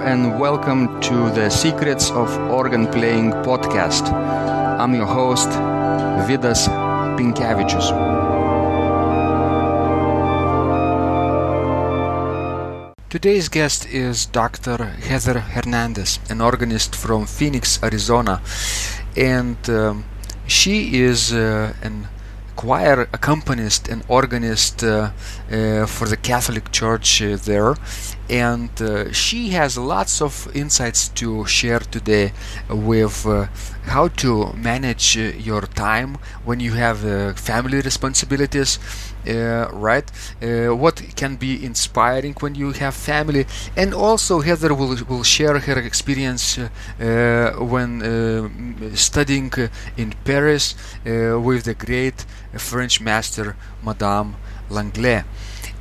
And 0.00 0.38
welcome 0.38 1.00
to 1.00 1.30
the 1.30 1.50
Secrets 1.50 2.10
of 2.10 2.30
Organ 2.50 2.86
Playing 2.86 3.32
podcast. 3.42 4.12
I'm 4.78 4.94
your 4.94 5.06
host, 5.06 5.48
Vidas 6.28 6.68
Pinkevičius. 7.16 7.90
Today's 13.10 13.48
guest 13.48 13.86
is 13.86 14.26
Dr. 14.26 14.84
Heather 14.84 15.40
Hernandez, 15.40 16.20
an 16.30 16.40
organist 16.40 16.94
from 16.94 17.26
Phoenix, 17.26 17.82
Arizona, 17.82 18.40
and 19.16 19.58
um, 19.68 20.04
she 20.46 21.00
is 21.02 21.32
uh, 21.32 21.74
an 21.82 22.06
choir 22.58 23.02
accompanist 23.12 23.86
and 23.88 24.02
organist 24.08 24.82
uh, 24.82 24.90
uh, 24.90 25.86
for 25.86 26.08
the 26.08 26.16
Catholic 26.16 26.72
Church 26.72 27.22
uh, 27.22 27.36
there, 27.36 27.76
and 28.28 28.70
she 29.14 29.50
has 29.50 29.78
lots 29.78 30.20
of 30.20 30.32
insights 30.54 31.08
to 31.20 31.46
share 31.46 31.78
today 31.78 32.32
with 32.68 33.16
how 33.94 34.08
to 34.08 34.52
manage 34.54 35.16
your 35.16 35.62
time 35.62 36.18
when 36.44 36.58
you 36.58 36.72
have 36.72 36.98
family 37.38 37.80
responsibilities. 37.80 38.78
Uh, 39.28 39.68
right, 39.72 40.10
uh, 40.42 40.74
what 40.74 41.02
can 41.14 41.36
be 41.36 41.64
inspiring 41.64 42.34
when 42.40 42.54
you 42.54 42.72
have 42.72 42.94
family, 42.94 43.46
and 43.76 43.92
also 43.92 44.40
Heather 44.40 44.72
will, 44.74 44.96
will 45.08 45.22
share 45.22 45.58
her 45.58 45.78
experience 45.78 46.58
uh, 46.58 47.52
when 47.58 48.96
studying 48.96 49.52
in 49.96 50.14
Paris 50.24 50.74
with 51.04 51.64
the 51.64 51.74
great 51.74 52.24
French 52.56 53.00
master 53.00 53.56
Madame 53.82 54.36
Langlais 54.70 55.24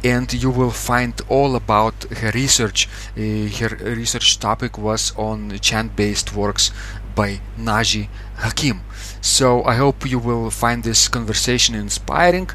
and 0.03 0.31
you 0.33 0.49
will 0.49 0.71
find 0.71 1.21
all 1.27 1.55
about 1.55 2.03
her 2.19 2.31
research. 2.31 2.87
Uh, 3.17 3.21
her 3.59 3.77
research 3.95 4.39
topic 4.39 4.77
was 4.77 5.13
on 5.17 5.57
chant-based 5.59 6.35
works 6.35 6.71
by 7.15 7.41
Naji 7.57 8.09
Hakim. 8.37 8.81
So 9.21 9.63
I 9.63 9.75
hope 9.75 10.09
you 10.09 10.19
will 10.19 10.51
find 10.51 10.83
this 10.83 11.07
conversation 11.07 11.73
inspiring 11.73 12.49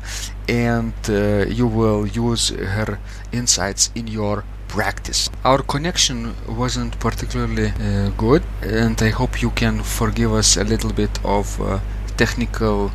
and 0.52 0.92
uh, 1.08 1.46
you 1.58 1.66
will 1.66 2.06
use 2.06 2.50
her 2.50 2.98
insights 3.32 3.90
in 3.94 4.06
your 4.06 4.44
practice. 4.68 5.30
Our 5.44 5.62
connection 5.62 6.34
wasn't 6.46 6.98
particularly 7.00 7.68
uh, 7.68 8.10
good 8.16 8.42
and 8.62 9.00
I 9.00 9.10
hope 9.10 9.40
you 9.40 9.50
can 9.50 9.82
forgive 9.82 10.32
us 10.32 10.56
a 10.58 10.64
little 10.64 10.92
bit 10.92 11.18
of 11.24 11.60
uh, 11.60 11.80
technical 12.16 12.90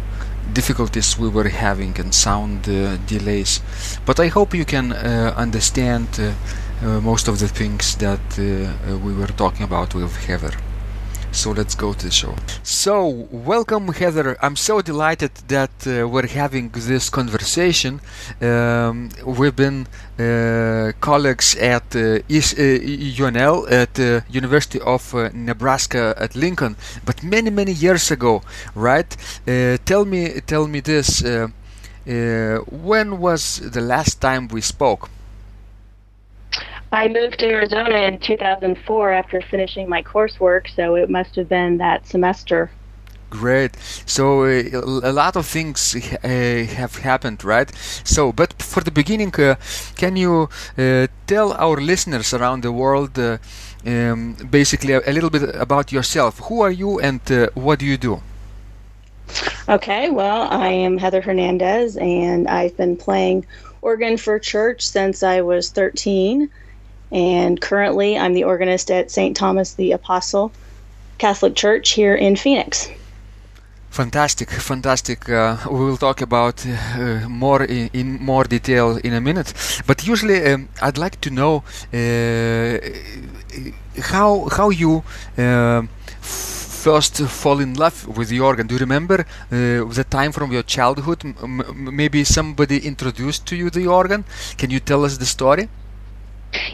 difficulties 0.53 1.17
we 1.17 1.29
were 1.29 1.49
having 1.49 1.99
and 1.99 2.13
sound 2.13 2.69
uh, 2.69 2.97
delays. 3.07 3.61
But 4.05 4.19
I 4.19 4.27
hope 4.27 4.53
you 4.53 4.65
can 4.65 4.91
uh, 4.91 5.33
understand 5.35 6.07
uh, 6.19 7.01
most 7.01 7.27
of 7.27 7.39
the 7.39 7.47
things 7.47 7.95
that 7.95 8.37
we 9.03 9.13
were 9.13 9.33
talking 9.35 9.63
about 9.63 9.95
with 9.95 10.15
Heather. 10.27 10.53
So 11.37 11.51
let's 11.51 11.75
go 11.75 11.93
to 11.93 12.05
the 12.07 12.11
show. 12.11 12.33
So, 12.63 13.27
welcome, 13.31 13.89
Heather. 13.89 14.37
I'm 14.41 14.55
so 14.55 14.81
delighted 14.81 15.33
that 15.49 15.69
uh, 15.85 16.07
we're 16.07 16.25
having 16.25 16.69
this 16.69 17.11
conversation. 17.11 18.01
Um, 18.41 19.09
we've 19.23 19.55
been 19.55 19.85
uh, 20.17 20.93
colleagues 20.99 21.55
at 21.57 21.95
uh, 21.95 22.25
UNL 22.27 23.71
at 23.71 23.93
the 23.93 24.23
University 24.31 24.79
of 24.81 25.13
uh, 25.13 25.29
Nebraska 25.31 26.15
at 26.17 26.35
Lincoln, 26.35 26.75
but 27.05 27.21
many, 27.21 27.51
many 27.51 27.71
years 27.71 28.09
ago, 28.09 28.41
right? 28.73 29.15
Uh, 29.47 29.77
tell 29.85 30.05
me, 30.05 30.41
tell 30.41 30.65
me 30.67 30.79
this. 30.79 31.23
Uh, 31.23 31.49
when 32.71 33.19
was 33.19 33.59
the 33.59 33.81
last 33.81 34.19
time 34.21 34.47
we 34.47 34.61
spoke? 34.61 35.07
I 36.91 37.09
moved 37.09 37.39
to 37.39 37.47
Arizona 37.47 37.97
in 37.97 38.19
2004 38.19 39.11
after 39.11 39.41
finishing 39.41 39.89
my 39.89 40.01
coursework, 40.01 40.73
so 40.73 40.95
it 40.95 41.09
must 41.09 41.35
have 41.35 41.49
been 41.49 41.77
that 41.77 42.07
semester. 42.07 42.71
Great. 43.29 43.75
So 44.05 44.43
uh, 44.43 44.63
a 45.03 45.11
lot 45.11 45.35
of 45.35 45.45
things 45.45 45.95
uh, 45.95 46.27
have 46.27 46.95
happened, 46.95 47.43
right? 47.43 47.69
So, 48.05 48.31
but 48.31 48.53
for 48.63 48.81
the 48.81 48.91
beginning, 48.91 49.35
uh, 49.35 49.55
can 49.97 50.15
you 50.15 50.49
uh, 50.77 51.07
tell 51.27 51.51
our 51.53 51.75
listeners 51.81 52.33
around 52.33 52.63
the 52.63 52.71
world 52.71 53.19
uh, 53.19 53.37
um, 53.85 54.37
basically 54.49 54.93
a, 54.93 55.01
a, 55.05 55.11
little 55.11 55.29
bit 55.29 55.55
about 55.55 55.91
yourself? 55.91 56.39
Who 56.47 56.61
are 56.61 56.71
you 56.71 57.01
and 57.01 57.19
uh, 57.29 57.49
what 57.53 57.79
do 57.79 57.85
you 57.85 57.97
do? 57.97 58.21
Okay, 59.67 60.09
well, 60.09 60.47
I 60.49 60.69
am 60.69 60.97
Heather 60.97 61.19
Hernandez, 61.19 61.97
and 61.97 62.47
I've 62.47 62.77
been 62.77 62.95
playing 62.95 63.45
organ 63.81 64.15
for 64.15 64.39
church 64.39 64.87
since 64.87 65.21
I 65.21 65.41
was 65.41 65.69
13 65.69 66.49
and 67.11 67.59
currently 67.61 68.17
I'm 68.17 68.33
the 68.33 68.43
organist 68.43 68.91
at 68.91 69.11
St. 69.11 69.35
Thomas 69.35 69.73
the 69.73 69.91
Apostle 69.91 70.51
Catholic 71.17 71.55
Church 71.55 71.91
here 71.91 72.15
in 72.15 72.35
Phoenix. 72.35 72.89
Fantastic, 73.89 74.51
fantastic. 74.51 75.27
Uh, 75.27 75.57
we 75.71 75.79
will 75.79 75.97
talk 75.97 76.21
about 76.21 76.63
uh, 76.67 77.27
more 77.27 77.63
in, 77.63 77.89
in, 77.93 78.23
more 78.23 78.43
detail 78.43 78.97
in 78.97 79.13
a 79.13 79.21
minute. 79.21 79.53
But 79.87 80.05
usually, 80.05 80.45
um, 80.45 80.69
I'd 80.81 80.99
like 80.99 81.19
to 81.21 81.31
know 81.31 81.63
uh, 81.91 82.77
how 84.11 84.49
how 84.49 84.69
you 84.69 85.03
uh, 85.37 85.81
first 86.87 87.17
fall 87.23 87.59
in 87.59 87.73
love 87.73 88.07
with 88.17 88.27
the 88.29 88.39
organ. 88.39 88.67
Do 88.67 88.75
you 88.75 88.79
remember 88.79 89.21
uh, 89.21 89.25
the 89.99 90.05
time 90.07 90.31
from 90.31 90.51
your 90.51 90.63
childhood? 90.63 91.23
M- 91.23 91.95
maybe 91.95 92.23
somebody 92.23 92.77
introduced 92.85 93.47
to 93.47 93.55
you 93.55 93.69
the 93.71 93.87
organ. 93.87 94.25
Can 94.57 94.69
you 94.69 94.79
tell 94.79 95.05
us 95.05 95.17
the 95.17 95.25
story? 95.25 95.69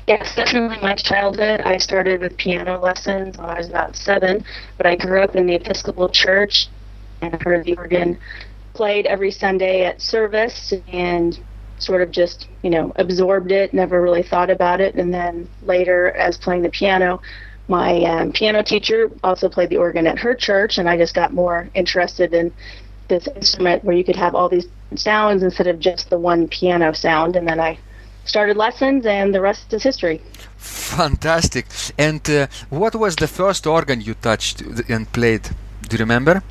Yes, 0.07 0.35
definitely 0.35 0.77
my 0.81 0.95
childhood. 0.95 1.61
I 1.61 1.77
started 1.77 2.21
with 2.21 2.37
piano 2.37 2.79
lessons 2.79 3.37
when 3.37 3.49
I 3.49 3.57
was 3.57 3.69
about 3.69 3.95
seven, 3.95 4.43
but 4.77 4.85
I 4.85 4.95
grew 4.95 5.21
up 5.21 5.35
in 5.35 5.45
the 5.45 5.55
Episcopal 5.55 6.09
Church 6.09 6.69
and 7.21 7.41
heard 7.41 7.65
the 7.65 7.75
organ 7.77 8.19
played 8.73 9.05
every 9.05 9.31
Sunday 9.31 9.85
at 9.85 10.01
service 10.01 10.73
and 10.87 11.39
sort 11.77 12.01
of 12.01 12.11
just, 12.11 12.47
you 12.63 12.69
know, 12.69 12.91
absorbed 12.97 13.51
it, 13.51 13.73
never 13.73 14.01
really 14.01 14.23
thought 14.23 14.49
about 14.49 14.81
it. 14.81 14.95
And 14.95 15.13
then 15.13 15.49
later, 15.61 16.11
as 16.11 16.37
playing 16.37 16.63
the 16.63 16.69
piano, 16.69 17.21
my 17.67 18.03
um, 18.03 18.31
piano 18.33 18.63
teacher 18.63 19.09
also 19.23 19.49
played 19.49 19.69
the 19.69 19.77
organ 19.77 20.07
at 20.07 20.19
her 20.19 20.35
church, 20.35 20.77
and 20.77 20.89
I 20.89 20.97
just 20.97 21.15
got 21.15 21.33
more 21.33 21.69
interested 21.73 22.33
in 22.33 22.53
this 23.09 23.27
instrument 23.35 23.83
where 23.83 23.95
you 23.95 24.03
could 24.03 24.15
have 24.15 24.35
all 24.35 24.49
these 24.49 24.67
sounds 24.95 25.43
instead 25.43 25.67
of 25.67 25.79
just 25.79 26.09
the 26.09 26.19
one 26.19 26.47
piano 26.47 26.91
sound. 26.93 27.35
And 27.35 27.47
then 27.47 27.59
I 27.59 27.79
started 28.25 28.57
lessons, 28.57 29.05
and 29.05 29.33
the 29.33 29.41
rest 29.41 29.73
is 29.73 29.83
history. 29.83 30.21
Fantastic. 30.57 31.65
And 31.97 32.27
uh, 32.29 32.47
what 32.69 32.95
was 32.95 33.15
the 33.15 33.27
first 33.27 33.67
organ 33.67 34.01
you 34.01 34.13
touched 34.13 34.61
and 34.89 35.11
played? 35.11 35.49
Do 35.87 35.97
you 35.97 35.99
remember? 35.99 36.41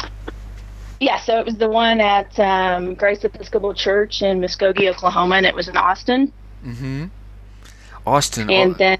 Yeah, 1.00 1.18
so 1.18 1.38
it 1.40 1.46
was 1.46 1.56
the 1.56 1.68
one 1.68 2.00
at 2.00 2.38
um, 2.38 2.94
Grace 2.94 3.24
Episcopal 3.24 3.74
Church 3.74 4.22
in 4.22 4.40
Muskogee, 4.40 4.88
Oklahoma, 4.88 5.36
and 5.36 5.46
it 5.46 5.54
was 5.54 5.68
in 5.68 5.76
Austin. 5.76 6.32
Mm-hmm. 6.64 7.06
Austin. 8.06 8.50
And 8.50 8.76
then, 8.76 8.98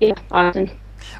yeah, 0.00 0.14
Austin. 0.30 0.70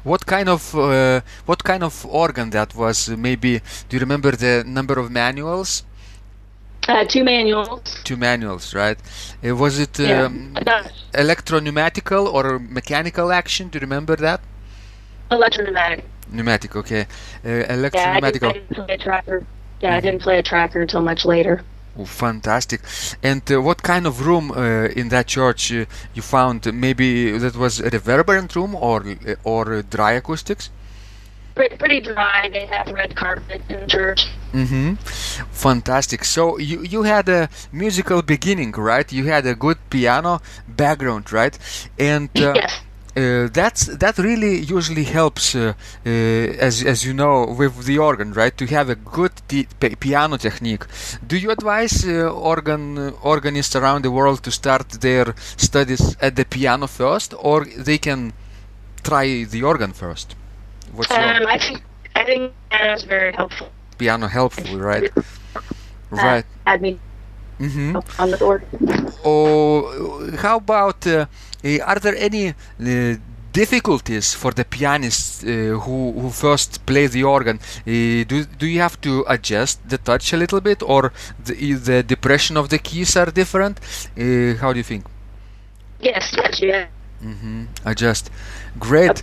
What 0.03 0.25
kind 0.25 0.47
of 0.47 0.75
uh, 0.75 1.21
what 1.45 1.63
kind 1.63 1.83
of 1.83 2.05
organ 2.05 2.51
that 2.51 2.73
was? 2.75 3.09
Maybe 3.09 3.61
do 3.89 3.97
you 3.97 3.99
remember 3.99 4.31
the 4.31 4.63
number 4.65 4.99
of 4.99 5.11
manuals? 5.11 5.83
Uh, 6.93 7.03
two 7.03 7.23
manuals. 7.23 7.97
Two 8.03 8.15
manuals, 8.15 8.75
right? 8.75 8.99
Uh, 9.43 9.55
was 9.55 9.79
it 9.79 9.99
um, 9.99 10.55
yeah. 10.67 10.87
or 12.27 12.59
mechanical 12.59 13.31
action? 13.31 13.69
Do 13.69 13.77
you 13.77 13.81
remember 13.81 14.15
that? 14.17 14.41
Electro-pneumatic. 15.31 16.05
Pneumatic, 16.31 16.75
okay. 16.75 17.07
Uh, 17.43 17.49
electro-pneumatical. 17.49 18.47
Yeah, 18.47 18.53
I 18.53 18.59
didn't, 18.59 18.75
play 18.75 18.93
a 18.93 18.97
tracker. 18.99 19.45
Yeah, 19.81 19.89
mm-hmm. 19.89 19.97
I 19.97 19.99
didn't 20.01 20.21
play 20.21 20.37
a 20.37 20.43
tracker 20.43 20.81
until 20.81 21.01
much 21.01 21.25
later. 21.25 21.63
Oh, 21.97 22.05
fantastic! 22.05 22.81
And 23.23 23.41
uh, 23.51 23.59
what 23.59 23.81
kind 23.81 24.05
of 24.05 24.27
room 24.27 24.51
uh, 24.51 24.89
in 24.99 25.09
that 25.09 25.25
church 25.25 25.73
uh, 25.73 25.85
you 26.13 26.21
found? 26.21 26.71
Maybe 26.71 27.35
that 27.39 27.55
was 27.55 27.79
a 27.79 27.89
reverberant 27.89 28.55
room 28.55 28.75
or 28.75 29.03
or 29.43 29.81
dry 29.81 30.11
acoustics? 30.11 30.69
Pretty, 31.55 31.75
pretty 31.77 32.01
dry. 32.01 32.49
They 32.51 32.65
have 32.65 32.87
red 32.91 33.15
carpet 33.15 33.61
in 33.69 33.87
church. 33.87 34.27
Mm-hmm. 34.53 34.95
Fantastic. 35.51 36.23
So 36.25 36.57
you 36.57 36.83
you 36.83 37.03
had 37.03 37.29
a 37.29 37.49
musical 37.71 38.21
beginning, 38.21 38.71
right? 38.71 39.11
You 39.11 39.25
had 39.25 39.45
a 39.45 39.55
good 39.55 39.77
piano 39.89 40.41
background, 40.67 41.31
right? 41.31 41.57
And 41.97 42.29
uh, 42.37 42.53
yes. 42.55 42.81
Uh, 43.15 43.47
that's 43.53 43.85
that 43.97 44.17
really 44.17 44.57
usually 44.57 45.03
helps, 45.03 45.53
uh, 45.53 45.73
uh, 46.03 46.09
as 46.09 46.83
as 46.83 47.05
you 47.05 47.13
know, 47.13 47.45
with 47.45 47.85
the 47.85 47.99
organ, 47.99 48.33
right? 48.33 48.57
To 48.57 48.65
have 48.65 48.89
a 48.89 48.95
good 48.95 49.31
t- 49.47 49.67
piano 49.99 50.37
technique. 50.37 50.85
Do 51.27 51.37
you 51.37 51.51
advise 51.51 52.03
uh, 52.03 52.31
organ 52.31 53.13
organists 53.21 53.75
around 53.75 54.03
the 54.03 54.09
world 54.09 54.41
to 54.43 54.51
start 54.51 54.89
their 55.01 55.35
studies 55.57 56.17
at 56.21 56.35
the 56.35 56.45
piano 56.45 56.87
first, 56.87 57.35
or 57.37 57.65
they 57.65 57.99
can 57.99 58.33
try 59.03 59.43
the 59.43 59.61
organ 59.61 59.93
first? 59.93 60.35
What's 60.93 61.11
um, 61.11 61.41
your... 61.41 61.49
I 61.49 61.57
think 61.57 61.83
I 62.15 62.23
think 62.23 62.53
piano 62.69 62.93
is 62.93 63.03
very 63.03 63.33
helpful. 63.33 63.69
Piano 63.97 64.27
helpful, 64.27 64.77
right? 64.79 65.11
right. 66.11 66.45
Add 66.65 66.81
me 66.81 66.99
mm-hmm. 67.59 67.97
on 68.21 68.31
the 68.31 68.37
board. 68.37 68.63
Oh, 69.25 70.29
how 70.37 70.57
about? 70.57 71.05
Uh, 71.07 71.25
are 71.85 71.99
there 71.99 72.15
any 72.15 72.49
uh, 72.49 73.15
difficulties 73.51 74.33
for 74.33 74.51
the 74.51 74.65
pianists 74.65 75.43
uh, 75.43 75.47
who 75.83 76.11
who 76.19 76.29
first 76.29 76.85
play 76.85 77.07
the 77.07 77.23
organ? 77.23 77.57
Uh, 77.57 78.23
do 78.27 78.45
do 78.57 78.65
you 78.67 78.79
have 78.79 78.99
to 79.01 79.25
adjust 79.27 79.87
the 79.89 79.97
touch 79.97 80.33
a 80.33 80.37
little 80.37 80.61
bit, 80.61 80.83
or 80.83 81.11
the, 81.45 81.73
the 81.73 82.03
depression 82.03 82.57
of 82.57 82.69
the 82.69 82.77
keys 82.77 83.15
are 83.15 83.31
different? 83.31 83.79
Uh, 84.17 84.55
how 84.61 84.73
do 84.73 84.79
you 84.79 84.83
think? 84.83 85.05
Yes, 85.99 86.33
yes, 86.37 86.61
yeah. 86.61 86.87
Mm-hmm. 87.23 87.65
Adjust. 87.85 88.29
Great. 88.77 89.21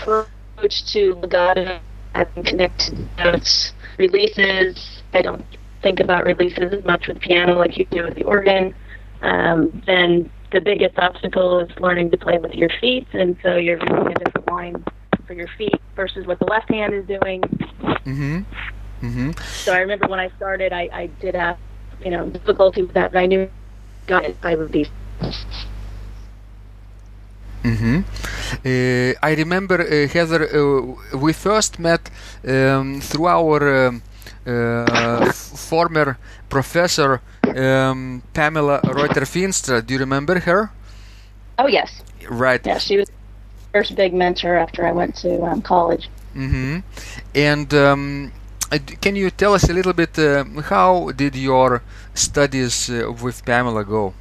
Approach 0.61 0.93
to 0.93 1.15
legato 1.15 1.81
and 2.12 2.29
connected 2.45 3.09
notes, 3.17 3.73
releases. 3.97 5.01
I 5.15 5.23
don't 5.23 5.43
think 5.81 6.01
about 6.01 6.27
releases 6.27 6.75
as 6.75 6.85
much 6.85 7.07
with 7.09 7.19
piano 7.19 7.59
like 7.59 7.79
you 7.79 7.87
do 7.87 8.05
with 8.05 8.15
the 8.15 8.25
organ. 8.25 8.75
Um, 9.23 9.83
then 9.87 10.31
the 10.53 10.61
biggest 10.61 10.99
obstacle 10.99 11.61
is 11.61 11.71
learning 11.81 12.11
to 12.11 12.19
play 12.19 12.37
with 12.37 12.53
your 12.53 12.69
feet, 12.79 13.07
and 13.15 13.39
so 13.43 13.57
you're 13.57 13.79
using 13.79 14.07
a 14.09 14.15
different 14.23 14.47
line 14.49 14.85
for 15.27 15.33
your 15.33 15.49
feet 15.57 15.81
versus 15.97 16.27
what 16.27 16.39
the 16.39 16.45
left 16.45 16.69
hand 16.69 16.93
is 16.93 17.07
doing. 17.07 17.41
Mm-hmm. 17.41 18.41
Mm-hmm. 19.01 19.31
So 19.65 19.73
I 19.73 19.79
remember 19.79 20.09
when 20.09 20.21
I 20.21 20.29
started, 20.37 20.75
I, 20.75 20.91
I 20.93 21.07
did 21.23 21.37
have 21.37 21.57
you 22.05 22.11
know 22.11 22.29
difficulty 22.29 22.83
with 22.83 22.93
that, 22.93 23.12
but 23.12 23.19
I 23.19 23.25
knew 23.25 23.49
got 24.07 24.25
it. 24.25 24.37
I 24.43 24.57
would 24.57 24.71
be. 24.71 24.87
Mm-hmm. 27.62 28.01
Uh, 28.65 29.15
I 29.23 29.35
remember, 29.35 29.81
uh, 29.81 30.09
Heather, 30.09 30.49
uh, 30.49 31.17
we 31.17 31.33
first 31.33 31.79
met 31.79 32.11
um, 32.47 33.01
through 33.01 33.27
our 33.27 33.87
um, 33.87 34.03
uh, 34.47 35.31
former 35.33 36.19
professor 36.49 37.21
um, 37.57 38.23
Pamela 38.33 38.81
Ruiter-Feenstra. 38.85 39.85
Do 39.85 39.95
you 39.95 40.01
remember 40.01 40.41
her? 40.41 40.71
Oh 41.59 41.67
yes. 41.67 42.03
Right. 42.29 42.65
Yeah, 42.65 42.79
she 42.79 42.97
was 42.97 43.11
first 43.73 43.95
big 43.95 44.15
mentor 44.15 44.57
after 44.57 44.87
I 44.87 44.93
went 44.93 45.17
to 45.17 45.43
um, 45.43 45.62
college. 45.62 46.09
Mm-hmm. 46.35 46.79
And 47.35 47.75
um, 47.75 48.33
uh, 48.73 48.79
can 49.01 49.17
you 49.17 49.31
tell 49.31 49.55
us 49.55 49.69
a 49.69 49.73
little 49.73 49.93
bit 49.93 50.19
uh, 50.19 50.45
how 50.62 51.11
did 51.11 51.37
your 51.37 51.83
studies 52.15 52.89
uh, 52.89 53.12
with 53.23 53.45
Pamela 53.45 53.85
go? 53.85 54.15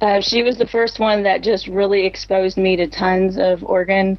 Uh, 0.00 0.20
she 0.20 0.42
was 0.42 0.56
the 0.56 0.66
first 0.66 0.98
one 0.98 1.22
that 1.22 1.42
just 1.42 1.66
really 1.66 2.04
exposed 2.04 2.58
me 2.58 2.76
to 2.76 2.86
tons 2.86 3.38
of 3.38 3.64
organ 3.64 4.18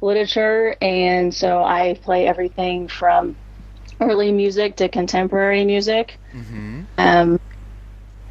literature, 0.00 0.76
and 0.80 1.34
so 1.34 1.62
I 1.62 1.98
play 2.02 2.26
everything 2.26 2.88
from 2.88 3.36
early 4.00 4.32
music 4.32 4.76
to 4.76 4.88
contemporary 4.88 5.64
music. 5.64 6.18
Mm-hmm. 6.32 6.82
Um, 6.96 7.40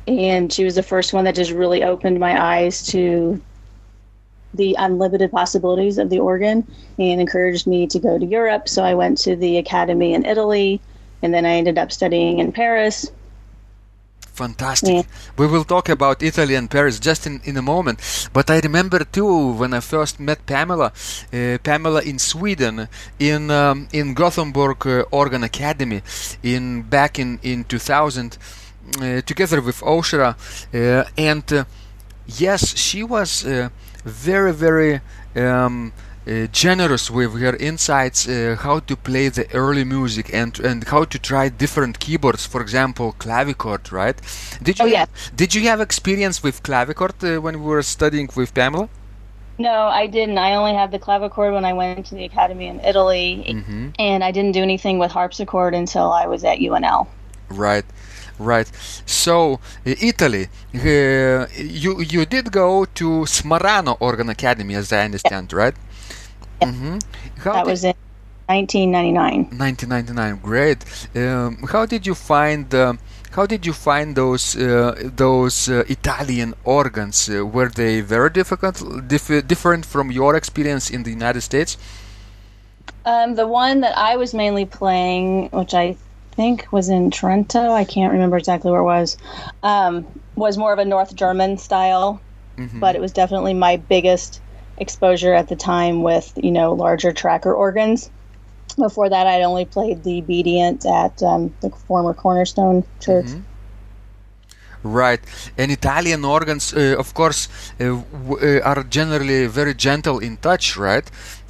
and 0.08 0.52
she 0.52 0.64
was 0.64 0.74
the 0.74 0.84
first 0.84 1.14
one 1.14 1.26
that 1.26 1.36
just 1.36 1.52
really 1.52 1.84
opened 1.84 2.20
my 2.20 2.58
eyes 2.58 2.88
to 2.88 3.40
the 4.56 4.76
unlimited 4.80 5.32
possibilities 5.32 6.00
of 6.00 6.10
the 6.10 6.18
organ 6.18 6.66
and 6.98 7.22
encouraged 7.22 7.68
me 7.68 7.86
to 7.86 8.00
go 8.00 8.18
to 8.18 8.26
Europe. 8.26 8.68
So 8.68 8.84
I 8.84 8.96
went 8.96 9.20
to 9.20 9.36
the 9.36 9.58
academy 9.58 10.16
in 10.16 10.26
Italy, 10.26 10.82
and 11.22 11.32
then 11.32 11.46
I 11.46 11.52
ended 11.52 11.78
up 11.78 11.92
studying 11.92 12.40
in 12.40 12.52
Paris. 12.52 13.12
Fantastic. 14.40 14.94
Yeah. 14.94 15.04
We 15.38 15.48
will 15.48 15.66
talk 15.66 15.90
about 15.90 16.24
Italy 16.24 16.56
and 16.56 16.72
Paris 16.72 16.98
just 16.98 17.28
in, 17.28 17.42
in 17.44 17.58
a 17.58 17.62
moment. 17.62 18.00
But 18.32 18.50
I 18.50 18.60
remember 18.62 19.00
too 19.04 19.52
when 19.60 19.74
I 19.74 19.82
first 19.82 20.18
met 20.18 20.46
Pamela, 20.46 20.94
uh, 21.34 21.58
Pamela 21.62 22.02
in 22.02 22.20
Sweden, 22.20 22.88
in 23.20 23.52
um, 23.52 23.88
in 23.92 24.14
Gothenburg 24.14 24.88
uh, 24.88 25.04
Organ 25.12 25.44
Academy, 25.44 26.02
in 26.42 26.84
back 26.84 27.20
in 27.20 27.40
in 27.44 27.66
2000, 27.66 28.38
uh, 29.02 29.22
together 29.26 29.60
with 29.62 29.82
Oshra, 29.82 30.30
uh, 30.74 31.04
and 31.18 31.52
uh, 31.52 31.66
yes, 32.26 32.78
she 32.78 33.04
was 33.04 33.46
uh, 33.46 33.68
very 34.06 34.54
very. 34.54 35.02
Um, 35.36 35.92
generous 36.64 37.10
with 37.18 37.31
her 37.46 37.56
insights 37.70 38.28
uh, 38.28 38.56
how 38.66 38.80
to 38.90 38.96
play 38.96 39.30
the 39.30 39.46
early 39.64 39.84
music 39.84 40.26
and 40.42 40.60
and 40.70 40.80
how 40.94 41.04
to 41.14 41.18
try 41.31 41.50
different 41.50 41.96
keyboards 42.04 42.46
for 42.46 42.62
example 42.62 43.08
clavichord 43.24 43.84
right 43.92 44.18
did 44.68 44.76
you 44.80 44.86
Oh, 44.86 44.88
yeah. 44.98 45.06
did 45.42 45.50
you 45.56 45.62
have 45.70 45.80
experience 45.81 46.38
with 46.46 46.56
clavichord 46.68 47.18
uh, 47.24 47.42
when 47.46 47.56
we 47.62 47.66
were 47.74 47.84
studying 47.84 48.28
with 48.40 48.54
Pamela 48.54 48.88
No, 49.70 49.78
I 50.02 50.08
didn't. 50.08 50.38
I 50.38 50.52
only 50.56 50.74
had 50.81 50.90
the 50.96 51.00
clavichord 51.06 51.52
when 51.58 51.66
I 51.72 51.74
went 51.81 52.06
to 52.10 52.16
the 52.20 52.24
academy 52.31 52.68
in 52.74 52.78
Italy, 52.92 53.28
mm-hmm. 53.46 53.86
and 54.08 54.20
I 54.24 54.31
didn't 54.38 54.54
do 54.60 54.64
anything 54.70 54.96
with 55.04 55.12
harpsichord 55.12 55.74
until 55.84 56.08
I 56.22 56.26
was 56.34 56.42
at 56.52 56.58
UNL. 56.70 57.02
right 57.66 57.86
right 58.54 58.70
so 59.06 59.36
uh, 59.86 60.12
Italy 60.12 60.46
uh, 60.76 61.46
you 61.84 61.92
you 62.14 62.22
did 62.36 62.46
go 62.62 62.86
to 63.00 63.08
Smarano 63.38 63.94
Organ 64.00 64.30
Academy 64.38 64.76
as 64.81 64.88
I 64.94 65.02
understand 65.10 65.52
right 65.62 65.76
mm-hmm. 66.62 66.98
how 67.44 67.54
That 67.54 67.66
did- 67.66 67.72
was 67.72 67.84
in 67.84 67.94
1999. 68.48 69.58
1999 69.60 70.40
great 70.42 70.80
um, 71.16 71.58
how 71.72 71.86
did 71.86 72.06
you 72.08 72.16
find 72.16 72.74
uh, 72.74 72.94
how 73.32 73.46
did 73.46 73.64
you 73.66 73.74
find 73.74 74.16
those 74.16 74.56
uh, 74.58 74.96
those 75.16 75.70
uh, 75.70 75.84
Italian 75.88 76.54
organs 76.64 77.30
uh, 77.30 77.46
were 77.46 77.70
they 77.70 78.02
very 78.02 78.30
difficult 78.32 78.82
dif- 79.08 79.46
different 79.48 79.86
from 79.86 80.10
your 80.12 80.36
experience 80.36 80.90
in 80.90 81.04
the 81.04 81.12
United 81.12 81.42
States 81.42 81.78
Um, 83.06 83.36
the 83.36 83.48
one 83.48 83.82
that 83.82 83.98
I 83.98 84.18
was 84.18 84.34
mainly 84.34 84.66
playing, 84.66 85.50
which 85.52 85.74
I 85.74 85.96
think 86.36 86.68
was 86.72 86.90
in 86.90 87.10
Trento, 87.12 87.72
I 87.72 87.86
can't 87.86 88.12
remember 88.12 88.38
exactly 88.38 88.70
where 88.72 88.82
it 88.82 88.90
was, 88.98 89.18
um, 89.64 90.06
was 90.36 90.58
more 90.58 90.74
of 90.74 90.80
a 90.80 90.86
North 90.86 91.16
German 91.16 91.58
style, 91.58 92.20
Mhm. 92.58 92.80
but 92.80 92.96
it 92.96 93.02
was 93.02 93.12
definitely 93.14 93.54
my 93.54 93.78
biggest 93.78 94.42
exposure 94.80 95.34
at 95.34 95.48
the 95.48 95.56
time 95.56 96.04
with, 96.04 96.31
you 96.36 96.52
know, 96.52 96.74
larger 96.74 97.12
tracker 97.12 97.54
organs. 97.54 98.10
Before 98.78 99.10
that, 99.10 99.28
I'd 99.28 99.42
only 99.42 99.66
played 99.66 100.04
the 100.04 100.22
Bedient 100.22 100.86
at 100.86 101.22
um, 101.24 101.54
the 101.62 101.70
former 101.88 102.14
Cornerstone 102.14 102.84
Church. 103.00 103.26
Mhm. 103.26 103.44
Right, 104.81 105.20
and 105.58 105.72
Italian 105.72 106.24
organs, 106.24 106.74
uh, 106.74 106.96
of 106.98 107.14
course, 107.14 107.50
uh, 107.81 108.00
w- 108.28 108.60
uh, 108.60 108.62
are 108.64 108.84
generally 108.84 109.46
very 109.48 109.74
gentle 109.74 110.20
in 110.20 110.38
touch, 110.38 110.78
right? 110.78 111.04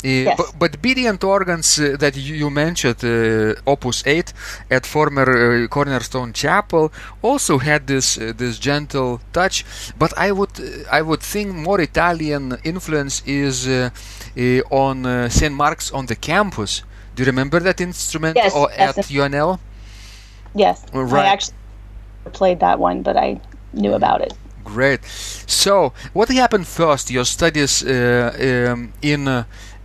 Uh, 0.04 0.34
but, 0.38 0.54
but 0.58 0.82
Bedient 0.82 1.24
organs 1.24 1.78
uh, 1.80 1.98
that 2.00 2.16
you, 2.16 2.50
mentioned, 2.50 3.04
uh, 3.04 3.56
Opus 3.68 4.04
8 4.06 4.34
at 4.72 4.86
former 4.86 5.64
uh, 5.64 5.68
Cornerstone 5.68 6.32
Chapel, 6.34 6.92
also 7.22 7.58
had 7.58 7.86
this 7.88 8.18
uh, 8.18 8.32
this 8.36 8.60
gentle 8.60 9.20
touch. 9.34 9.66
But 9.98 10.14
I 10.18 10.32
would 10.32 10.60
uh, 10.60 10.90
I 10.92 11.02
would 11.02 11.22
think 11.22 11.54
more 11.54 11.82
Italian 11.82 12.58
influence 12.64 13.22
is 13.26 13.68
uh, 13.68 13.90
uh, 14.38 14.62
on 14.72 15.06
uh, 15.06 15.30
Saint 15.30 15.56
Mark's 15.56 15.92
on 15.92 16.06
the 16.06 16.16
campus. 16.16 16.84
Do 17.16 17.24
you 17.24 17.28
remember 17.28 17.60
that 17.60 17.82
instrument 17.82 18.38
Yes, 18.38 18.56
or 18.56 18.70
yes, 18.72 18.98
at 18.98 19.06
UNL? 19.06 19.60
Yes, 20.56 20.86
Right. 20.94 21.26
I 21.26 21.28
actually 21.28 21.56
played 22.32 22.60
that 22.62 22.80
one, 22.80 23.02
but 23.02 23.18
I 23.18 23.40
knew 23.74 23.94
about 23.94 24.22
it. 24.22 24.34
Great. 24.64 25.04
So, 25.06 25.94
what 26.14 26.30
happened 26.30 26.68
first? 26.68 27.10
Your 27.10 27.26
studies 27.26 27.84
uh, 27.84 28.70
um, 28.72 28.94
in 29.02 29.28
uh, 29.28 29.44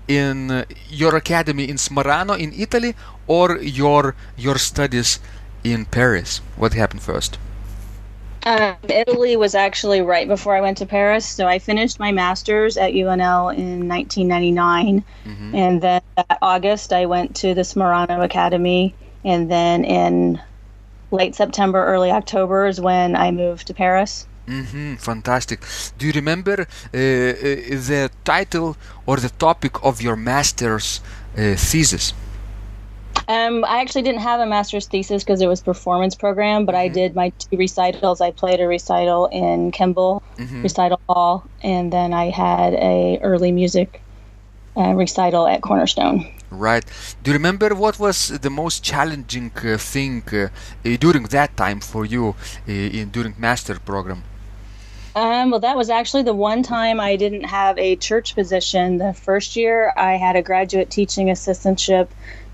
in 0.08 0.64
your 0.90 1.16
academy 1.16 1.68
in 1.68 1.76
Smarano 1.76 2.38
in 2.38 2.52
Italy, 2.52 2.94
or 3.26 3.58
your 3.58 4.14
your 4.36 4.58
studies 4.58 5.18
in 5.62 5.84
Paris? 5.86 6.40
What 6.56 6.74
happened 6.74 7.02
first? 7.02 7.38
Um, 8.46 8.76
Italy 8.88 9.36
was 9.36 9.54
actually 9.54 10.02
right 10.02 10.28
before 10.28 10.54
I 10.54 10.60
went 10.60 10.76
to 10.78 10.86
Paris. 10.86 11.24
So 11.26 11.46
I 11.46 11.58
finished 11.58 11.98
my 11.98 12.12
master's 12.12 12.76
at 12.76 12.92
UNL 12.92 13.48
in 13.56 13.88
1999. 13.88 15.02
Mhm. 15.24 15.54
And 15.54 15.80
then 15.80 16.02
that 16.16 16.38
August, 16.42 16.92
I 16.92 17.06
went 17.06 17.34
to 17.36 17.54
the 17.54 17.62
Smarano 17.62 18.22
Academy. 18.22 18.94
And 19.24 19.50
then 19.50 19.84
in 19.84 20.40
late 21.10 21.34
September, 21.34 21.86
early 21.86 22.10
October 22.10 22.66
is 22.66 22.80
when 22.80 23.16
I 23.16 23.30
moved 23.30 23.66
to 23.68 23.74
Paris. 23.74 24.26
Hmm 24.46 24.94
Fantastic. 24.96 25.60
Do 25.98 26.06
you 26.06 26.12
remember 26.12 26.60
uh, 26.60 26.64
uh, 26.64 26.66
the 27.88 28.10
title 28.24 28.76
or 29.06 29.16
the 29.16 29.30
topic 29.30 29.82
of 29.82 30.02
your 30.02 30.16
master's 30.16 31.00
uh, 31.36 31.54
thesis? 31.56 32.12
Um, 33.26 33.64
I 33.64 33.80
actually 33.80 34.02
didn't 34.02 34.20
have 34.20 34.40
a 34.40 34.46
master's 34.46 34.86
thesis 34.86 35.24
because 35.24 35.40
it 35.40 35.46
was 35.46 35.62
performance 35.62 36.14
program, 36.14 36.66
but 36.66 36.74
I 36.74 36.88
did 36.88 37.14
my 37.14 37.30
two 37.38 37.56
recitals. 37.56 38.20
I 38.20 38.30
played 38.32 38.60
a 38.60 38.68
recital 38.68 39.26
in 39.32 39.70
Kimball 39.72 40.22
Mhm. 40.38 40.62
Recital 40.62 41.00
Hall, 41.08 41.44
and 41.62 41.90
then 41.92 42.12
I 42.12 42.30
had 42.30 42.74
a 42.74 43.18
early 43.22 43.50
music 43.52 44.02
uh, 44.76 44.92
recital 44.94 45.46
at 45.46 45.62
Cornerstone. 45.62 46.26
Right. 46.50 46.84
Do 47.22 47.30
you 47.30 47.36
remember 47.36 47.74
what 47.74 47.98
was 47.98 48.28
the 48.28 48.50
most 48.50 48.82
challenging 48.82 49.50
uh, 49.56 49.78
thing 49.78 50.22
uh, 50.32 50.36
uh, 50.38 50.96
during 50.98 51.24
that 51.36 51.56
time 51.56 51.80
for 51.80 52.04
you 52.04 52.34
uh, 52.68 52.72
in 52.72 53.10
during 53.10 53.34
master 53.38 53.78
program? 53.80 54.22
Um, 55.16 55.50
well, 55.50 55.60
that 55.60 55.76
was 55.76 55.90
actually 55.90 56.24
the 56.24 56.34
one 56.34 56.62
time 56.62 56.98
I 56.98 57.16
didn't 57.16 57.44
have 57.44 57.78
a 57.78 57.96
church 57.96 58.34
position. 58.34 58.98
The 58.98 59.12
first 59.12 59.54
year, 59.54 59.92
I 59.96 60.16
had 60.16 60.34
a 60.34 60.42
graduate 60.42 60.90
teaching 60.90 61.28
assistantship 61.28 62.08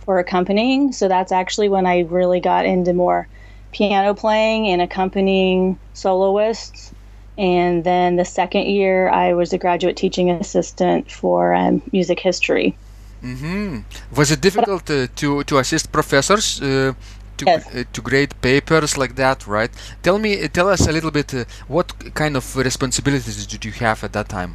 for 0.05 0.19
accompanying. 0.19 0.93
So 0.93 1.09
that's 1.09 1.33
actually 1.33 1.69
when 1.69 1.87
I 1.87 2.00
really 2.00 2.40
got 2.40 2.67
into 2.67 2.93
more 2.93 3.29
piano 3.73 4.14
playing 4.14 4.67
and 4.69 4.83
accompanying 4.83 5.79
soloists. 5.95 6.93
And 7.38 7.85
then 7.85 8.17
the 8.17 8.25
second 8.25 8.67
year, 8.67 9.09
I 9.09 9.33
was 9.33 9.52
a 9.52 9.59
graduate 9.59 9.97
teaching 9.97 10.31
assistant 10.31 11.11
for 11.11 11.55
um, 11.55 11.81
music 11.93 12.21
history. 12.21 12.76
Mm-hmm. 13.23 13.79
Was 14.17 14.31
it 14.31 14.40
difficult 14.40 14.90
uh, 14.90 15.07
to 15.17 15.45
to 15.45 15.59
assist 15.59 15.93
professors 15.93 16.61
uh, 16.62 16.95
to 17.40 17.44
Yes. 17.47 17.66
uh, 17.66 17.85
to 17.92 18.00
grade 18.00 18.32
papers 18.40 18.97
like 18.97 19.14
that? 19.16 19.47
Right. 19.47 19.70
Tell 20.02 20.18
me, 20.18 20.30
tell 20.49 20.68
us 20.68 20.87
a 20.87 20.92
little 20.92 21.11
bit. 21.11 21.35
Uh, 21.35 21.44
what 21.68 22.14
kind 22.14 22.37
of 22.37 22.44
responsibilities 22.56 23.47
did 23.47 23.64
you 23.64 23.73
have 23.73 24.04
at 24.04 24.12
that 24.12 24.28
time? 24.28 24.54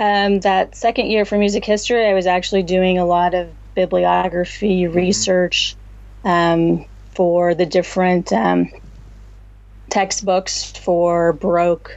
Um, 0.00 0.40
that 0.40 0.74
second 0.76 1.06
year 1.06 1.24
for 1.24 1.38
music 1.38 1.64
history, 1.64 2.04
I 2.06 2.14
was 2.14 2.26
actually 2.26 2.64
doing 2.64 2.98
a 2.98 3.06
lot 3.06 3.32
of 3.34 3.48
bibliography 3.74 4.86
research 4.86 5.76
um, 6.24 6.84
for 7.14 7.54
the 7.54 7.66
different 7.66 8.32
um, 8.32 8.70
textbooks 9.90 10.72
for 10.72 11.32
Baroque 11.32 11.96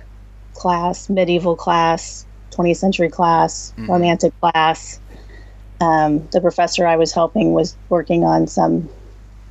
class, 0.54 1.10
medieval 1.10 1.56
class, 1.56 2.26
20th 2.52 2.78
century 2.78 3.10
class, 3.10 3.74
romantic 3.78 4.34
class. 4.40 5.00
Um, 5.80 6.28
the 6.32 6.42
professor 6.42 6.88
I 6.88 6.96
was 6.96 7.14
helping 7.14 7.54
was 7.54 7.76
working 7.90 8.24
on 8.24 8.48
some 8.48 8.90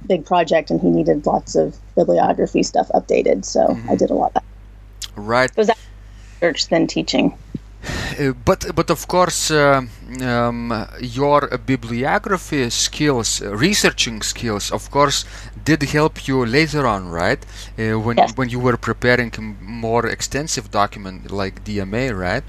big 0.07 0.25
project 0.27 0.71
and 0.71 0.81
he 0.81 0.89
needed 0.89 1.27
lots 1.27 1.55
of 1.55 1.77
bibliography 1.97 2.63
stuff 2.63 2.89
updated. 2.95 3.45
So 3.45 3.77
I 3.89 3.97
did 3.97 4.11
a 4.11 4.15
lot 4.15 4.33
of 4.35 4.35
that. 4.35 4.45
Right. 5.17 5.51
It 5.51 5.57
was 5.57 5.67
that 5.69 5.79
research 6.41 6.69
than 6.69 6.87
teaching. 6.87 7.37
Uh, 8.19 8.33
but 8.45 8.75
but 8.75 8.91
of 8.91 9.07
course, 9.07 9.51
uh, 9.51 9.83
um, 10.23 10.87
your 11.01 11.49
bibliography 11.67 12.69
skills, 12.71 13.41
uh, 13.43 13.55
researching 13.57 14.23
skills, 14.23 14.73
of 14.73 14.91
course, 14.91 15.25
did 15.65 15.83
help 15.83 16.27
you 16.27 16.45
later 16.47 16.87
on, 16.87 17.09
right? 17.11 17.39
Uh, 17.79 17.99
when 18.01 18.17
Yes. 18.17 18.33
when 18.37 18.49
you 18.49 18.59
were 18.61 18.77
preparing 18.77 19.33
more 19.61 20.07
extensive 20.07 20.71
document 20.71 21.31
like 21.31 21.63
DMA, 21.65 22.11
right? 22.11 22.45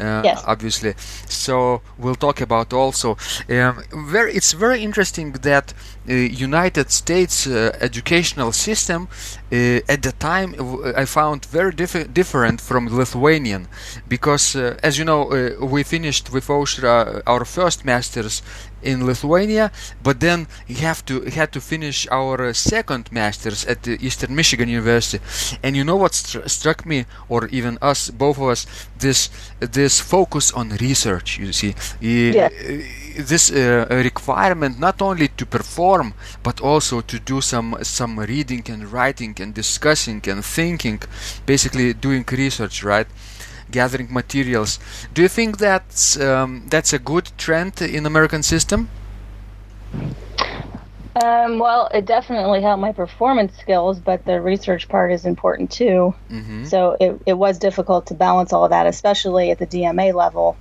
Uh, 0.00 0.22
Yes. 0.24 0.42
Obviously, 0.46 0.94
so 1.28 1.80
we'll 1.98 2.14
talk 2.14 2.40
about 2.40 2.72
also. 2.72 3.16
Um, 3.48 3.82
very, 4.12 4.32
it's 4.34 4.52
very 4.52 4.82
interesting 4.82 5.32
that 5.42 5.74
United 6.14 6.90
States 6.90 7.46
uh, 7.46 7.76
educational 7.80 8.52
system 8.52 9.08
uh, 9.52 9.80
at 9.88 10.02
the 10.02 10.12
time 10.18 10.52
w- 10.52 10.92
I 10.96 11.04
found 11.04 11.44
very 11.46 11.72
differ- 11.72 12.04
different 12.12 12.60
from 12.60 12.88
Lithuanian 12.88 13.68
because, 14.08 14.56
uh, 14.56 14.76
as 14.82 14.98
you 14.98 15.04
know, 15.04 15.22
uh, 15.32 15.66
we 15.66 15.82
finished 15.82 16.32
with 16.32 16.48
Aushra 16.48 17.22
our 17.26 17.44
first 17.44 17.84
masters 17.84 18.42
in 18.82 19.04
Lithuania, 19.06 19.70
but 20.02 20.20
then 20.20 20.46
you 20.66 20.76
have 20.76 21.04
to 21.04 21.20
had 21.36 21.52
to 21.52 21.60
finish 21.60 22.06
our 22.10 22.40
uh, 22.48 22.52
second 22.54 23.12
masters 23.12 23.64
at 23.66 23.82
the 23.82 23.98
Eastern 24.00 24.34
Michigan 24.34 24.68
University. 24.68 25.20
And 25.62 25.76
you 25.76 25.84
know 25.84 25.96
what 25.96 26.14
str- 26.14 26.48
struck 26.48 26.86
me, 26.86 27.04
or 27.28 27.46
even 27.48 27.76
us, 27.82 28.10
both 28.10 28.38
of 28.38 28.48
us, 28.48 28.66
this 28.98 29.28
this 29.60 30.00
focus 30.00 30.50
on 30.52 30.70
research. 30.80 31.38
You 31.38 31.52
see, 31.52 31.74
Yeah. 32.00 32.48
This 33.20 33.50
uh, 33.50 33.86
requirement 33.90 34.78
not 34.78 35.00
only 35.02 35.28
to 35.28 35.46
perform 35.46 36.14
but 36.42 36.60
also 36.60 37.00
to 37.00 37.18
do 37.18 37.40
some 37.40 37.76
some 37.82 38.18
reading 38.18 38.62
and 38.68 38.92
writing 38.92 39.34
and 39.40 39.54
discussing 39.54 40.20
and 40.26 40.44
thinking 40.44 41.00
basically 41.46 41.92
doing 41.94 42.24
research 42.30 42.82
right 42.84 43.06
gathering 43.70 44.12
materials 44.12 44.78
do 45.14 45.22
you 45.22 45.28
think 45.28 45.58
that's 45.58 46.18
um, 46.20 46.66
that's 46.68 46.92
a 46.92 46.98
good 46.98 47.30
trend 47.38 47.80
in 47.82 48.06
american 48.06 48.42
system 48.42 48.88
Um, 51.16 51.58
well, 51.58 51.88
it 51.92 52.06
definitely 52.06 52.62
helped 52.62 52.80
my 52.80 52.92
performance 52.92 53.56
skills, 53.58 53.98
but 53.98 54.24
the 54.24 54.40
research 54.40 54.88
part 54.88 55.12
is 55.12 55.26
important 55.26 55.70
too. 55.70 56.14
hmm 56.28 56.64
So 56.64 56.96
it, 57.00 57.20
it 57.26 57.32
was 57.34 57.58
difficult 57.58 58.06
to 58.06 58.14
balance 58.14 58.52
all 58.52 58.64
of 58.64 58.70
that, 58.70 58.86
especially 58.86 59.50
at 59.50 59.58
the 59.58 59.66
DMA 59.66 60.12
level. 60.12 60.56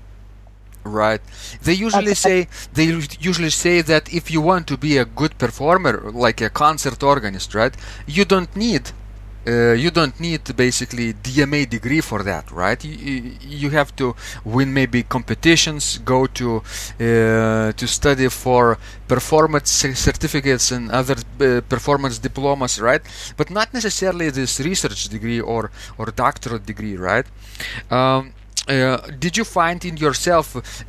Right. 0.90 1.22
They 1.62 1.74
usually 1.74 2.16
say 2.16 2.48
they 2.74 2.86
usually 3.20 3.52
say 3.52 3.82
that 3.82 4.12
if 4.14 4.32
you 4.32 4.42
want 4.42 4.68
to 4.68 4.78
be 4.78 4.98
a 4.98 5.06
good 5.06 5.38
performer, 5.38 6.12
like 6.12 6.42
a 6.42 6.50
concert 6.50 7.04
organist, 7.04 7.54
right? 7.54 7.76
You 8.08 8.26
don't 8.26 8.54
need 8.56 8.92
uh, 9.48 9.74
you 9.74 9.90
don't 9.90 10.20
need 10.20 10.56
basically 10.56 11.14
DMA 11.14 11.70
degree 11.70 12.02
for 12.02 12.24
that, 12.24 12.52
right? 12.52 12.84
You, 12.84 12.92
you, 12.92 13.32
you 13.42 13.70
have 13.72 13.96
to 13.96 14.16
win 14.44 14.74
maybe 14.74 15.04
competitions, 15.04 15.98
go 16.00 16.28
to 16.28 16.58
uh, 16.58 17.72
to 17.72 17.88
study 17.88 18.28
for 18.30 18.78
performance 19.08 19.72
certificates 19.72 20.72
and 20.72 20.92
other 20.92 21.16
uh, 21.16 21.62
performance 21.62 22.20
diplomas, 22.20 22.80
right? 22.80 23.02
But 23.38 23.50
not 23.50 23.74
necessarily 23.74 24.30
this 24.30 24.60
research 24.60 25.10
degree 25.10 25.40
or 25.40 25.72
or 25.98 26.06
doctorate 26.08 26.66
degree, 26.66 26.98
right? 26.98 27.26
Um, 27.90 28.34
uh, 28.70 28.98
did 29.18 29.36
you 29.36 29.44
find 29.44 29.84
in 29.84 29.98
yourself 29.98 30.46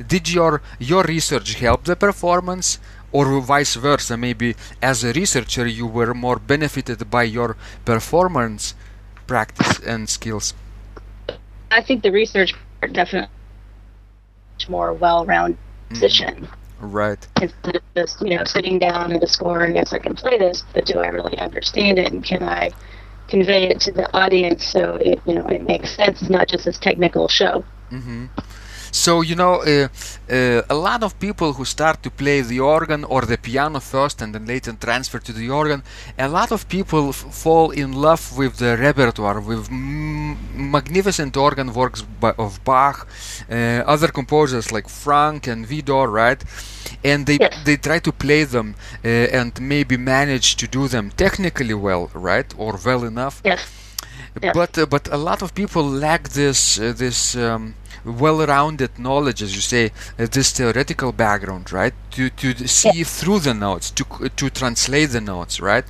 did 0.07 0.29
your 0.29 0.61
your 0.79 1.03
research 1.03 1.55
help 1.55 1.83
the 1.83 1.95
performance? 1.95 2.79
Or 3.13 3.41
vice 3.41 3.75
versa 3.75 4.15
maybe 4.15 4.55
as 4.81 5.03
a 5.03 5.11
researcher 5.11 5.67
you 5.67 5.85
were 5.85 6.13
more 6.13 6.39
benefited 6.39 7.09
by 7.11 7.23
your 7.23 7.57
performance 7.83 8.73
practice 9.27 9.79
and 9.85 10.07
skills? 10.07 10.53
I 11.71 11.81
think 11.81 12.03
the 12.03 12.11
research 12.11 12.53
part 12.79 12.93
definitely 12.93 13.35
much 14.53 14.69
more 14.69 14.93
well-rounded 14.93 15.57
position. 15.89 16.47
Right. 16.79 17.27
Instead 17.41 17.75
of 17.75 17.83
just 17.95 18.21
you 18.21 18.37
know 18.37 18.43
sitting 18.45 18.79
down 18.79 19.11
and 19.11 19.29
score 19.29 19.65
yes 19.67 19.91
I 19.91 19.99
can 19.99 20.15
play 20.15 20.37
this, 20.37 20.63
but 20.73 20.85
do 20.85 20.99
I 20.99 21.07
really 21.07 21.37
understand 21.37 21.99
it? 21.99 22.11
And 22.11 22.23
can 22.23 22.43
I 22.43 22.71
convey 23.31 23.63
it 23.69 23.79
to 23.79 23.91
the 23.91 24.07
audience 24.15 24.65
so 24.65 24.95
it 24.95 25.19
you 25.25 25.33
know 25.33 25.47
it 25.47 25.63
makes 25.63 25.95
sense? 25.95 26.21
It's 26.21 26.29
not 26.29 26.47
just 26.47 26.65
this 26.65 26.77
technical 26.77 27.27
show. 27.27 27.63
hmm 27.89 28.25
So 28.91 29.21
you 29.21 29.35
know, 29.35 29.61
uh, 29.61 29.87
uh, 30.29 30.61
a 30.69 30.75
lot 30.75 31.03
of 31.03 31.17
people 31.19 31.53
who 31.53 31.65
start 31.65 32.03
to 32.03 32.09
play 32.09 32.41
the 32.41 32.59
organ 32.59 33.03
or 33.05 33.21
the 33.21 33.37
piano 33.37 33.79
first 33.79 34.21
and 34.21 34.33
then 34.35 34.45
later 34.45 34.73
transfer 34.73 35.19
to 35.19 35.31
the 35.33 35.49
organ, 35.49 35.83
a 36.17 36.27
lot 36.27 36.51
of 36.51 36.67
people 36.67 37.09
f- 37.09 37.15
fall 37.43 37.71
in 37.71 37.93
love 37.93 38.37
with 38.37 38.57
the 38.57 38.75
repertoire, 38.77 39.39
with 39.39 39.69
m- 39.69 40.37
magnificent 40.71 41.37
organ 41.37 41.73
works 41.73 42.01
by, 42.01 42.31
of 42.37 42.63
Bach, 42.63 43.07
uh, 43.49 43.55
other 43.87 44.09
composers 44.09 44.71
like 44.71 44.89
Franck 44.89 45.47
and 45.47 45.67
Widor, 45.67 46.11
right? 46.11 46.43
And 47.03 47.25
they 47.25 47.37
Yes. 47.39 47.53
they 47.65 47.77
try 47.77 47.99
to 47.99 48.11
play 48.11 48.43
them 48.43 48.75
uh, 49.05 49.07
and 49.39 49.51
maybe 49.61 49.97
manage 49.97 50.55
to 50.57 50.67
do 50.67 50.87
them 50.87 51.11
technically 51.15 51.73
well, 51.73 52.09
right, 52.13 52.53
or 52.57 52.77
well 52.85 53.03
enough 53.05 53.41
Yes. 53.45 53.61
Yeah. 54.41 54.53
but 54.53 54.77
uh, 54.77 54.85
but 54.85 55.07
a 55.11 55.17
lot 55.17 55.41
of 55.41 55.53
people 55.53 55.83
lack 55.83 56.29
this 56.29 56.79
uh, 56.79 56.93
this 56.95 57.35
um, 57.35 57.73
well-rounded 58.05 58.97
knowledge, 58.99 59.41
as 59.43 59.55
you 59.55 59.61
say, 59.61 59.91
uh, 60.19 60.27
this 60.31 60.51
theoretical 60.51 61.11
background, 61.11 61.71
right? 61.71 61.93
To 62.11 62.29
to 62.29 62.67
see 62.67 63.03
through 63.03 63.39
the 63.39 63.53
notes, 63.53 63.91
to 63.91 64.05
to 64.35 64.49
translate 64.49 65.09
the 65.11 65.21
notes, 65.21 65.59
right? 65.59 65.85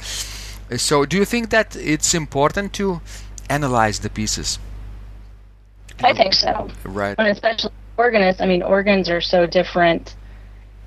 Uh, 0.72 0.78
So, 0.78 1.06
do 1.06 1.18
you 1.18 1.26
think 1.26 1.50
that 1.50 1.76
it's 1.76 2.14
important 2.14 2.74
to 2.74 3.02
analyze 3.50 4.00
the 4.00 4.10
pieces, 4.10 4.60
I 6.04 6.14
think 6.14 6.34
so. 6.34 6.70
right? 6.84 7.16
And 7.18 7.28
especially 7.28 7.72
organists, 7.98 8.42
I 8.42 8.46
mean, 8.46 8.64
organs 8.64 9.10
are 9.10 9.22
so 9.22 9.46
different, 9.46 10.16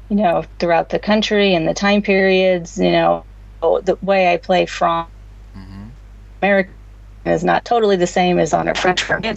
you 0.09 0.17
know, 0.17 0.45
throughout 0.59 0.91
the 0.91 0.99
country 0.99 1.55
and 1.55 1.69
the 1.69 1.75
time 1.75 2.03
periods. 2.03 2.79
You 2.79 2.93
know, 2.93 3.25
the 3.63 3.97
way 4.03 4.33
I 4.33 4.37
play 4.39 4.67
from 4.67 5.07
Mhm. 5.57 5.91
American 6.43 6.75
is 7.25 7.45
not 7.45 7.65
totally 7.65 7.97
the 7.97 8.07
same 8.07 8.39
as 8.39 8.53
on 8.53 8.69
a 8.69 8.75
French 8.75 9.09
organ, 9.11 9.37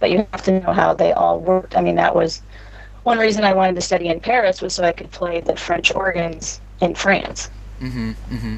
but 0.00 0.10
you 0.10 0.26
have 0.32 0.42
to 0.44 0.60
know 0.60 0.72
how 0.72 0.94
they 0.94 1.12
all 1.12 1.40
worked. 1.40 1.76
I 1.76 1.80
mean, 1.80 1.96
that 1.96 2.14
was 2.14 2.42
one 3.04 3.18
reason 3.18 3.44
I 3.44 3.54
wanted 3.54 3.74
to 3.76 3.80
study 3.80 4.08
in 4.08 4.20
Paris 4.20 4.60
was 4.60 4.74
so 4.74 4.84
I 4.84 4.92
could 4.92 5.10
play 5.10 5.40
the 5.40 5.56
French 5.56 5.94
organs 5.94 6.60
in 6.80 6.94
France. 6.94 7.50
Mm-hmm, 7.80 8.10
mm-hmm. 8.34 8.56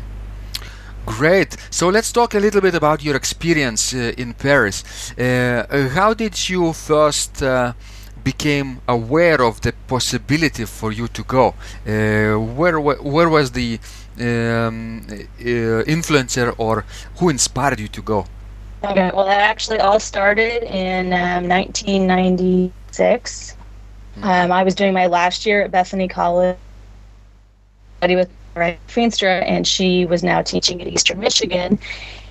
Great. 1.07 1.57
So 1.71 1.89
let's 1.89 2.13
talk 2.13 2.35
a 2.35 2.41
little 2.41 2.61
bit 2.61 2.75
about 2.75 3.03
your 3.03 3.17
experience 3.17 3.95
uh, 3.95 4.13
in 4.17 4.35
Paris. 4.35 4.85
Uh, 5.19 5.23
uh, 5.23 5.89
how 5.89 6.15
did 6.15 6.49
you 6.49 6.73
first 6.73 7.43
uh, 7.43 7.73
became 8.23 8.81
aware 8.87 9.43
of 9.43 9.61
the 9.61 9.73
possibility 9.87 10.65
for 10.67 10.93
you 10.93 11.09
to 11.09 11.23
go? 11.25 11.55
Uh, 11.87 12.39
where 12.59 12.79
where 12.81 13.29
was 13.29 13.51
the 13.53 13.79
um, 14.19 15.07
uh, 15.09 15.95
influencer 15.97 16.55
or 16.59 16.85
who 17.17 17.29
inspired 17.29 17.81
you 17.81 17.89
to 17.89 18.03
go? 18.03 18.27
Okay, 18.83 19.11
well, 19.15 19.27
that 19.27 19.41
actually 19.41 19.79
all 19.79 20.01
started 20.01 20.63
in 20.63 21.13
um, 21.13 21.47
1996. 21.49 23.57
Um, 24.23 24.51
I 24.51 24.63
was 24.63 24.75
doing 24.75 24.95
my 24.95 25.07
last 25.07 25.45
year 25.45 25.63
at 25.63 25.71
Bethany 25.71 26.09
College, 26.09 26.57
study 27.99 28.17
with 28.17 28.31
Ryan 28.55 28.79
Feenstra, 28.89 29.45
and 29.47 29.67
she 29.67 30.07
was 30.07 30.23
now 30.23 30.41
teaching 30.41 30.81
at 30.81 30.89
Eastern 30.89 31.21
Michigan. 31.21 31.79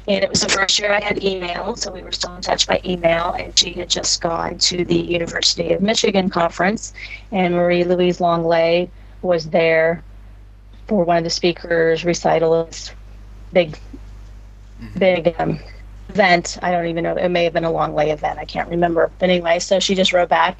And 0.07 0.23
it 0.23 0.29
was 0.29 0.41
the 0.41 0.49
first 0.49 0.79
year 0.79 0.91
I 0.91 1.01
had 1.01 1.23
email, 1.23 1.75
so 1.75 1.91
we 1.91 2.01
were 2.01 2.11
still 2.11 2.35
in 2.35 2.41
touch 2.41 2.65
by 2.65 2.81
email. 2.83 3.33
And 3.33 3.57
she 3.57 3.73
had 3.73 3.89
just 3.89 4.19
gone 4.19 4.57
to 4.57 4.83
the 4.83 4.97
University 4.97 5.71
of 5.73 5.81
Michigan 5.81 6.31
conference, 6.31 6.93
and 7.31 7.53
Marie 7.53 7.83
Louise 7.83 8.19
Langlais 8.19 8.89
was 9.21 9.49
there 9.49 10.03
for 10.87 11.03
one 11.03 11.17
of 11.17 11.23
the 11.23 11.29
speakers' 11.29 12.03
recitals. 12.03 12.91
Big, 13.53 13.77
big 14.97 15.35
um, 15.37 15.59
event. 16.09 16.57
I 16.61 16.71
don't 16.71 16.87
even 16.87 17.03
know. 17.03 17.15
It 17.15 17.29
may 17.29 17.43
have 17.43 17.53
been 17.53 17.63
a 17.63 17.71
Langlais 17.71 18.11
event. 18.11 18.39
I 18.39 18.45
can't 18.45 18.69
remember. 18.69 19.11
But 19.19 19.29
anyway, 19.29 19.59
so 19.59 19.79
she 19.79 19.95
just 19.95 20.11
wrote 20.11 20.29
back. 20.29 20.57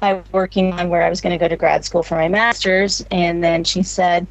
I 0.00 0.14
was 0.14 0.24
working 0.32 0.72
on 0.72 0.88
where 0.88 1.02
I 1.02 1.08
was 1.08 1.20
going 1.20 1.32
to 1.32 1.42
go 1.42 1.48
to 1.48 1.56
grad 1.56 1.84
school 1.84 2.02
for 2.02 2.16
my 2.16 2.28
master's, 2.28 3.04
and 3.10 3.42
then 3.42 3.62
she 3.62 3.82
said 3.82 4.26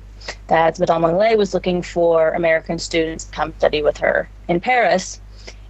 that 0.47 0.77
Madame 0.79 1.03
Langlais 1.03 1.37
was 1.37 1.53
looking 1.53 1.81
for 1.81 2.31
American 2.31 2.77
students 2.77 3.25
to 3.25 3.31
come 3.31 3.53
study 3.57 3.81
with 3.81 3.97
her 3.97 4.29
in 4.49 4.59
Paris, 4.59 5.21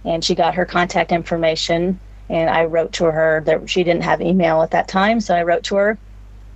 and 0.04 0.24
she 0.24 0.34
got 0.34 0.54
her 0.54 0.64
contact 0.64 1.12
information. 1.12 1.98
And 2.28 2.50
I 2.50 2.64
wrote 2.64 2.92
to 2.94 3.04
her 3.04 3.42
that 3.46 3.70
she 3.70 3.84
didn't 3.84 4.02
have 4.02 4.20
email 4.20 4.62
at 4.62 4.72
that 4.72 4.88
time, 4.88 5.20
so 5.20 5.36
I 5.36 5.44
wrote 5.44 5.62
to 5.64 5.76
her, 5.76 5.98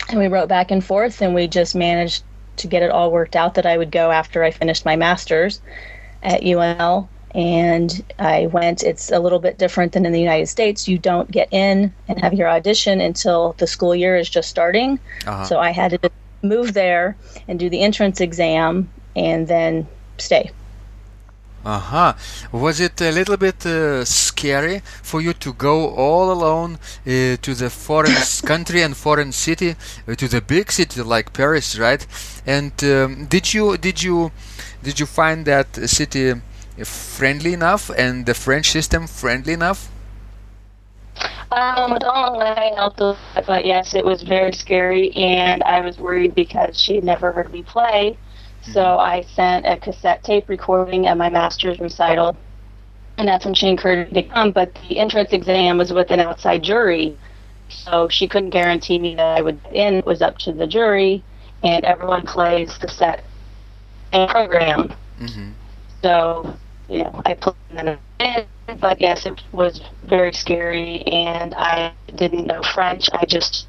and 0.09 0.19
we 0.19 0.27
wrote 0.27 0.49
back 0.49 0.73
and 0.73 0.85
forth, 0.85 1.23
and 1.23 1.35
we 1.35 1.47
just 1.47 1.75
managed 1.77 2.25
to 2.57 2.67
get 2.67 2.83
it 2.83 2.91
all 2.91 3.13
worked 3.13 3.37
out 3.37 3.55
that 3.55 3.67
I 3.67 3.77
would 3.77 3.93
go 3.93 4.11
after 4.11 4.43
I 4.43 4.51
finished 4.51 4.85
my 4.85 4.97
master's 4.97 5.61
at 6.23 6.41
UNL 6.41 7.09
and 7.37 8.03
I 8.19 8.47
went. 8.47 8.83
It's 8.83 9.13
a 9.13 9.19
little 9.19 9.39
bit 9.39 9.59
different 9.59 9.93
than 9.93 10.07
in 10.07 10.13
the 10.13 10.21
United 10.21 10.47
States. 10.47 10.89
You 10.89 10.99
don't 10.99 11.31
get 11.31 11.49
in 11.53 11.93
and 12.09 12.19
have 12.21 12.33
your 12.33 12.49
audition 12.49 13.01
until 13.01 13.55
the 13.59 13.67
school 13.67 13.95
year 13.95 14.17
is 14.17 14.29
just 14.31 14.49
starting. 14.49 14.99
Uh-huh. 15.27 15.45
So 15.45 15.61
I 15.61 15.71
had 15.71 15.91
to 15.91 16.11
move 16.43 16.73
there 16.73 17.15
and 17.47 17.59
do 17.59 17.69
the 17.69 17.83
entrance 17.83 18.21
exam 18.23 18.89
and 19.15 19.47
then 19.47 19.87
stay. 20.17 20.51
Uh 21.63 21.79
huh. 21.79 22.13
Was 22.53 22.81
it 22.81 23.01
a 23.03 23.11
little 23.11 23.37
bit 23.37 23.67
uh, 23.67 24.05
scary 24.05 24.81
for 25.03 25.21
you 25.21 25.35
to 25.35 25.53
go 25.53 25.91
all 25.91 26.33
alone 26.33 26.75
uh, 26.75 27.37
to 27.43 27.55
the 27.55 27.69
foreign 27.69 28.15
country 28.47 28.83
and 28.83 28.97
foreign 28.97 29.33
city, 29.33 29.75
uh, 30.09 30.15
to 30.15 30.29
the 30.29 30.41
big 30.41 30.73
city 30.73 31.03
like 31.03 31.33
Paris, 31.33 31.79
right? 31.79 32.07
And 32.47 32.73
um, 32.85 33.27
did 33.27 33.53
you 33.53 33.77
did 33.77 34.03
you 34.03 34.31
did 34.83 35.01
you 35.01 35.07
find 35.07 35.45
that 35.47 35.75
city 35.91 36.35
friendly 36.85 37.53
enough 37.53 37.91
and 37.97 38.27
the 38.27 38.35
French 38.35 38.71
system 38.71 39.07
friendly 39.07 39.53
enough? 39.53 39.91
Um, 41.53 41.97
don't 41.99 42.35
lie, 42.35 42.91
but 43.47 43.65
yes, 43.65 43.95
it 43.95 44.05
was 44.05 44.23
very 44.23 44.53
scary, 44.53 45.13
and 45.13 45.63
I 45.63 45.81
was 45.81 45.99
worried 45.99 46.35
because 46.35 46.79
she 46.79 46.97
had 46.97 47.05
never 47.05 47.33
heard 47.33 47.53
me 47.53 47.63
play. 47.63 48.19
So 48.63 48.81
mm-hmm. 48.81 49.01
I 49.01 49.23
sent 49.23 49.65
a 49.65 49.77
cassette 49.77 50.25
tape 50.25 50.49
recording 50.49 51.07
at 51.07 51.17
my 51.17 51.31
master's 51.31 51.79
recital, 51.79 52.37
and 53.17 53.29
that's 53.29 53.45
when 53.45 53.55
she 53.55 53.69
encouraged 53.69 54.13
me 54.13 54.23
to 54.23 54.29
come. 54.29 54.51
But 54.51 54.77
the 54.89 54.99
entrance 54.99 55.33
exam 55.33 55.79
was 55.79 55.93
with 55.93 56.11
an 56.11 56.21
outside 56.21 56.63
jury, 56.65 57.17
so 57.69 58.09
she 58.09 58.27
couldn't 58.27 58.51
guarantee 58.51 58.99
me 58.99 59.15
that 59.15 59.39
I 59.39 59.41
would 59.41 59.61
in. 59.73 59.95
It 59.95 60.07
was 60.07 60.23
up 60.23 60.39
to 60.39 60.53
the 60.53 60.67
jury, 60.67 61.23
and 61.63 61.85
everyone 61.85 62.23
plays 62.27 62.77
the 62.79 62.89
set 62.89 63.23
and 64.13 64.29
program. 64.29 64.93
Mm-hmm. 65.21 65.51
So 66.03 66.57
you 66.89 67.05
know, 67.05 67.23
I 67.25 67.35
put 67.35 67.57
in 67.71 67.99
but 68.81 69.01
yes, 69.01 69.27
it 69.27 69.41
was 69.53 69.81
very 70.05 70.33
scary, 70.33 71.03
and 71.03 71.55
I 71.55 71.93
didn't 72.17 72.47
know 72.47 72.63
French. 72.75 73.09
I 73.13 73.25
just 73.25 73.67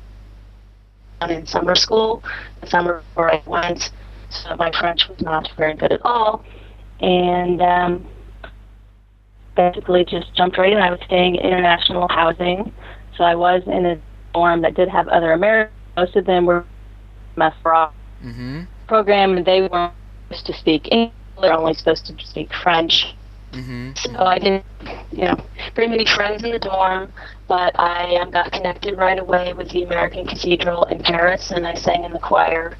went 1.22 1.32
in 1.32 1.46
summer 1.46 1.76
school, 1.76 2.24
the 2.62 2.68
summer 2.68 3.04
before 3.10 3.32
I 3.32 3.44
went, 3.46 3.92
so 4.30 4.56
my 4.56 4.72
French 4.72 5.08
was 5.08 5.22
not 5.22 5.50
very 5.56 5.76
good 5.76 5.92
at 5.92 6.02
all, 6.04 6.44
and 7.00 7.62
um, 7.62 8.08
basically 9.56 10.04
just 10.04 10.34
jumped 10.36 10.58
right 10.58 10.74
in. 10.74 10.80
I 10.80 10.92
was 10.92 11.00
staying 11.06 11.36
in 11.36 11.46
international 11.46 12.08
housing, 12.08 12.74
so 13.16 13.24
I 13.24 13.36
was 13.36 13.62
in 13.68 13.86
a 13.86 14.00
dorm 14.34 14.62
that 14.62 14.74
did 14.74 14.90
have 14.90 15.08
other 15.08 15.32
Americans. 15.32 15.74
Most 15.96 16.16
of 16.16 16.26
them 16.26 16.46
were 16.46 16.66
Mesbra 17.36 17.92
mm-hmm. 18.24 18.62
program, 18.88 19.38
and 19.38 19.46
they 19.46 19.62
weren't 19.62 19.94
supposed 20.28 20.46
to 20.48 20.54
speak 20.54 20.88
English 20.92 21.14
they're 21.41 21.53
only 21.53 21.74
supposed 21.74 22.06
to 22.08 22.25
speak 22.25 22.53
French. 22.53 23.15
Mm-hmm. 23.51 23.91
So 23.96 24.24
I 24.24 24.39
didn't, 24.39 24.65
you 25.12 25.25
know, 25.25 25.38
very 25.75 25.88
many 25.88 26.06
friends 26.06 26.44
in 26.44 26.51
the 26.51 26.60
dorm, 26.60 27.12
but 27.48 27.77
I 27.79 28.15
um, 28.17 28.29
got 28.29 28.51
connected 28.51 28.98
right 28.98 29.17
away 29.17 29.53
with 29.53 29.70
the 29.70 29.84
American 29.84 30.27
Cathedral 30.27 30.84
in 30.86 31.01
Paris, 31.01 31.51
and 31.51 31.66
I 31.66 31.74
sang 31.75 32.03
in 32.03 32.12
the 32.12 32.20
choir 32.20 32.77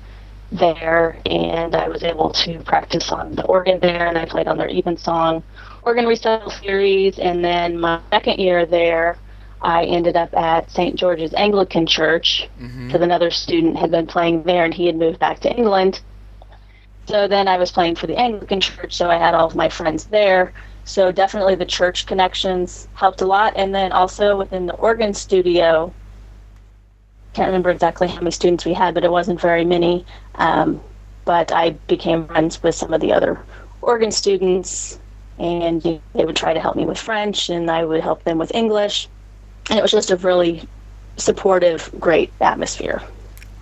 there, 0.52 1.18
and 1.26 1.76
I 1.76 1.88
was 1.88 2.04
able 2.04 2.32
to 2.32 2.60
practice 2.64 3.12
on 3.12 3.36
the 3.36 3.46
organ 3.46 3.80
there, 3.80 4.08
and 4.08 4.18
I 4.18 4.26
played 4.26 4.48
on 4.48 4.58
their 4.58 4.70
Evensong 4.70 5.44
organ 5.84 6.06
recital 6.06 6.50
series, 6.50 7.18
and 7.18 7.44
then 7.44 7.80
my 7.80 8.02
second 8.12 8.40
year 8.40 8.66
there, 8.66 9.18
I 9.62 9.86
ended 9.86 10.16
up 10.16 10.34
at 10.36 10.70
St. 10.70 10.96
George's 10.96 11.34
Anglican 11.34 11.88
Church 11.88 12.48
because 12.58 12.72
mm-hmm. 12.72 13.04
another 13.04 13.32
student 13.32 13.78
had 13.78 13.90
been 13.90 14.06
playing 14.06 14.44
there, 14.44 14.66
and 14.66 14.74
he 14.74 14.86
had 14.86 14.96
moved 14.96 15.20
back 15.20 15.40
to 15.42 15.50
England 15.52 16.02
so 17.08 17.28
then 17.28 17.48
I 17.48 17.58
was 17.58 17.72
playing 17.72 17.96
for 17.96 18.06
the 18.06 18.18
Anglican 18.18 18.60
church, 18.62 18.94
so 18.94 19.10
I 19.10 19.18
had 19.18 19.34
all 19.34 19.48
of 19.48 19.56
my 19.56 19.70
friends 19.70 20.06
there. 20.06 20.54
So 20.84 21.12
definitely 21.12 21.56
the 21.56 21.66
church 21.66 22.06
connections 22.06 22.88
helped 22.94 23.22
a 23.22 23.26
lot. 23.26 23.54
And 23.56 23.74
then 23.74 23.92
also 23.92 24.38
within 24.38 24.66
the 24.66 24.74
organ 24.76 25.14
studio, 25.14 25.94
can't 27.34 27.48
remember 27.48 27.70
exactly 27.70 28.08
how 28.08 28.18
many 28.18 28.32
students 28.32 28.66
we 28.66 28.74
had, 28.74 28.94
but 28.94 29.04
it 29.04 29.12
wasn't 29.12 29.40
very 29.40 29.64
many. 29.64 30.06
Um, 30.36 30.82
but 31.24 31.52
I 31.52 31.72
became 31.88 32.28
friends 32.28 32.62
with 32.64 32.76
some 32.76 32.94
of 32.94 33.02
the 33.02 33.14
other 33.14 33.40
organ 33.82 34.12
students, 34.12 35.00
and 35.38 35.82
they 35.82 36.26
would 36.26 36.36
try 36.36 36.54
to 36.54 36.60
help 36.60 36.76
me 36.76 36.86
with 36.86 36.98
French, 36.98 37.50
and 37.50 37.70
I 37.70 37.86
would 37.86 38.02
help 38.02 38.24
them 38.24 38.38
with 38.38 38.54
English. 38.54 39.08
And 39.70 39.78
it 39.78 39.82
was 39.82 39.92
just 39.92 40.12
a 40.12 40.18
really 40.18 40.68
supportive, 41.18 41.90
great 42.00 42.32
atmosphere. 42.42 43.02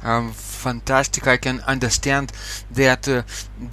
Um, 0.03 0.33
fantastic. 0.69 1.27
I 1.35 1.37
can 1.45 1.57
understand 1.73 2.25
that 2.81 3.07
uh, 3.07 3.21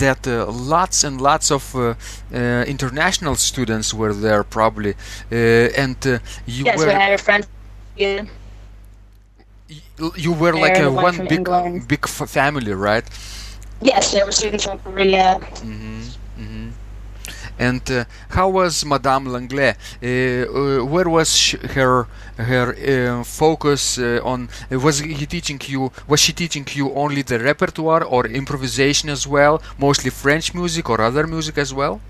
that 0.03 0.21
uh, 0.27 0.35
lots 0.75 1.05
and 1.07 1.15
lots 1.31 1.51
of 1.51 1.75
uh, 1.75 1.81
uh 1.81 2.75
international 2.75 3.35
students 3.37 3.89
were 4.01 4.15
there 4.27 4.43
probably, 4.57 4.93
uh, 4.93 5.83
and 5.85 5.99
uh, 6.07 6.19
you 6.57 6.65
yes, 6.65 6.79
were. 6.79 6.87
Yes, 6.87 6.97
I 6.97 7.05
had 7.05 7.15
a 7.21 7.23
friend. 7.27 7.43
Yeah. 7.97 8.25
You 10.27 10.33
were 10.43 10.55
like 10.65 10.79
a 10.79 10.91
one 11.09 11.19
big 11.33 11.33
England. 11.33 11.89
big 11.89 12.05
family, 12.09 12.75
right? 12.91 13.07
Yes, 13.91 14.13
there 14.13 14.25
were 14.27 14.37
students 14.41 14.65
from 14.65 14.79
Korea. 14.79 15.27
Mm-hmm. 15.41 16.22
And 17.59 17.89
uh, 17.91 18.05
how 18.31 18.49
was 18.49 18.85
Madame 18.85 19.27
Langlais? 19.27 19.75
Uh, 20.03 20.81
uh, 20.81 20.85
where 20.85 21.09
was 21.09 21.53
her 21.75 22.07
her 22.37 23.25
focus 23.25 23.99
on? 23.99 24.49
was 24.71 24.99
he 25.01 25.27
teaching 25.27 25.61
you? 25.67 25.93
Was 26.09 26.21
she 26.21 26.33
teaching 26.33 26.67
you 26.73 26.93
only 26.95 27.23
the 27.23 27.39
repertoire 27.39 28.05
or 28.05 28.27
improvisation 28.27 29.09
as 29.11 29.27
well? 29.27 29.63
Mostly 29.79 30.11
French 30.11 30.55
music 30.55 30.89
or 30.91 31.01
other 31.01 31.27
music 31.27 31.59
as 31.59 31.73
well? 31.75 32.01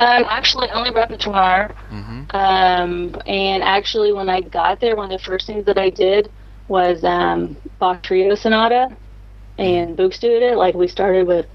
Um, 0.00 0.24
actually, 0.28 0.70
only 0.70 0.90
repertoire. 0.90 1.74
Mm-hmm. 1.90 2.34
Um, 2.34 3.20
and 3.26 3.62
actually, 3.62 4.12
when 4.14 4.30
I 4.30 4.40
got 4.40 4.80
there, 4.80 4.96
one 4.96 5.12
of 5.12 5.18
the 5.20 5.24
first 5.24 5.46
things 5.46 5.66
that 5.66 5.78
I 5.78 5.90
did 5.90 6.30
was 6.68 7.04
um, 7.04 7.56
Bach 7.78 8.02
Trio 8.02 8.34
Sonata 8.34 8.96
and 9.58 9.98
Buxtehude. 9.98 10.56
Like 10.56 10.74
we 10.74 10.88
started 10.88 11.26
with 11.26 11.46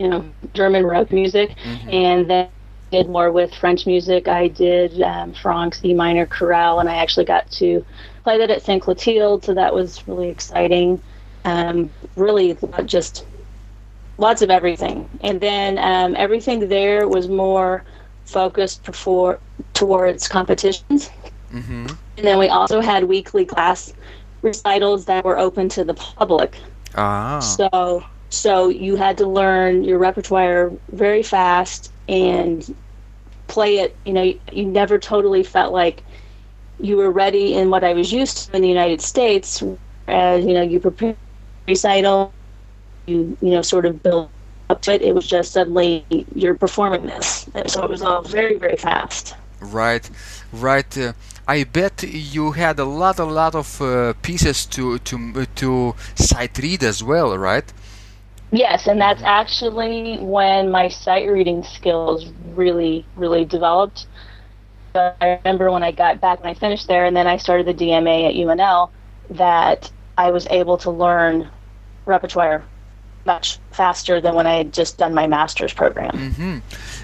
you 0.00 0.08
know 0.08 0.24
German 0.54 0.84
rock 0.86 1.12
music, 1.12 1.50
mm-hmm. 1.62 1.90
and 1.90 2.30
then 2.30 2.48
did 2.90 3.08
more 3.08 3.30
with 3.30 3.54
French 3.54 3.86
music. 3.86 4.26
I 4.26 4.48
did 4.48 5.00
um, 5.02 5.32
Franck's 5.34 5.84
E 5.84 5.94
minor 5.94 6.26
chorale, 6.26 6.80
and 6.80 6.88
I 6.88 6.96
actually 6.96 7.26
got 7.26 7.48
to 7.52 7.84
play 8.24 8.38
that 8.38 8.50
at 8.50 8.62
St. 8.62 8.82
Clotilde, 8.82 9.44
so 9.44 9.54
that 9.54 9.72
was 9.72 10.08
really 10.08 10.28
exciting. 10.28 11.00
Um, 11.44 11.90
really, 12.16 12.56
just 12.86 13.26
lots 14.18 14.42
of 14.42 14.50
everything, 14.50 15.08
and 15.22 15.40
then 15.40 15.78
um, 15.78 16.16
everything 16.16 16.68
there 16.68 17.06
was 17.06 17.28
more 17.28 17.84
focused 18.24 18.84
before 18.84 19.38
towards 19.74 20.26
competitions. 20.26 21.10
Mm-hmm. 21.52 21.86
And 22.16 22.26
then 22.26 22.38
we 22.38 22.48
also 22.48 22.80
had 22.80 23.04
weekly 23.04 23.44
class 23.44 23.92
recitals 24.42 25.04
that 25.06 25.24
were 25.24 25.38
open 25.38 25.68
to 25.70 25.84
the 25.84 25.94
public. 25.94 26.56
Ah. 26.96 27.40
So 27.40 28.04
so 28.30 28.68
you 28.68 28.96
had 28.96 29.18
to 29.18 29.26
learn 29.26 29.82
your 29.84 29.98
repertoire 29.98 30.72
very 30.92 31.22
fast 31.22 31.92
and 32.08 32.74
play 33.48 33.78
it. 33.78 33.96
You 34.06 34.12
know, 34.12 34.34
you, 34.52 34.64
never 34.64 34.98
totally 34.98 35.42
felt 35.42 35.72
like 35.72 36.02
you 36.78 36.96
were 36.96 37.10
ready 37.10 37.54
in 37.54 37.70
what 37.70 37.82
I 37.82 37.92
was 37.92 38.12
used 38.12 38.50
to 38.50 38.56
in 38.56 38.62
the 38.62 38.68
United 38.68 39.00
States. 39.00 39.62
As 40.06 40.44
you 40.44 40.54
know, 40.54 40.62
you 40.62 40.78
prepare 40.80 41.16
recital, 41.68 42.32
you 43.06 43.36
you 43.42 43.50
know, 43.50 43.62
sort 43.62 43.84
of 43.84 44.02
build 44.02 44.30
up 44.70 44.80
to 44.82 44.94
it. 44.94 45.02
It 45.02 45.14
was 45.14 45.26
just 45.26 45.52
suddenly 45.52 46.04
you're 46.34 46.54
performing 46.54 47.06
this, 47.06 47.48
so 47.66 47.82
it 47.82 47.90
was 47.90 48.02
all 48.02 48.22
very 48.22 48.56
very 48.56 48.76
fast. 48.76 49.34
Right, 49.60 50.08
right. 50.52 50.96
Uh, 50.96 51.12
I 51.46 51.64
bet 51.64 52.02
you 52.04 52.52
had 52.52 52.78
a 52.78 52.84
lot, 52.84 53.18
a 53.18 53.24
lot 53.24 53.54
of 53.54 53.82
uh, 53.82 54.14
pieces 54.22 54.66
to 54.66 54.98
to 54.98 55.46
to 55.56 55.94
sight 56.14 56.58
read 56.58 56.82
as 56.84 57.02
well, 57.02 57.36
right? 57.36 57.70
Yes, 58.52 58.88
and 58.88 59.00
that's 59.00 59.22
actually 59.22 60.18
when 60.18 60.70
my 60.70 60.88
sight 60.88 61.30
reading 61.30 61.62
skills 61.62 62.26
really, 62.54 63.06
really 63.16 63.44
developed. 63.44 64.06
But 64.92 65.16
I 65.20 65.38
remember 65.44 65.70
when 65.70 65.84
I 65.84 65.92
got 65.92 66.20
back, 66.20 66.42
when 66.42 66.50
I 66.50 66.54
finished 66.54 66.88
there, 66.88 67.04
and 67.04 67.16
then 67.16 67.26
I 67.26 67.36
started 67.36 67.66
the 67.66 67.74
DMA 67.74 68.28
at 68.28 68.34
UNL, 68.34 68.90
that 69.30 69.90
I 70.18 70.32
was 70.32 70.46
able 70.48 70.78
to 70.78 70.90
learn 70.90 71.48
repertoire 72.06 72.64
much 73.24 73.58
faster 73.70 74.20
than 74.20 74.34
when 74.34 74.46
I 74.46 74.56
had 74.60 74.72
just 74.72 74.98
done 74.98 75.12
my 75.14 75.26
master's 75.26 75.74
program. 75.82 76.12
Mm-hmm. 76.26 76.56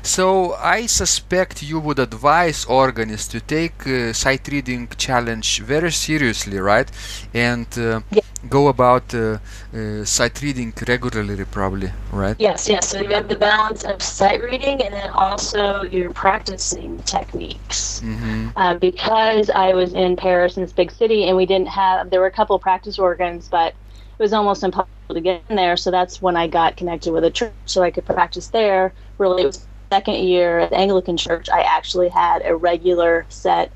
So 0.03 0.55
I 0.55 0.87
suspect 0.87 1.63
you 1.63 1.79
would 1.87 1.99
advise 1.99 2.65
organists 2.65 3.29
to 3.35 3.41
take 3.41 3.87
uh, 3.87 4.13
sight 4.13 4.49
reading 4.49 4.89
challenge 4.97 5.49
very 5.61 5.93
seriously, 5.93 6.59
right? 6.59 6.91
And 7.35 7.69
uh, 7.79 8.01
Yeah. 8.11 8.26
Go 8.49 8.69
about 8.69 9.15
uh, 9.15 9.39
uh, 9.75 10.05
sight 10.05 10.41
reading 10.43 10.73
regularly, 10.87 11.45
probably, 11.45 11.91
right? 12.13 12.37
Yes, 12.39 12.69
yes. 12.69 12.89
So 12.89 13.01
you 13.01 13.11
have 13.11 13.29
the 13.29 13.37
balance 13.37 13.85
of 13.85 14.03
sight 14.03 14.43
reading 14.43 14.83
and 14.83 14.95
then 14.95 15.11
also 15.11 15.83
your 15.83 16.13
practicing 16.13 16.99
techniques. 17.03 18.01
Mm-hmm. 18.01 18.49
Uh, 18.57 18.75
because 18.75 19.51
I 19.51 19.75
was 19.75 19.93
in 19.95 20.17
Paris 20.17 20.57
in 20.57 20.63
this 20.63 20.73
big 20.73 20.91
city 20.91 21.27
and 21.29 21.37
we 21.37 21.47
didn't 21.47 21.69
have, 21.69 22.11
there 22.11 22.21
were 22.21 22.27
a 22.27 22.31
couple 22.33 22.59
practice 22.59 22.99
organs, 22.99 23.49
but 23.49 23.75
it 24.19 24.23
was 24.23 24.33
almost 24.33 24.63
impossible 24.63 25.15
to 25.15 25.21
get 25.21 25.43
in 25.49 25.57
there. 25.57 25.77
So 25.77 25.91
that's 25.91 26.23
when 26.23 26.37
I 26.37 26.47
got 26.47 26.77
connected 26.77 27.13
with 27.13 27.25
a 27.25 27.31
church 27.31 27.53
so 27.67 27.83
I 27.83 27.91
could 27.91 28.07
practice 28.07 28.49
there. 28.49 28.93
Really, 29.19 29.43
it 29.43 29.47
was 29.47 29.67
second 29.91 30.17
year 30.17 30.61
at 30.61 30.71
the 30.71 30.77
Anglican 30.77 31.17
church. 31.17 31.49
I 31.49 31.61
actually 31.61 32.09
had 32.09 32.43
a 32.45 32.57
regular 32.57 33.27
set 33.29 33.71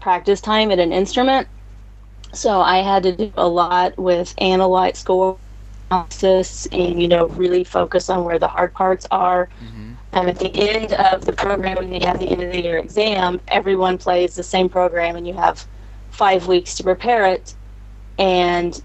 practice 0.00 0.40
time 0.40 0.70
at 0.70 0.78
an 0.78 0.92
instrument. 0.92 1.46
So 2.32 2.60
I 2.60 2.78
had 2.78 3.02
to 3.04 3.12
do 3.12 3.32
a 3.36 3.46
lot 3.46 3.96
with 3.98 4.34
analyte 4.36 4.96
score 4.96 5.38
analysis 5.90 6.66
and, 6.72 7.00
you 7.00 7.08
know, 7.08 7.26
really 7.28 7.64
focus 7.64 8.08
on 8.08 8.24
where 8.24 8.38
the 8.38 8.48
hard 8.48 8.72
parts 8.72 9.06
are. 9.10 9.48
Mm-hmm. 9.62 9.92
And 10.14 10.28
at 10.28 10.38
the 10.38 10.54
end 10.54 10.92
of 10.94 11.24
the 11.24 11.32
program, 11.32 11.76
when 11.76 11.92
you 11.92 12.06
have 12.06 12.18
the 12.18 12.28
end 12.28 12.42
of 12.42 12.52
the 12.52 12.62
year 12.62 12.78
exam, 12.78 13.40
everyone 13.48 13.98
plays 13.98 14.34
the 14.34 14.42
same 14.42 14.68
program 14.68 15.16
and 15.16 15.26
you 15.26 15.34
have 15.34 15.66
five 16.10 16.46
weeks 16.48 16.74
to 16.76 16.82
prepare 16.82 17.26
it. 17.26 17.54
And, 18.18 18.82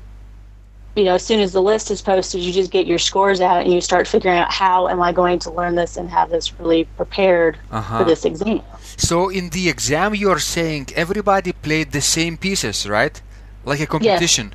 you 0.96 1.04
know, 1.04 1.16
as 1.16 1.26
soon 1.26 1.40
as 1.42 1.52
the 1.52 1.62
list 1.62 1.92
is 1.92 2.02
posted, 2.02 2.42
you 2.42 2.52
just 2.54 2.72
get 2.72 2.88
your 2.88 2.98
scores 2.98 3.40
out 3.42 3.64
and 3.64 3.74
you 3.74 3.82
start 3.82 4.08
figuring 4.08 4.38
out 4.38 4.52
how 4.52 4.88
am 4.88 5.02
I 5.02 5.12
going 5.12 5.40
to 5.40 5.52
learn 5.52 5.76
this 5.76 5.98
and 5.98 6.10
have 6.10 6.30
this 6.30 6.58
really 6.60 6.86
prepared 6.96 7.58
Uh-huh. 7.72 8.00
for 8.00 8.04
this 8.06 8.24
exam. 8.26 8.62
So 8.98 9.30
in 9.30 9.50
the 9.50 9.70
exam, 9.70 10.16
you're 10.16 10.40
saying 10.40 10.88
everybody 10.96 11.52
played 11.52 11.92
the 11.92 12.02
same 12.02 12.38
pieces, 12.38 12.88
right? 12.88 13.22
Like 13.68 13.82
a 13.82 13.88
competition. 13.96 14.48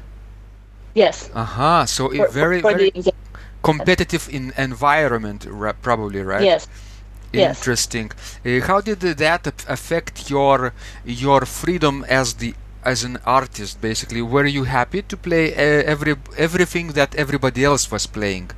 Yes. 0.94 1.30
Uh 1.34 1.44
huh. 1.44 1.86
So 1.86 2.02
For, 2.08 2.26
a 2.26 2.30
very 2.30 2.60
for 2.62 2.72
very 2.72 2.90
the 2.90 3.12
competitive 3.62 4.24
in 4.36 4.44
environment, 4.56 5.40
probably, 5.82 6.22
right? 6.32 6.46
Yes. 6.52 6.66
yes. 7.32 7.58
Interesting. 7.58 8.08
Uh, 8.44 8.60
how 8.68 8.80
did 8.80 9.00
that 9.24 9.42
affect 9.76 10.30
your 10.34 10.72
your 11.04 11.40
freedom 11.60 11.94
as 12.20 12.26
the 12.40 12.54
as 12.92 13.04
an 13.04 13.18
artist? 13.38 13.72
Basically, 13.90 14.22
were 14.34 14.48
you 14.58 14.64
happy 14.78 15.02
to 15.10 15.16
play 15.26 15.44
uh, 15.52 15.92
every 15.94 16.14
everything 16.46 16.86
that 16.98 17.10
everybody 17.14 17.62
else 17.70 17.84
was 17.94 18.06
playing? 18.06 18.48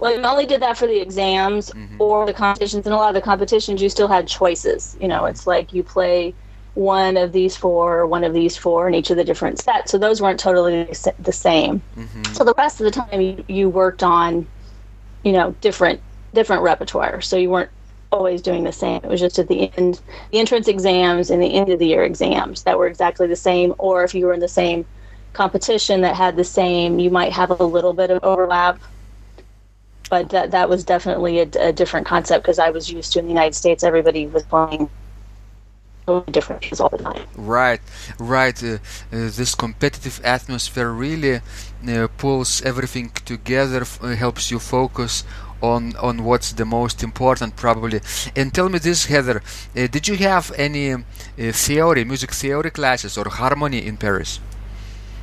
Well, 0.00 0.12
you 0.16 0.22
only 0.22 0.46
did 0.52 0.60
that 0.66 0.76
for 0.80 0.86
the 0.86 1.00
exams 1.06 1.64
or 1.98 2.26
the 2.30 2.36
competitions. 2.44 2.86
And 2.86 2.94
a 2.94 2.96
lot 2.96 3.10
of 3.14 3.16
the 3.20 3.26
competitions, 3.32 3.82
you 3.82 3.88
still 3.88 4.08
had 4.16 4.24
choices. 4.40 4.96
You 5.02 5.08
know, 5.12 5.22
it's 5.30 5.44
like 5.46 5.66
you 5.76 5.82
play 5.96 6.34
one 6.74 7.16
of 7.16 7.32
these 7.32 7.56
four, 7.56 8.06
one 8.06 8.24
of 8.24 8.32
these 8.32 8.56
four, 8.56 8.88
in 8.88 8.94
each 8.94 9.10
of 9.10 9.16
the 9.16 9.24
different 9.24 9.58
sets. 9.58 9.90
So 9.90 9.98
those 9.98 10.22
weren't 10.22 10.40
totally 10.40 10.84
the 11.18 11.32
same. 11.32 11.82
Mm-hmm. 11.96 12.32
So 12.32 12.44
the 12.44 12.54
rest 12.56 12.80
of 12.80 12.84
the 12.84 12.90
time, 12.90 13.20
you, 13.20 13.44
you 13.48 13.68
worked 13.68 14.02
on, 14.02 14.46
you 15.24 15.32
know, 15.32 15.54
different 15.60 16.00
different 16.32 16.62
repertoire. 16.62 17.20
So 17.20 17.36
you 17.36 17.50
weren't 17.50 17.70
always 18.12 18.42
doing 18.42 18.64
the 18.64 18.72
same. 18.72 19.00
It 19.02 19.08
was 19.08 19.20
just 19.20 19.38
at 19.38 19.48
the 19.48 19.70
end, 19.76 20.00
the 20.30 20.38
entrance 20.38 20.68
exams 20.68 21.30
and 21.30 21.42
the 21.42 21.54
end 21.54 21.70
of 21.70 21.78
the 21.78 21.86
year 21.88 22.04
exams 22.04 22.62
that 22.62 22.78
were 22.78 22.86
exactly 22.86 23.26
the 23.26 23.36
same. 23.36 23.74
Or 23.78 24.04
if 24.04 24.14
you 24.14 24.26
were 24.26 24.32
in 24.32 24.40
the 24.40 24.48
same 24.48 24.86
competition 25.32 26.00
that 26.02 26.16
had 26.16 26.36
the 26.36 26.44
same, 26.44 26.98
you 26.98 27.10
might 27.10 27.32
have 27.32 27.50
a 27.50 27.64
little 27.64 27.92
bit 27.92 28.10
of 28.10 28.22
overlap. 28.22 28.80
But 30.08 30.30
that 30.30 30.50
that 30.50 30.68
was 30.68 30.84
definitely 30.84 31.40
a, 31.40 31.48
a 31.58 31.72
different 31.72 32.06
concept 32.06 32.44
because 32.44 32.58
I 32.58 32.70
was 32.70 32.90
used 32.90 33.12
to 33.12 33.20
in 33.20 33.26
the 33.26 33.30
United 33.30 33.54
States, 33.54 33.84
everybody 33.84 34.26
was 34.26 34.42
playing 34.44 34.90
totally 36.10 36.32
different 36.32 36.80
all 36.80 36.88
the 36.88 36.98
time. 36.98 37.22
Right, 37.36 37.80
right. 38.18 38.58
Uh, 38.62 38.74
uh, 38.74 38.78
this 39.38 39.54
competitive 39.54 40.20
atmosphere 40.24 40.90
really 41.06 41.34
uh, 41.36 42.08
pulls 42.18 42.62
everything 42.62 43.10
together, 43.32 43.82
f- 43.82 43.98
uh, 44.02 44.08
helps 44.24 44.50
you 44.50 44.58
focus 44.58 45.24
on 45.62 45.82
on 46.08 46.24
what's 46.28 46.50
the 46.60 46.64
most 46.64 47.02
important, 47.02 47.50
probably. 47.56 48.00
And 48.38 48.46
tell 48.52 48.68
me 48.68 48.78
this, 48.78 49.06
Heather, 49.06 49.38
uh, 49.76 49.86
did 49.94 50.04
you 50.08 50.16
have 50.30 50.46
any 50.56 50.86
uh, 50.94 51.00
theory, 51.66 52.04
music 52.04 52.32
theory 52.32 52.70
classes 52.70 53.18
or 53.18 53.26
harmony 53.28 53.80
in 53.90 53.96
Paris? 53.96 54.40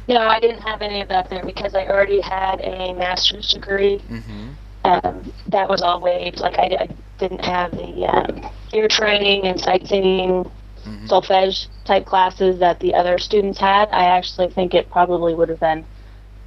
No, 0.07 0.21
I 0.35 0.39
didn't 0.39 0.63
have 0.71 0.81
any 0.81 1.01
of 1.01 1.09
that 1.09 1.29
there 1.29 1.45
because 1.45 1.73
I 1.75 1.83
already 1.93 2.21
had 2.21 2.61
a 2.61 2.93
master's 2.93 3.49
degree. 3.49 3.97
Mm-hmm. 4.09 4.47
Um, 4.85 5.33
that 5.47 5.67
was 5.67 5.81
all 5.81 5.99
waived. 5.99 6.39
Like 6.39 6.57
I, 6.57 6.67
I 6.83 6.87
didn't 7.17 7.43
have 7.43 7.71
the 7.71 7.91
um, 8.13 8.49
ear 8.73 8.87
training 8.87 9.45
and 9.49 9.59
sight 9.59 9.85
singing, 9.87 10.49
Mhm. 10.87 11.07
solfege 11.09 11.67
type 11.85 12.05
classes 12.05 12.59
that 12.59 12.79
the 12.79 12.95
other 12.95 13.17
students 13.17 13.59
had. 13.59 13.89
I 13.91 14.05
actually 14.05 14.49
think 14.49 14.73
it 14.73 14.89
probably 14.89 15.33
would 15.35 15.49
have 15.49 15.59
been 15.59 15.85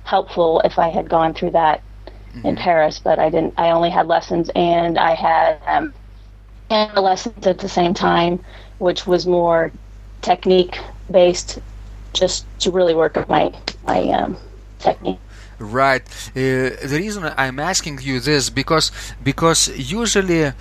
helpful 0.05 0.61
if 0.65 0.79
I 0.79 0.89
had 0.89 1.09
gone 1.09 1.35
through 1.35 1.53
that 1.53 1.83
in 2.45 2.57
Paris, 2.57 3.01
but 3.01 3.19
I 3.19 3.31
didn't. 3.31 3.55
I 3.59 3.71
only 3.71 3.91
had 3.91 4.07
lessons, 4.09 4.51
and 4.57 4.99
I 4.99 5.15
had 5.15 5.59
um, 5.67 5.95
piano 6.69 7.01
lessons 7.01 7.47
at 7.47 7.59
the 7.59 7.69
same 7.69 7.95
time, 7.95 8.41
which 8.79 9.07
was 9.07 9.27
more 9.27 9.73
technique 10.23 10.79
based, 11.11 11.59
just 12.15 12.47
to 12.61 12.71
really 12.71 12.95
work 12.95 13.17
on 13.17 13.27
my 13.29 13.53
my 13.83 14.09
um, 14.11 14.39
technique. 14.79 15.21
Right. 15.61 16.03
Uh, 16.35 16.73
the 16.93 16.97
reason 17.05 17.31
I'm 17.37 17.61
asking 17.61 17.99
you 18.01 18.19
this 18.19 18.49
because 18.49 18.91
because 19.23 19.69
usually 19.77 20.45
uh, 20.47 20.53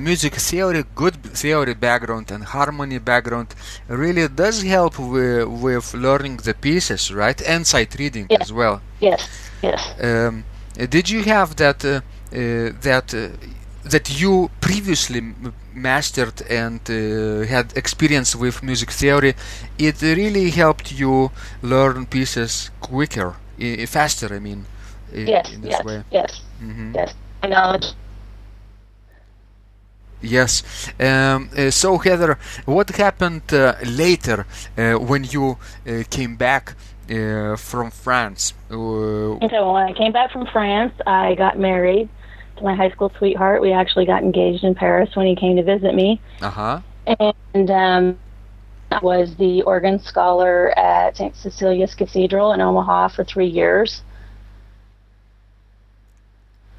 music 0.00 0.34
theory, 0.36 0.82
good 0.94 1.22
theory 1.22 1.74
background 1.74 2.30
and 2.30 2.42
harmony 2.44 2.98
background 2.98 3.54
really 3.88 4.26
does 4.28 4.62
help 4.62 4.98
with, 4.98 5.46
with 5.46 5.92
learning 5.94 6.38
the 6.38 6.54
pieces, 6.54 7.12
right? 7.12 7.40
And 7.42 7.66
sight 7.66 7.94
reading 7.98 8.30
as 8.40 8.50
well. 8.50 8.80
Yes, 8.98 9.28
yes. 9.62 9.94
Um, 10.02 10.44
did 10.74 11.10
you 11.10 11.22
have 11.24 11.56
that 11.56 11.84
uh, 11.84 12.00
uh, 12.32 12.72
that 12.80 13.14
uh, 13.14 13.28
that 13.84 14.20
you 14.20 14.50
previously 14.60 15.18
m- 15.18 15.52
mastered 15.74 16.42
and 16.50 16.80
uh, 16.90 17.46
had 17.46 17.76
experience 17.76 18.34
with 18.34 18.62
music 18.62 18.90
theory? 18.90 19.34
It 19.78 20.00
really 20.02 20.50
helped 20.50 20.92
you 20.92 21.30
learn 21.62 22.06
pieces 22.06 22.70
quicker, 22.80 23.34
i- 23.60 23.86
faster. 23.86 24.34
I 24.34 24.38
mean, 24.38 24.66
i- 25.12 25.16
Yes, 25.26 25.52
in 25.52 25.60
this 25.62 25.78
yes, 25.78 25.84
way. 25.84 26.02
yes, 26.10 26.40
hmm 26.58 26.92
yes. 26.94 27.14
Knowledge. 27.44 27.94
Yes. 30.22 30.62
Um, 30.98 31.50
uh, 31.56 31.70
so 31.70 31.98
Heather, 31.98 32.38
what 32.64 32.88
happened 32.90 33.52
uh, 33.52 33.74
later 33.84 34.46
uh, 34.76 34.94
when 34.94 35.24
you 35.24 35.58
uh, 35.86 36.02
came 36.10 36.36
back 36.36 36.74
uh, 37.10 37.56
from 37.56 37.90
France? 37.90 38.54
Uh, 38.70 39.36
Okay, 39.42 39.58
well, 39.60 39.74
when 39.74 39.82
I 39.84 39.92
came 39.92 40.12
back 40.12 40.32
from 40.32 40.46
France, 40.46 40.92
I 41.06 41.34
got 41.34 41.58
married 41.58 42.08
to 42.56 42.64
my 42.64 42.74
high 42.74 42.90
school 42.90 43.12
sweetheart. 43.18 43.60
We 43.60 43.72
actually 43.72 44.06
got 44.06 44.22
engaged 44.22 44.64
in 44.64 44.74
Paris 44.74 45.14
when 45.14 45.26
he 45.26 45.36
came 45.36 45.56
to 45.56 45.62
visit 45.62 45.94
me. 45.94 46.20
uh-huh. 46.40 46.80
And 47.54 47.70
um, 47.70 48.18
was 49.02 49.34
the 49.36 49.62
organ 49.62 49.98
scholar 49.98 50.76
at 50.78 51.16
St. 51.16 51.34
Cecilia's 51.36 51.94
Cathedral 51.94 52.52
in 52.52 52.60
Omaha 52.60 53.08
for 53.08 53.24
three 53.24 53.46
years. 53.46 54.02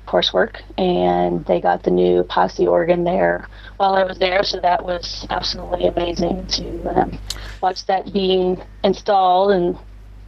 Coursework, 0.07 0.61
and 0.77 1.45
they 1.45 1.59
got 1.59 1.83
the 1.83 1.91
new 1.91 2.23
Pasi 2.23 2.65
organ 2.65 3.03
there 3.03 3.49
while 3.75 3.93
I 3.93 4.03
was 4.03 4.17
there, 4.17 4.41
so 4.41 4.57
that 4.61 4.85
was 4.85 5.27
absolutely 5.29 5.87
amazing 5.87 6.47
to 6.47 6.97
um, 6.97 7.19
watch 7.61 7.85
that 7.87 8.13
being 8.13 8.61
installed 8.85 9.51
and 9.51 9.77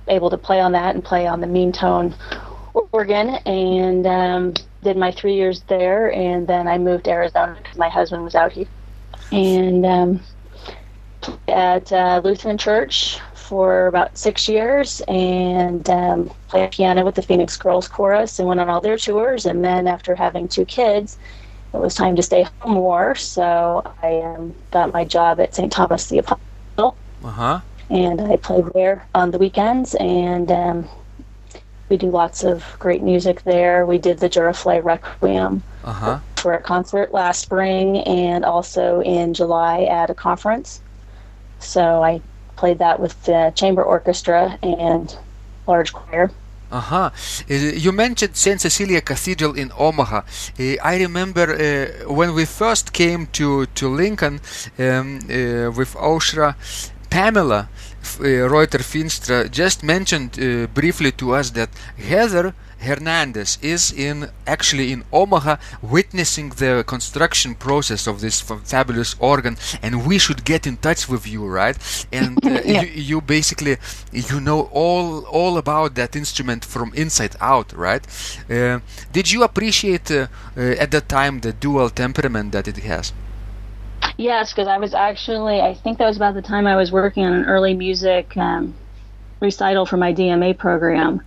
able 0.10 0.30
to 0.32 0.38
play 0.38 0.60
on 0.60 0.74
that 0.74 0.96
and 0.96 1.04
play 1.04 1.28
on 1.28 1.40
the 1.40 1.48
mean 1.48 1.72
tone 1.72 2.14
organ. 2.92 3.30
And 3.46 4.06
um, 4.06 4.54
did 4.84 4.98
my 4.98 5.14
three 5.14 5.36
years 5.36 5.64
there, 5.70 6.12
and 6.12 6.46
then 6.46 6.68
I 6.68 6.78
moved 6.78 7.06
to 7.06 7.12
Arizona 7.12 7.58
because 7.58 7.78
my 7.78 7.90
husband 7.90 8.26
was 8.26 8.36
out 8.36 8.52
here 8.52 8.68
and 9.32 9.86
um, 9.86 10.22
at 11.48 11.92
uh, 11.92 12.22
Lutheran 12.24 12.58
Church 12.58 13.20
for 13.34 13.88
about 13.88 14.18
six 14.18 14.48
years 14.48 15.02
and 15.08 15.90
um, 15.90 16.32
played 16.48 16.72
piano 16.72 17.04
with 17.06 17.16
the 17.16 17.22
Phoenix 17.22 17.58
Girls 17.58 17.88
Chorus 17.88 18.40
and 18.40 18.48
went 18.48 18.60
on 18.60 18.70
all 18.70 18.82
their 18.82 18.98
tours. 18.98 19.46
And 19.46 19.64
then 19.64 19.88
after 19.88 20.16
having 20.16 20.48
two 20.48 20.66
kids, 20.66 21.18
it 21.74 21.78
was 21.78 21.96
time 21.96 22.16
to 22.16 22.24
stay 22.24 22.46
home 22.62 22.74
more. 22.74 23.16
So 23.16 23.84
I 24.02 24.20
um, 24.22 24.56
got 24.72 24.94
my 24.94 25.04
job 25.06 25.40
at 25.40 25.54
St. 25.56 25.72
Thomas 25.72 26.08
the 26.08 26.20
Apostle 26.20 26.98
Uh-huh. 27.24 27.60
and 27.90 28.22
I 28.22 28.38
played 28.38 28.66
there 28.74 29.08
on 29.14 29.32
the 29.32 29.38
weekends. 29.38 29.96
And 29.96 30.52
um, 30.52 30.90
we 31.90 31.98
do 31.98 32.10
lots 32.10 32.44
of 32.44 32.76
great 32.80 33.04
music 33.04 33.44
there. 33.44 33.86
We 33.86 33.98
did 33.98 34.20
the 34.20 34.30
Duruflé 34.30 34.84
Requiem 34.84 35.64
Uh-huh. 35.84 36.20
for 36.38 36.54
a 36.54 36.62
concert 36.62 37.14
last 37.14 37.42
spring 37.42 37.98
and 37.98 38.46
also 38.46 39.02
in 39.02 39.34
July 39.34 39.84
at 39.84 40.10
a 40.10 40.16
conference. 40.16 40.82
So 41.60 42.04
I 42.04 42.22
played 42.56 42.80
that 42.80 43.00
with 43.00 43.24
the 43.24 43.52
chamber 43.56 43.84
orchestra 43.84 44.58
and 44.62 45.16
large 45.68 45.94
choir. 45.94 46.32
Uh-huh. 46.72 47.10
Uh, 47.50 47.54
you 47.54 47.92
mentioned 47.92 48.36
St. 48.36 48.62
Cecilia 48.62 49.02
Cathedral 49.02 49.56
in 49.56 49.72
Omaha. 49.78 50.22
Uh, 50.60 50.76
I 50.84 50.98
remember 50.98 51.46
uh, 51.52 52.14
when 52.14 52.36
we 52.36 52.46
first 52.46 52.94
came 52.94 53.26
to, 53.28 53.66
to 53.66 53.88
Lincoln 53.90 54.40
um, 54.78 55.18
uh, 55.18 55.72
with 55.72 55.96
Oshra, 55.96 56.56
Pamela 57.10 57.70
uh, 58.20 58.24
Ruiter-Feenstra 58.24 59.50
just 59.50 59.84
mentioned 59.84 60.32
briefly 60.74 61.12
to 61.14 61.34
us 61.34 61.50
that 61.52 61.70
Heather 61.98 62.54
Hernandez 62.80 63.58
is 63.62 63.92
in 63.92 64.30
actually 64.48 64.92
in 64.92 65.04
Omaha 65.12 65.58
witnessing 65.82 66.50
the 66.50 66.84
construction 66.88 67.56
process 67.56 68.08
of 68.08 68.22
this 68.22 68.42
fabulous 68.42 69.16
organ 69.20 69.58
and 69.82 70.06
we 70.08 70.18
should 70.18 70.46
get 70.46 70.66
in 70.66 70.78
touch 70.78 71.10
with 71.10 71.28
you 71.28 71.46
right? 71.46 71.78
And 72.12 72.38
uh, 72.46 72.62
yeah. 72.66 72.82
you, 72.82 72.88
you, 73.02 73.22
basically 73.22 73.78
you 74.12 74.40
know 74.40 74.70
all 74.72 75.26
all 75.26 75.58
about 75.58 75.96
that 75.96 76.16
instrument 76.16 76.66
from 76.66 76.94
inside 76.94 77.36
out 77.42 77.74
right? 77.74 78.06
Uh, 78.50 78.80
did 79.12 79.32
you 79.32 79.44
appreciate 79.44 80.10
uh, 80.12 80.28
uh 80.58 80.84
at 80.84 80.92
that 80.92 81.10
time 81.10 81.42
the 81.42 81.54
dual 81.54 81.90
temperament 81.90 82.52
that 82.54 82.68
it 82.68 82.78
has? 82.78 83.14
Yes 84.18 84.52
because 84.52 84.68
i 84.68 84.78
was 84.78 84.94
actually 84.94 85.62
i 85.62 85.74
think 85.74 85.98
that 85.98 86.06
was 86.06 86.18
about 86.18 86.34
the 86.34 86.42
time 86.42 86.68
i 86.68 86.76
was 86.76 86.92
working 86.92 87.26
on 87.26 87.34
an 87.34 87.46
early 87.46 87.74
music 87.74 88.36
um, 88.36 88.74
recital 89.40 89.86
for 89.86 89.98
my 89.98 90.14
dma 90.14 90.58
program 90.58 91.22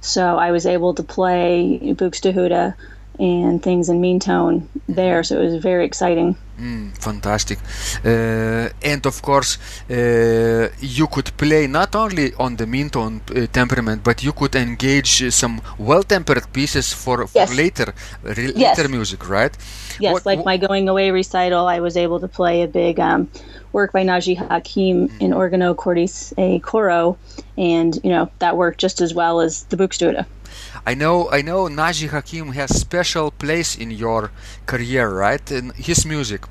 so 0.00 0.38
I 0.38 0.50
was 0.50 0.66
able 0.66 0.94
to 0.94 1.02
play 1.02 1.80
Buxtehude 1.82 2.74
and 3.18 3.62
things 3.62 3.88
in 3.88 4.00
mean 4.00 4.20
tone 4.20 4.68
there. 4.88 5.22
So 5.22 5.40
it 5.40 5.44
was 5.44 5.56
very 5.56 5.84
exciting. 5.84 6.36
Mm, 6.58 6.96
fantastic. 6.98 7.58
Uh, 8.04 8.68
and 8.82 9.06
of 9.06 9.22
course, 9.22 9.58
uh, 9.90 10.68
you 10.80 11.06
could 11.06 11.36
play 11.36 11.66
not 11.66 11.94
only 11.94 12.34
on 12.34 12.56
the 12.56 12.66
mean 12.66 12.90
tone 12.90 13.20
uh, 13.30 13.46
temperament, 13.52 14.02
but 14.02 14.22
you 14.22 14.32
could 14.32 14.54
engage 14.56 15.32
some 15.32 15.60
well 15.78 16.02
tempered 16.02 16.52
pieces 16.52 16.92
for, 16.92 17.26
for 17.26 17.38
yes. 17.38 17.54
later, 17.54 17.94
re- 18.22 18.52
yes. 18.54 18.76
later 18.76 18.88
music, 18.88 19.28
right? 19.28 19.56
Yes, 20.00 20.12
what, 20.12 20.26
like 20.26 20.44
my 20.44 20.56
going 20.56 20.88
away 20.88 21.10
recital, 21.10 21.66
I 21.66 21.80
was 21.80 21.96
able 21.96 22.20
to 22.20 22.28
play 22.28 22.62
a 22.62 22.68
big 22.68 22.98
um, 22.98 23.28
work 23.72 23.92
by 23.92 24.04
Naji 24.04 24.36
Hakim 24.36 25.10
in 25.20 25.32
Organo 25.32 25.76
Cordis 25.76 26.32
a 26.38 26.58
Coro, 26.60 27.16
and 27.56 27.98
you 28.02 28.10
know 28.10 28.30
that 28.38 28.56
worked 28.56 28.80
just 28.80 29.00
as 29.00 29.14
well 29.14 29.40
as 29.40 29.64
the 29.64 29.76
Buxtehude. 29.76 30.24
I 30.86 30.94
know, 30.94 31.30
I 31.30 31.42
know. 31.42 31.68
Naji 31.68 32.08
Hakim 32.08 32.52
has 32.52 32.70
special 32.80 33.30
place 33.30 33.76
in 33.76 33.90
your 33.90 34.30
career, 34.66 35.08
right? 35.08 35.50
In 35.50 35.70
his 35.76 36.06
music. 36.06 36.44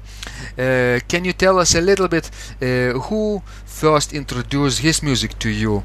Uh, 0.58 1.00
can 1.08 1.26
you 1.26 1.34
tell 1.34 1.60
us 1.60 1.76
a 1.76 1.82
little 1.82 2.08
bit 2.08 2.30
uh, 2.62 3.00
who 3.00 3.42
first 3.66 4.14
introduced 4.14 4.80
his 4.80 5.02
music 5.02 5.40
to 5.40 5.50
you? 5.50 5.84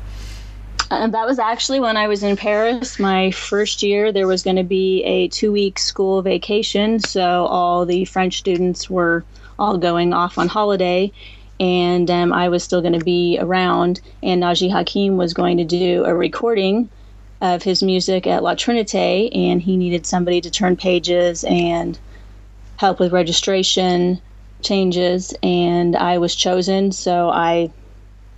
And 0.91 1.15
that 1.15 1.27
was 1.27 1.39
actually 1.39 1.81
when 1.81 1.97
I 1.97 2.07
was 2.07 2.23
in 2.23 2.37
Paris. 2.37 2.99
My 2.99 3.31
first 3.31 3.83
year, 3.83 4.13
there 4.13 4.27
was 4.27 4.43
going 4.43 4.57
to 4.57 4.65
be 4.65 5.03
a 5.05 5.29
two-week 5.29 5.79
school 5.79 6.21
vacation, 6.21 7.01
so 7.01 7.47
all 7.47 7.87
the 7.87 8.05
French 8.05 8.37
students 8.39 8.91
were 8.91 9.25
all 9.63 9.79
going 9.79 10.13
off 10.13 10.39
on 10.39 10.49
holiday, 10.49 11.13
and 11.61 12.11
um, 12.11 12.33
I 12.33 12.49
was 12.49 12.65
still 12.65 12.81
going 12.81 12.99
to 12.99 13.05
be 13.05 13.39
around. 13.41 14.01
And 14.23 14.43
Naji 14.43 14.71
Hakim 14.71 15.17
was 15.17 15.33
going 15.33 15.57
to 15.59 15.65
do 15.65 16.05
a 16.05 16.13
recording 16.13 16.91
of 17.41 17.63
his 17.63 17.83
music 17.83 18.27
at 18.27 18.43
La 18.43 18.55
Trinité, 18.55 19.35
and 19.35 19.63
he 19.63 19.77
needed 19.77 20.05
somebody 20.05 20.41
to 20.41 20.51
turn 20.51 20.77
pages 20.77 21.45
and 21.45 21.97
help 22.77 22.99
with 22.99 23.13
registration 23.13 24.21
changes. 24.63 25.33
And 25.45 25.95
I 25.95 26.19
was 26.19 26.35
chosen, 26.35 26.91
so 26.91 27.31
I 27.31 27.71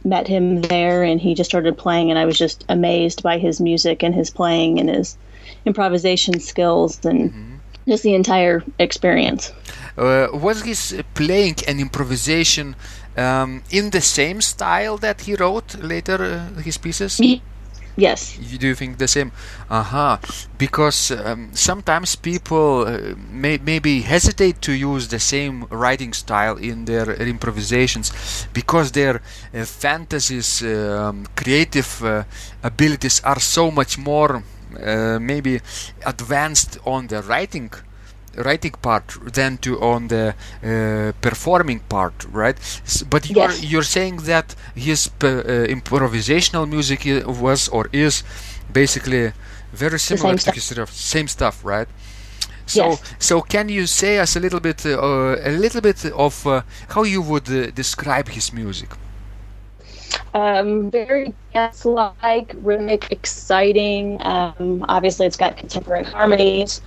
met 0.05 0.29
him 0.29 0.61
there, 0.61 1.03
and 1.03 1.19
he 1.19 1.35
just 1.35 1.51
started 1.51 1.79
playing, 1.79 2.11
and 2.11 2.19
I 2.19 2.27
was 2.27 2.37
just 2.37 2.67
amazed 2.69 3.23
by 3.23 3.39
his 3.39 3.63
music 3.63 4.03
and 4.03 4.15
his 4.15 4.29
playing 4.29 4.79
and 4.79 4.91
his 4.91 5.17
improvisation 5.65 6.39
skills 6.39 7.03
and 7.07 7.31
mm-hmm. 7.31 7.55
just 7.89 8.03
the 8.03 8.15
entire 8.15 8.63
experience. 8.79 9.53
Uh, 9.97 10.29
was 10.33 10.63
his 10.63 11.03
playing 11.15 11.57
and 11.69 11.81
improvisation 11.81 12.75
um, 13.17 13.63
in 13.71 13.91
the 13.91 14.01
same 14.01 14.41
style 14.41 14.97
that 14.99 15.23
he 15.23 15.35
wrote 15.35 15.77
later 15.77 16.23
uh, 16.25 16.61
his 16.61 16.79
pieces? 16.79 17.21
Yes. 17.97 18.37
You 18.39 18.59
do 18.59 18.75
think 18.75 18.99
the 18.99 19.07
same? 19.07 19.31
Aha. 19.71 20.15
Uh-huh. 20.15 20.47
Because 20.59 21.13
um, 21.13 21.51
sometimes 21.55 22.17
people 22.17 22.87
uh, 22.87 23.15
may 23.31 23.59
maybe 23.59 24.01
hesitate 24.01 24.61
to 24.63 24.73
use 24.73 25.09
the 25.09 25.21
same 25.21 25.67
writing 25.71 26.13
style 26.13 26.57
in 26.57 26.87
their 26.87 27.15
improvisations 27.15 28.49
because 28.53 28.91
their 28.93 29.17
uh, 29.55 29.65
fantasies, 29.65 30.63
um, 30.63 31.27
creative 31.37 32.03
uh, 32.03 32.25
abilities 32.65 33.21
are 33.23 33.39
so 33.39 33.71
much 33.71 33.97
more 33.97 34.43
uh, 34.83 35.19
maybe 35.21 35.61
advanced 36.05 36.79
on 36.85 37.07
the 37.07 37.23
writing 37.23 37.71
writing 38.37 38.75
part 38.83 39.17
than 39.33 39.59
to 39.59 39.81
on 39.81 40.09
the 40.09 40.35
uh, 40.63 41.13
performing 41.21 41.81
part, 41.89 42.27
right? 42.33 42.57
But 43.11 43.29
you're 43.29 43.51
yes. 43.51 43.65
you're 43.65 43.83
saying 43.83 44.17
that 44.25 44.55
his 44.75 45.11
uh, 45.21 45.27
improvisational 45.69 46.69
music 46.69 47.05
was 47.27 47.69
or 47.69 47.89
is 47.93 48.23
basically 48.73 49.33
very 49.73 49.99
similar 49.99 50.37
to 50.37 50.53
his 50.53 50.65
stuff, 50.65 50.93
same 50.93 51.29
stuff, 51.29 51.65
right? 51.65 51.89
So, 52.67 52.91
yes. 52.91 53.03
so 53.19 53.41
can 53.43 53.69
you 53.69 53.87
say 53.87 54.19
us 54.19 54.37
a 54.37 54.41
little 54.41 54.61
bit, 54.61 54.87
uh, 54.87 55.37
a 55.45 55.51
little 55.51 55.81
bit 55.81 56.05
of 56.07 56.47
uh, 56.47 56.63
how 56.89 57.03
you 57.03 57.21
would 57.21 57.51
uh, 57.51 57.71
describe 57.71 58.29
his 58.29 58.53
music? 58.53 58.91
Um, 60.33 60.91
very 60.91 61.35
dance-like, 61.53 62.55
rhythmic, 62.63 63.13
exciting. 63.13 64.19
Um, 64.25 64.85
obviously, 64.89 65.27
it's 65.27 65.37
got 65.37 65.57
contemporary 65.57 66.05
harmonies. 66.05 66.81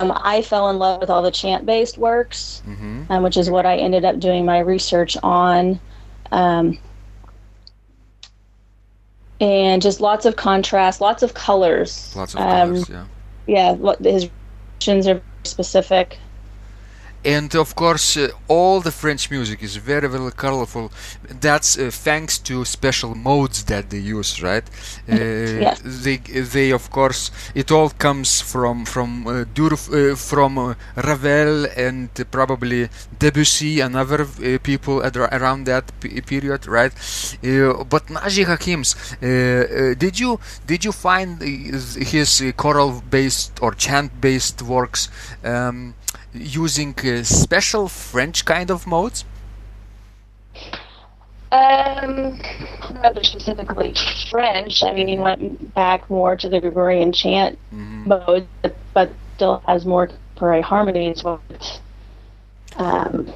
Um, 0.00 0.12
I 0.14 0.42
fell 0.42 0.70
in 0.70 0.78
love 0.78 1.00
with 1.00 1.10
all 1.10 1.22
the 1.22 1.30
chant 1.30 1.66
based 1.66 1.98
works, 1.98 2.62
mm-hmm. 2.66 3.10
um, 3.10 3.22
which 3.22 3.36
is 3.36 3.50
what 3.50 3.66
I 3.66 3.76
ended 3.76 4.04
up 4.04 4.20
doing 4.20 4.44
my 4.44 4.60
research 4.60 5.16
on. 5.22 5.80
Um, 6.30 6.78
and 9.40 9.80
just 9.80 10.00
lots 10.00 10.24
of 10.24 10.36
contrast, 10.36 11.00
lots 11.00 11.22
of 11.22 11.34
colors. 11.34 12.14
Lots 12.16 12.34
of 12.34 12.40
colors, 12.40 12.90
um, 12.90 13.08
yeah. 13.46 13.74
Yeah, 13.76 13.94
his 14.02 14.28
visions 14.80 15.08
are 15.08 15.22
specific 15.44 16.18
and 17.28 17.54
of 17.54 17.74
course 17.74 18.16
uh, 18.16 18.28
all 18.48 18.80
the 18.80 18.90
French 18.90 19.30
music 19.30 19.62
is 19.62 19.76
very 19.76 20.08
very 20.08 20.32
colorful. 20.32 20.90
That's 21.46 21.78
uh, 21.78 21.90
thanks 21.90 22.38
to 22.48 22.64
special 22.64 23.14
modes 23.14 23.64
that 23.64 23.90
they 23.90 23.98
use 23.98 24.42
right? 24.42 24.66
Uh, 25.08 25.14
yes. 25.66 25.80
they 25.84 26.16
they 26.54 26.70
of 26.70 26.90
course 26.90 27.30
it 27.54 27.70
all 27.70 27.90
comes 27.90 28.40
from 28.40 28.86
from 28.86 29.26
uh, 29.26 29.44
Durf, 29.56 29.82
uh, 29.92 30.16
from 30.16 30.56
uh, 30.58 30.74
Ravel 30.96 31.66
and 31.76 32.08
probably 32.30 32.88
Debussy 33.18 33.80
and 33.80 33.94
other 33.94 34.24
people 34.62 35.02
around 35.02 35.64
that 35.66 35.84
p- 36.00 36.20
period 36.22 36.66
right? 36.66 36.92
But 37.92 38.06
Naji 38.16 38.44
Hakim's 38.46 38.90
did 39.20 40.18
you 40.18 40.40
did 40.66 40.84
you 40.86 40.92
find 40.92 41.42
his 41.42 42.42
choral 42.56 43.02
based 43.10 43.52
or 43.60 43.72
chant 43.74 44.18
based 44.20 44.62
works 44.62 45.10
um, 45.44 45.94
using 46.32 46.94
uh, 46.98 47.22
special 47.22 47.88
French 47.88 48.44
kind 48.44 48.70
of 48.70 48.86
modes? 48.86 49.24
Um, 51.50 52.38
rather 53.02 53.24
specifically 53.24 53.94
French. 54.30 54.82
I 54.82 54.92
mean, 54.92 55.08
he 55.08 55.18
went 55.18 55.74
back 55.74 56.08
more 56.10 56.36
to 56.36 56.48
the 56.48 56.60
Gregorian 56.60 57.12
chant 57.12 57.58
mm-hmm. 57.72 58.08
mode, 58.08 58.46
but, 58.92 59.10
still 59.36 59.62
has 59.68 59.86
more 59.86 60.08
contemporary 60.08 60.62
harmonies. 60.62 61.24
Um, 62.76 63.32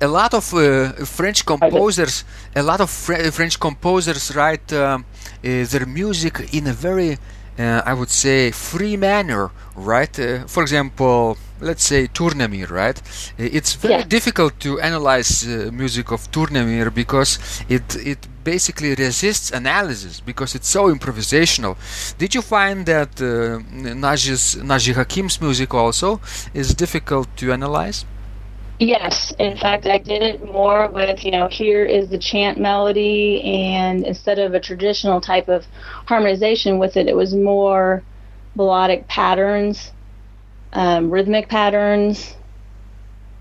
a 0.00 0.08
lot 0.08 0.34
of 0.34 0.52
uh, 0.52 0.92
French 1.04 1.46
composers, 1.46 2.24
a 2.54 2.62
lot 2.62 2.80
of 2.80 2.90
Fre- 2.90 3.30
French 3.30 3.58
composers 3.58 4.34
write 4.34 4.72
uh, 4.72 4.98
uh, 4.98 4.98
their 5.42 5.86
music 5.86 6.52
in 6.52 6.66
a 6.66 6.72
very 6.72 7.16
uh, 7.58 7.82
I 7.84 7.94
would 7.94 8.10
say 8.10 8.50
free 8.50 8.96
manner, 8.96 9.50
right? 9.74 10.18
Uh, 10.18 10.46
for 10.46 10.62
example, 10.62 11.38
let's 11.60 11.84
say 11.84 12.06
Tournemire, 12.08 12.70
right? 12.70 13.00
It's 13.38 13.74
very 13.74 13.94
yeah. 13.94 14.02
difficult 14.04 14.60
to 14.60 14.80
analyze 14.80 15.46
uh, 15.46 15.70
music 15.72 16.10
of 16.12 16.30
Tournemire 16.30 16.92
because 16.92 17.38
it 17.68 17.96
it 17.96 18.18
basically 18.44 18.94
resists 18.94 19.50
analysis 19.50 20.20
because 20.20 20.54
it's 20.54 20.68
so 20.68 20.92
improvisational. 20.94 21.74
Did 22.18 22.34
you 22.34 22.42
find 22.42 22.86
that 22.86 23.20
uh, 23.20 23.58
Naji's, 24.04 24.56
Naji 24.56 24.94
Hakim's 24.94 25.40
music 25.40 25.74
also 25.74 26.20
is 26.54 26.74
difficult 26.74 27.28
to 27.38 27.52
analyze? 27.52 28.04
Yes, 28.78 29.32
in 29.38 29.56
fact, 29.56 29.86
I 29.86 29.96
did 29.96 30.22
it 30.22 30.44
more 30.44 30.88
with, 30.88 31.24
you 31.24 31.30
know, 31.30 31.48
here 31.48 31.84
is 31.84 32.10
the 32.10 32.18
chant 32.18 32.58
melody, 32.58 33.42
and 33.42 34.04
instead 34.04 34.38
of 34.38 34.52
a 34.52 34.60
traditional 34.60 35.20
type 35.20 35.48
of 35.48 35.66
harmonization 36.06 36.78
with 36.78 36.96
it, 36.98 37.08
it 37.08 37.16
was 37.16 37.34
more 37.34 38.02
melodic 38.54 39.08
patterns, 39.08 39.92
um, 40.74 41.10
rhythmic 41.10 41.48
patterns, 41.48 42.36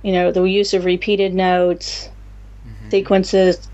you 0.03 0.13
know, 0.13 0.31
the 0.31 0.43
use 0.43 0.73
of 0.73 0.85
repeated 0.85 1.33
notes, 1.33 2.09
mm-hmm. 2.65 2.89
sequences, 2.89 3.67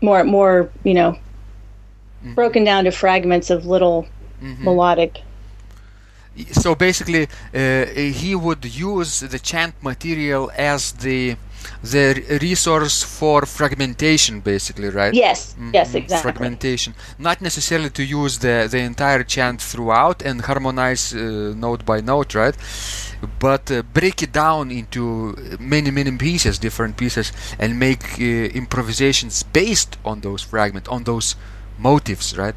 more, 0.00 0.24
more, 0.24 0.70
you 0.84 0.94
know, 0.94 1.12
mm-hmm. 1.12 2.34
broken 2.34 2.64
down 2.64 2.84
to 2.84 2.90
fragments 2.90 3.50
of 3.50 3.66
little 3.66 4.06
mm-hmm. 4.40 4.64
melodic 4.64 5.20
so 6.52 6.74
basically 6.74 7.28
uh, 7.54 7.86
he 7.86 8.34
would 8.34 8.64
use 8.64 9.20
the 9.20 9.38
chant 9.38 9.74
material 9.82 10.50
as 10.56 10.92
the 10.92 11.36
the 11.82 12.38
resource 12.42 13.02
for 13.02 13.46
fragmentation 13.46 14.40
basically 14.40 14.88
right? 14.88 15.14
Yes 15.14 15.54
mm-hmm. 15.54 15.70
yes 15.72 15.94
exactly. 15.94 16.32
Fragmentation. 16.32 16.94
Not 17.18 17.40
necessarily 17.40 17.90
to 17.90 18.04
use 18.04 18.38
the 18.38 18.68
the 18.70 18.78
entire 18.78 19.22
chant 19.22 19.62
throughout 19.62 20.22
and 20.22 20.42
harmonize 20.42 21.14
uh, 21.14 21.54
note 21.56 21.84
by 21.84 22.00
note 22.00 22.34
right? 22.34 22.56
But 23.38 23.70
uh, 23.70 23.82
break 23.82 24.22
it 24.22 24.32
down 24.32 24.70
into 24.70 25.36
many 25.58 25.90
many 25.90 26.12
pieces 26.16 26.58
different 26.58 26.96
pieces 26.96 27.32
and 27.58 27.78
make 27.78 28.04
uh, 28.20 28.24
improvisations 28.60 29.42
based 29.42 29.96
on 30.04 30.20
those 30.20 30.42
fragments 30.42 30.88
on 30.88 31.04
those 31.04 31.36
motives 31.78 32.36
right 32.36 32.56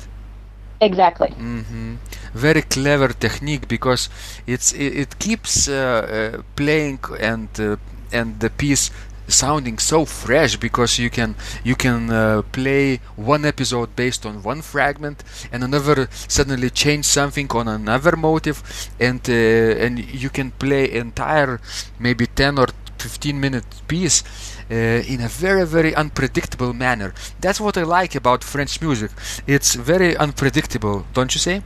Exactly. 0.80 1.30
Mm-hmm. 1.30 1.96
Very 2.34 2.62
clever 2.62 3.10
technique 3.10 3.68
because 3.68 4.10
it's 4.46 4.74
it, 4.74 4.96
it 5.04 5.20
keeps 5.20 5.68
uh, 5.68 6.36
uh, 6.38 6.42
playing 6.56 7.00
and 7.20 7.50
uh, 7.60 7.78
and 8.12 8.40
the 8.40 8.50
piece 8.50 8.92
sounding 9.28 9.78
so 9.78 10.06
fresh 10.06 10.56
because 10.56 11.00
you 11.00 11.10
can 11.10 11.36
you 11.64 11.76
can 11.76 12.10
uh, 12.10 12.42
play 12.52 13.00
one 13.16 13.44
episode 13.44 13.96
based 13.96 14.26
on 14.26 14.42
one 14.44 14.62
fragment 14.62 15.24
and 15.52 15.64
another 15.64 16.08
suddenly 16.12 16.70
change 16.70 17.06
something 17.06 17.50
on 17.52 17.68
another 17.68 18.16
motive 18.16 18.62
and 19.00 19.22
uh, 19.30 19.34
and 19.34 20.00
you 20.00 20.30
can 20.30 20.52
play 20.52 20.90
entire 20.94 21.60
maybe 22.00 22.26
10 22.28 22.58
or 22.60 22.68
15 23.00 23.40
minute 23.40 23.66
piece 23.88 24.24
in 24.70 25.22
a 25.22 25.28
very 25.28 25.66
very 25.66 25.94
unpredictable 25.96 26.74
manner. 26.74 27.14
That's 27.40 27.60
what 27.60 27.78
i 27.78 27.84
like 27.84 28.16
about 28.16 28.44
french 28.44 28.82
music. 28.82 29.12
It's 29.46 29.76
very 29.76 30.16
unpredictable 30.18 31.06
don't 31.14 31.34
you 31.34 31.40
say? 31.40 31.62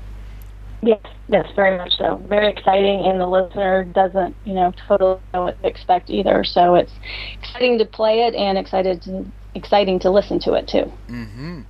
Yes 0.82 1.02
yes 1.30 1.48
very 1.56 1.78
much 1.78 1.98
so. 1.98 2.22
Very 2.28 2.50
exciting 2.50 3.06
and 3.06 3.20
the 3.20 3.28
listener 3.28 3.84
doesn't 3.84 4.36
you 4.46 4.54
know 4.54 4.74
totally 4.88 5.20
know 5.34 5.44
what 5.46 5.62
to 5.62 5.68
expect 5.68 6.10
either. 6.10 6.44
So 6.44 6.76
it's 6.76 6.94
exciting 7.40 7.78
to 7.80 7.86
play 7.86 8.22
it 8.28 8.36
and 8.36 8.58
excited 8.58 9.02
to 9.04 9.26
exciting 9.56 10.00
to 10.00 10.10
listen 10.10 10.40
to 10.40 10.54
it 10.54 10.68
too. 10.68 10.92
Mm-hmm 11.10 11.62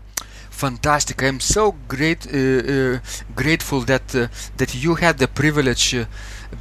fantastic. 0.65 1.17
I'm 1.23 1.39
so 1.39 1.63
great, 1.87 2.21
uh, 2.27 2.37
uh, 2.37 2.99
grateful 3.41 3.81
that 3.91 4.05
uh, 4.15 4.27
that 4.59 4.71
you 4.83 4.91
had 5.05 5.15
the 5.23 5.27
privilege 5.41 5.85
uh, 5.95 6.05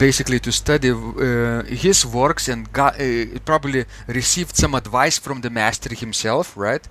basically 0.06 0.38
to 0.46 0.50
study 0.62 0.90
uh, 0.90 1.62
his 1.84 1.98
works 2.06 2.48
and 2.48 2.60
got, 2.72 2.92
uh, 3.00 3.38
probably 3.44 3.84
received 4.20 4.54
some 4.62 4.72
advice 4.82 5.16
from 5.18 5.40
the 5.40 5.50
master 5.50 5.94
himself, 6.04 6.46
right? 6.56 6.84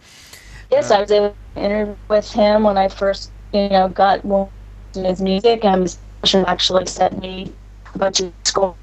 Yes, 0.72 0.92
I 0.92 1.02
was 1.02 1.12
able 1.12 1.36
interview 1.56 1.96
with 2.08 2.32
him 2.32 2.64
when 2.64 2.78
I 2.78 2.88
first, 2.88 3.32
you 3.54 3.70
know, 3.70 3.90
got 3.90 4.24
into 4.24 5.10
his 5.10 5.22
music. 5.22 5.66
And 5.66 5.82
his 6.24 6.36
actually 6.48 6.86
sent 6.86 7.20
me 7.20 7.52
a 7.96 7.98
bunch 7.98 8.20
of 8.20 8.32
scores, 8.44 8.76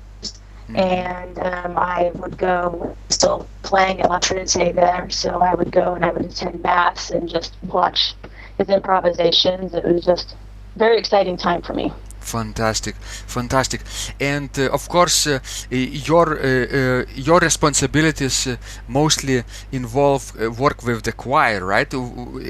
mm-hmm. 0.68 0.76
and 0.76 1.38
um, 1.38 1.76
I 1.76 2.10
would 2.14 2.38
go 2.38 2.96
still 3.08 3.46
playing 3.62 4.00
at 4.00 4.10
La 4.10 4.18
Trinité 4.18 4.74
there. 4.74 5.08
So 5.10 5.40
I 5.40 5.54
would 5.54 5.70
go 5.70 5.94
and 5.94 6.04
I 6.04 6.10
would 6.10 6.26
attend 6.26 6.62
mass 6.62 7.10
and 7.10 7.28
just 7.28 7.54
watch 7.68 8.14
his 8.58 8.68
improvisations. 8.68 9.74
It 9.74 9.84
was 9.84 10.04
just 10.04 10.32
a 10.76 10.78
very 10.78 10.98
exciting 10.98 11.36
time 11.36 11.62
for 11.62 11.74
me 11.74 11.92
fantastic 12.26 12.96
fantastic 13.26 13.80
and 14.20 14.50
uh, 14.58 14.68
of 14.72 14.88
course 14.88 15.26
uh, 15.26 15.38
your 15.70 16.26
uh, 16.32 16.42
uh 16.42 17.04
your 17.14 17.38
responsibilities 17.38 18.46
uh, 18.46 18.56
mostly 18.88 19.44
involve 19.70 20.24
uh, 20.34 20.50
work 20.50 20.82
with 20.82 21.02
the 21.04 21.12
choir 21.12 21.64
right 21.64 21.94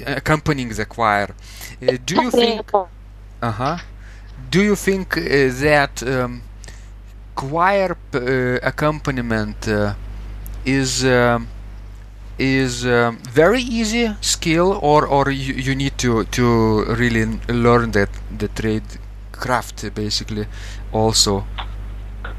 accompanying 0.06 0.70
the 0.70 0.86
choir 0.86 1.28
do 2.06 2.14
you 2.22 2.30
think 2.30 2.72
uh-huh 3.42 3.78
do 4.50 4.62
you 4.62 4.76
think 4.76 5.14
that 5.14 6.02
um, 6.02 6.42
choir 7.36 7.96
accompaniment 8.62 9.68
is 10.64 11.04
um, 11.04 11.48
is 12.38 12.84
um, 12.84 13.18
very 13.32 13.62
easy 13.62 14.14
skill 14.20 14.78
or 14.82 15.06
or 15.06 15.30
you, 15.30 15.54
you 15.54 15.74
need 15.74 15.96
to 15.98 16.24
to 16.24 16.84
really 16.96 17.24
learn 17.48 17.92
that 17.92 18.10
the 18.36 18.48
trade 18.48 18.84
craft 19.32 19.94
basically 19.94 20.46
also. 20.92 21.44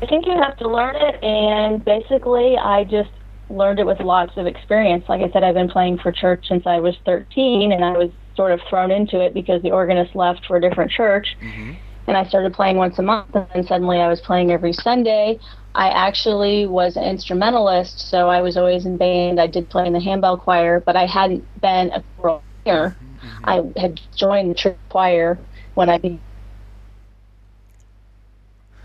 I 0.01 0.05
think 0.05 0.25
you 0.25 0.33
have 0.33 0.57
to 0.57 0.67
learn 0.67 0.95
it 0.95 1.23
and 1.23 1.83
basically 1.83 2.57
i 2.57 2.83
just 2.83 3.09
learned 3.49 3.79
it 3.79 3.85
with 3.85 3.99
lots 4.01 4.33
of 4.37 4.45
experience. 4.45 5.05
Like 5.07 5.21
i 5.21 5.31
said 5.31 5.43
i've 5.43 5.55
been 5.55 5.69
playing 5.69 5.97
for 5.97 6.11
church 6.11 6.47
since 6.47 6.67
i 6.67 6.79
was 6.79 6.95
13 7.05 7.71
and 7.71 7.83
i 7.83 7.97
was 7.97 8.11
sort 8.35 8.51
of 8.51 8.59
thrown 8.69 8.91
into 8.91 9.19
it 9.19 9.33
because 9.33 9.61
the 9.63 9.71
organist 9.71 10.15
left 10.15 10.45
for 10.45 10.57
a 10.57 10.61
different 10.61 10.91
church. 10.91 11.35
Mm-hmm. 11.41 11.73
And 12.07 12.17
i 12.17 12.25
started 12.25 12.53
playing 12.53 12.77
once 12.77 12.97
a 12.99 13.01
month 13.01 13.35
and 13.35 13.47
then 13.53 13.63
suddenly 13.65 13.99
i 13.99 14.07
was 14.07 14.21
playing 14.21 14.51
every 14.51 14.73
sunday 14.73 15.39
I 15.75 15.89
actually 15.89 16.65
was 16.65 16.97
an 16.97 17.03
instrumentalist, 17.03 18.09
so 18.09 18.29
I 18.29 18.41
was 18.41 18.57
always 18.57 18.87
in 18.87 18.97
band. 18.97 19.39
I 19.39 19.45
did 19.45 19.69
play 19.69 19.85
in 19.85 19.93
the 19.93 19.99
handbell 19.99 20.35
choir, 20.35 20.79
but 20.79 20.95
I 20.95 21.05
hadn't 21.05 21.45
been 21.61 21.91
a 21.91 22.03
choir. 22.17 22.41
Mm-hmm. 22.65 23.45
I 23.45 23.79
had 23.79 24.01
joined 24.15 24.49
the 24.49 24.55
church 24.55 24.77
choir 24.89 25.37
when 25.75 25.87
I 25.87 25.99
began 25.99 26.19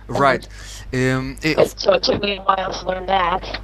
Right. 0.09 0.47
Um, 0.93 1.39
it, 1.43 1.81
so 1.81 1.95
it 1.95 2.03
took 2.03 2.23
me 2.23 2.37
a 2.37 2.43
while 2.43 2.73
to 2.73 2.87
learn 2.87 3.07
that. 3.07 3.61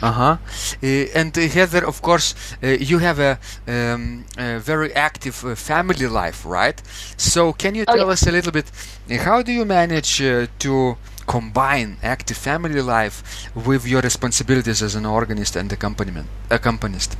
Uh-huh. 0.00 0.36
Uh, 0.82 0.86
and 1.14 1.36
uh, 1.36 1.40
Heather, 1.42 1.86
of 1.86 2.00
course, 2.02 2.34
uh, 2.62 2.68
you 2.68 2.98
have 2.98 3.18
a, 3.18 3.38
um, 3.66 4.24
a 4.36 4.58
very 4.58 4.92
active 4.94 5.44
uh, 5.44 5.54
family 5.54 6.06
life, 6.06 6.44
right? 6.46 6.80
So 7.16 7.52
can 7.52 7.74
you 7.74 7.84
oh, 7.88 7.96
tell 7.96 8.06
yeah. 8.06 8.12
us 8.12 8.26
a 8.26 8.32
little 8.32 8.52
bit, 8.52 8.70
uh, 9.10 9.18
how 9.18 9.42
do 9.42 9.52
you 9.52 9.64
manage 9.64 10.22
uh, 10.22 10.46
to 10.60 10.96
combine 11.26 11.98
active 12.02 12.36
family 12.36 12.80
life 12.80 13.50
with 13.54 13.86
your 13.86 14.00
responsibilities 14.00 14.82
as 14.82 14.94
an 14.94 15.04
organist 15.04 15.56
and 15.56 15.72
accompaniment, 15.72 16.28
accompanist? 16.50 17.16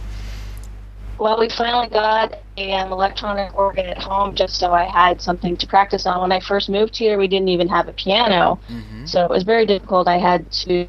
Well, 1.19 1.39
we 1.39 1.49
finally 1.49 1.89
got 1.89 2.39
an 2.57 2.93
electronic 2.93 3.57
organ 3.59 3.87
at 3.87 3.99
home 3.99 4.37
just 4.37 4.55
so 4.55 4.73
I 4.73 4.85
had 4.85 5.21
something 5.21 5.57
to 5.57 5.67
practice 5.67 6.07
on. 6.07 6.21
When 6.21 6.31
I 6.31 6.39
first 6.39 6.69
moved 6.69 6.97
here, 6.97 7.19
we 7.19 7.27
didn't 7.27 7.49
even 7.49 7.69
have 7.69 7.89
a 7.89 7.93
piano, 7.93 8.61
mm-hmm. 8.71 9.05
so 9.05 9.25
it 9.25 9.31
was 9.31 9.43
very 9.43 9.67
difficult. 9.67 10.07
I 10.07 10.19
had 10.19 10.51
to 10.63 10.87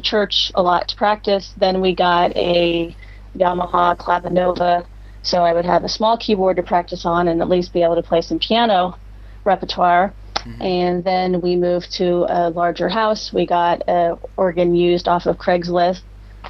church 0.00 0.52
a 0.54 0.62
lot 0.62 0.88
to 0.88 0.96
practice. 0.96 1.54
Then 1.56 1.80
we 1.80 1.94
got 1.94 2.36
a 2.36 2.94
Yamaha 3.36 3.96
Clavinova, 3.96 4.86
so 5.22 5.44
I 5.44 5.52
would 5.52 5.64
have 5.64 5.84
a 5.84 5.88
small 5.88 6.16
keyboard 6.16 6.56
to 6.56 6.62
practice 6.62 7.04
on 7.04 7.28
and 7.28 7.42
at 7.42 7.48
least 7.48 7.72
be 7.72 7.82
able 7.82 7.96
to 7.96 8.02
play 8.02 8.20
some 8.20 8.38
piano 8.38 8.96
repertoire. 9.44 10.12
Mm-hmm. 10.36 10.62
And 10.62 11.04
then 11.04 11.40
we 11.40 11.56
moved 11.56 11.92
to 11.94 12.26
a 12.28 12.50
larger 12.50 12.88
house. 12.88 13.32
We 13.32 13.46
got 13.46 13.82
an 13.88 14.16
organ 14.36 14.74
used 14.74 15.08
off 15.08 15.26
of 15.26 15.38
Craigslist 15.38 16.02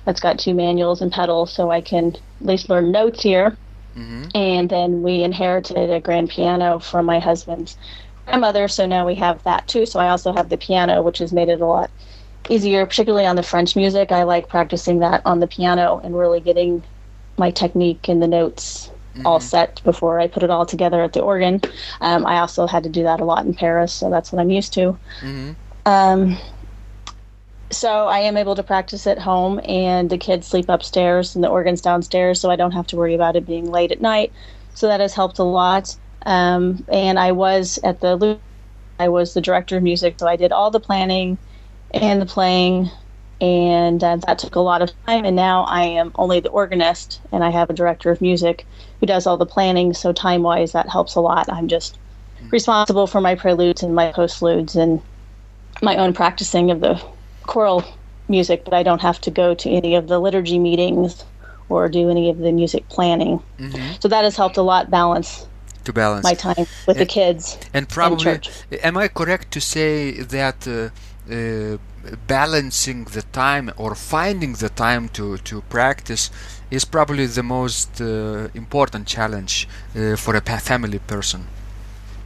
that's 0.05 0.21
got 0.21 0.39
two 0.39 0.55
manuals 0.55 1.01
and 1.01 1.11
pedals, 1.11 1.53
so 1.53 1.71
I 1.71 1.81
can 1.81 2.15
at 2.41 2.47
least 2.47 2.69
learn 2.69 2.93
notes 2.93 3.23
here. 3.23 3.57
Mm-hmm. 3.97 4.25
And 4.35 4.69
then 4.69 5.03
we 5.03 5.23
inherited 5.23 5.91
a 5.91 6.01
grand 6.01 6.29
piano 6.29 6.79
from 6.79 7.07
my 7.07 7.19
husband's 7.19 7.79
grandmother, 8.27 8.69
so 8.69 8.87
now 8.87 9.07
we 9.07 9.15
have 9.15 9.43
that 9.45 9.67
too. 9.67 9.87
So 9.87 9.99
I 9.99 10.09
also 10.09 10.33
have 10.33 10.51
the 10.51 10.59
piano, 10.59 11.01
which 11.03 11.19
has 11.19 11.33
made 11.33 11.49
it 11.49 11.61
a 11.61 11.67
lot 11.67 11.91
easier, 12.51 12.85
particularly 12.87 13.27
on 13.27 13.37
the 13.37 13.43
French 13.43 13.77
music. 13.77 14.13
I 14.13 14.23
like 14.25 14.49
practicing 14.49 15.01
that 15.01 15.23
on 15.25 15.41
the 15.41 15.47
piano 15.47 16.01
and 16.03 16.17
really 16.17 16.41
getting 16.41 16.83
my 17.37 17.51
technique 17.51 18.09
and 18.09 18.23
the 18.23 18.27
notes 18.27 18.91
mm-hmm. 19.15 19.27
all 19.27 19.41
set 19.41 19.83
before 19.85 20.21
I 20.21 20.29
put 20.29 20.43
it 20.43 20.51
all 20.51 20.67
together 20.67 21.03
at 21.03 21.13
the 21.13 21.21
organ. 21.21 21.61
Um, 22.01 22.27
I 22.27 22.39
also 22.39 22.67
had 22.67 22.83
to 22.85 22.89
do 22.89 23.03
that 23.03 23.21
a 23.21 23.25
lot 23.25 23.45
in 23.45 23.55
Paris, 23.55 23.93
so 23.93 24.11
that's 24.11 24.33
what 24.33 24.41
I'm 24.41 24.51
used 24.51 24.73
to. 24.75 24.99
Mm-hmm. 25.21 25.53
Um, 25.87 26.37
so 27.71 28.07
I 28.07 28.21
am 28.21 28.37
able 28.37 28.55
to 28.55 28.63
practice 28.63 29.07
at 29.07 29.19
home, 29.19 29.61
and 29.65 30.09
the 30.09 30.19
kids 30.19 30.47
sleep 30.47 30.69
upstairs 30.69 31.35
and 31.35 31.43
the 31.43 31.49
organ's 31.49 31.81
downstairs, 31.81 32.41
so 32.41 32.51
I 32.51 32.57
don't 32.57 32.73
have 32.73 32.87
to 32.89 32.97
worry 32.97 33.15
about 33.15 33.37
it 33.37 33.47
being 33.47 33.71
late 33.71 33.93
at 33.93 34.01
night. 34.01 34.33
So 34.75 34.87
that 34.87 35.01
has 35.01 35.15
helped 35.15 35.39
a 35.39 35.45
lot. 35.45 35.97
Um, 36.25 36.85
and 36.93 37.19
I 37.19 37.33
was 37.33 37.79
at 37.85 38.01
the 38.01 38.39
I 38.99 39.09
was 39.09 39.35
the 39.35 39.41
director 39.41 39.77
of 39.77 39.83
music, 39.83 40.17
so 40.19 40.27
I 40.27 40.37
did 40.37 40.53
all 40.53 40.71
the 40.71 40.81
planning 40.81 41.39
and 41.93 42.21
the 42.21 42.27
playing, 42.27 42.91
and 43.41 44.03
uh, 44.03 44.17
that 44.27 44.39
took 44.39 44.55
a 44.55 44.61
lot 44.61 44.83
of 44.83 44.91
time. 45.07 45.25
And 45.25 45.37
now 45.37 45.65
I 45.65 45.83
am 45.83 46.13
only 46.17 46.41
the 46.41 46.51
organist, 46.51 47.21
and 47.33 47.45
I 47.45 47.51
have 47.51 47.71
a 47.71 47.75
director 47.75 48.11
of 48.11 48.21
music 48.21 48.67
who 49.01 49.07
does 49.07 49.27
all 49.27 49.37
the 49.37 49.47
planning. 49.47 49.95
So 49.95 50.13
time 50.13 50.43
wise, 50.43 50.73
that 50.73 50.89
helps 50.89 51.15
a 51.15 51.21
lot. 51.21 51.51
I'm 51.53 51.69
just 51.69 51.99
responsible 52.51 53.07
for 53.07 53.21
my 53.21 53.35
preludes 53.35 53.83
and 53.83 53.95
my 53.95 54.13
postludes 54.13 54.77
and 54.77 55.01
my 55.83 55.97
own 55.97 56.13
practicing 56.13 56.71
of 56.71 56.81
the 56.81 57.03
choral 57.43 57.85
music, 58.29 58.65
but 58.65 58.75
I 58.75 58.83
don't 58.83 59.03
have 59.03 59.21
to 59.23 59.31
go 59.31 59.55
to 59.55 59.71
any 59.71 59.95
of 59.95 60.09
the 60.09 60.19
liturgy 60.19 60.59
meetings 60.59 61.25
or 61.69 61.89
do 61.89 62.11
any 62.11 62.31
of 62.31 62.39
the 62.39 62.53
music 62.53 62.89
planning. 62.89 63.43
Mm-hmm. 63.59 63.95
So 64.01 64.09
that 64.09 64.25
has 64.25 64.37
helped 64.37 64.57
a 64.57 64.63
lot 64.63 64.91
balance 64.91 65.47
to 65.87 65.93
balance 65.93 66.25
my 66.25 66.35
time 66.35 66.67
with 66.87 66.97
and, 66.97 66.99
the 66.99 67.07
kids 67.07 67.59
and 67.73 67.89
probably 67.89 68.41
am 68.83 68.97
i 68.99 69.07
correct 69.07 69.53
to 69.53 69.61
say 69.61 70.11
that 70.37 70.67
uh, 70.67 70.91
uh, 71.31 71.79
balancing 72.27 73.05
the 73.05 73.23
time 73.33 73.73
or 73.77 73.95
finding 73.95 74.55
the 74.55 74.69
time 74.69 75.09
to, 75.11 75.39
to 75.39 75.63
practice 75.63 76.31
is 76.71 76.85
probably 76.85 77.27
the 77.27 77.43
most 77.43 78.01
uh, 78.01 78.49
important 78.55 79.07
challenge 79.07 79.69
uh, 79.97 80.17
for 80.17 80.37
a 80.37 80.41
family 80.41 80.99
person. 80.99 81.47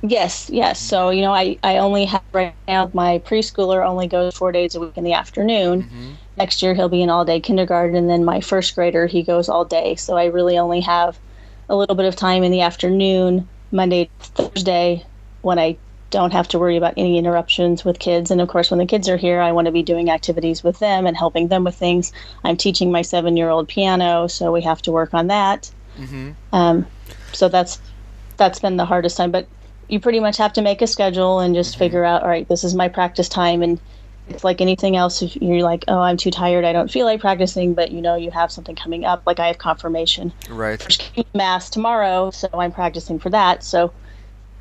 Yes, 0.02 0.48
yes. 0.50 0.80
So, 0.80 1.10
you 1.10 1.20
know, 1.20 1.32
I, 1.32 1.58
I 1.62 1.76
only 1.76 2.06
have 2.06 2.22
right 2.32 2.54
now, 2.66 2.90
my 2.94 3.18
preschooler 3.18 3.86
only 3.86 4.06
goes 4.06 4.34
four 4.34 4.50
days 4.50 4.74
a 4.74 4.80
week 4.80 4.96
in 4.96 5.04
the 5.04 5.12
afternoon. 5.12 5.82
Mm-hmm. 5.82 6.10
Next 6.38 6.62
year, 6.62 6.74
he'll 6.74 6.88
be 6.88 7.02
in 7.02 7.10
all 7.10 7.24
day 7.24 7.38
kindergarten. 7.38 7.96
And 7.96 8.08
then 8.08 8.24
my 8.24 8.40
first 8.40 8.74
grader, 8.74 9.06
he 9.06 9.22
goes 9.22 9.48
all 9.48 9.64
day. 9.64 9.96
So 9.96 10.16
I 10.16 10.26
really 10.26 10.56
only 10.56 10.80
have 10.80 11.18
a 11.68 11.76
little 11.76 11.94
bit 11.94 12.06
of 12.06 12.16
time 12.16 12.42
in 12.42 12.50
the 12.50 12.62
afternoon, 12.62 13.46
Monday, 13.72 14.08
Thursday, 14.20 15.04
when 15.42 15.58
I 15.58 15.76
don't 16.10 16.32
have 16.32 16.48
to 16.48 16.58
worry 16.58 16.76
about 16.76 16.94
any 16.96 17.18
interruptions 17.18 17.84
with 17.84 17.98
kids. 17.98 18.30
And 18.30 18.40
of 18.40 18.48
course, 18.48 18.70
when 18.70 18.78
the 18.78 18.86
kids 18.86 19.08
are 19.08 19.16
here, 19.16 19.40
I 19.40 19.52
want 19.52 19.66
to 19.66 19.72
be 19.72 19.82
doing 19.82 20.10
activities 20.10 20.62
with 20.62 20.78
them 20.78 21.06
and 21.06 21.16
helping 21.16 21.48
them 21.48 21.64
with 21.64 21.76
things. 21.76 22.12
I'm 22.44 22.56
teaching 22.56 22.92
my 22.92 23.02
seven 23.02 23.36
year 23.36 23.48
old 23.48 23.68
piano, 23.68 24.26
so 24.26 24.52
we 24.52 24.62
have 24.62 24.82
to 24.82 24.92
work 24.92 25.14
on 25.14 25.28
that. 25.28 25.70
Mm-hmm. 25.98 26.30
Um, 26.52 26.86
so 27.32 27.48
that's 27.48 27.80
that's 28.36 28.58
been 28.58 28.76
the 28.76 28.84
hardest 28.84 29.16
time. 29.16 29.30
But 29.30 29.46
you 29.88 30.00
pretty 30.00 30.20
much 30.20 30.36
have 30.36 30.52
to 30.54 30.62
make 30.62 30.82
a 30.82 30.86
schedule 30.86 31.40
and 31.40 31.54
just 31.54 31.72
mm-hmm. 31.72 31.78
figure 31.80 32.04
out, 32.04 32.22
all 32.22 32.28
right, 32.28 32.48
this 32.48 32.64
is 32.64 32.74
my 32.74 32.88
practice 32.88 33.28
time. 33.28 33.62
And 33.62 33.80
it's 34.28 34.44
like 34.44 34.60
anything 34.60 34.96
else. 34.96 35.22
If 35.22 35.36
you're 35.36 35.62
like, 35.62 35.84
oh, 35.88 35.98
I'm 35.98 36.16
too 36.16 36.30
tired, 36.30 36.64
I 36.64 36.72
don't 36.72 36.90
feel 36.90 37.06
like 37.06 37.20
practicing, 37.20 37.74
but 37.74 37.90
you 37.90 38.00
know, 38.00 38.14
you 38.14 38.30
have 38.30 38.50
something 38.52 38.76
coming 38.76 39.04
up. 39.04 39.22
Like 39.26 39.40
I 39.40 39.48
have 39.48 39.58
confirmation. 39.58 40.32
Right. 40.48 41.10
Mass 41.34 41.68
tomorrow, 41.68 42.30
so 42.30 42.48
I'm 42.54 42.72
practicing 42.72 43.18
for 43.18 43.30
that. 43.30 43.64
So 43.64 43.92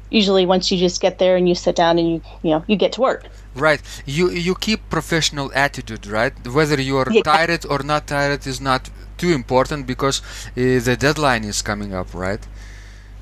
usually 0.10 0.46
once 0.46 0.72
you 0.72 0.78
just 0.78 1.02
get 1.02 1.20
there 1.20 1.36
and 1.36 1.48
you 1.48 1.56
sit 1.56 1.76
down 1.76 1.98
and 2.00 2.08
you 2.12 2.22
you 2.44 2.52
know 2.52 2.64
you 2.68 2.76
get 2.76 2.94
to 2.94 3.02
work. 3.02 3.26
Right. 3.56 3.82
You 4.06 4.30
you 4.30 4.56
keep 4.56 4.90
professional 4.90 5.52
attitude 5.54 6.08
right? 6.08 6.34
Whether 6.48 6.82
you 6.82 6.98
are 6.98 7.08
yeah. 7.12 7.22
tired 7.24 7.66
or 7.66 7.80
not 7.84 8.08
tired 8.08 8.46
is 8.48 8.60
not 8.62 8.90
too 9.18 9.32
important 9.34 9.86
because 9.86 10.22
uh, 10.22 10.80
the 10.88 10.96
deadline 11.00 11.44
is 11.44 11.62
coming 11.62 11.94
up 11.94 12.14
right? 12.14 12.46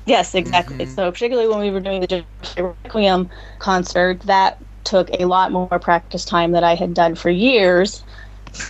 Yes 0.06 0.34
exactly. 0.34 0.86
Mm-hmm. 0.86 0.94
so 0.94 1.12
particularly 1.12 1.48
when 1.48 1.60
we 1.60 1.70
were 1.70 1.80
doing 1.80 2.00
the 2.00 2.24
requiem 2.56 3.28
concert 3.58 4.20
that 4.20 4.58
took 4.84 5.10
a 5.20 5.26
lot 5.26 5.52
more 5.52 5.78
practice 5.78 6.24
time 6.24 6.52
that 6.52 6.64
i 6.64 6.74
had 6.74 6.94
done 6.94 7.14
for 7.14 7.28
years 7.28 8.02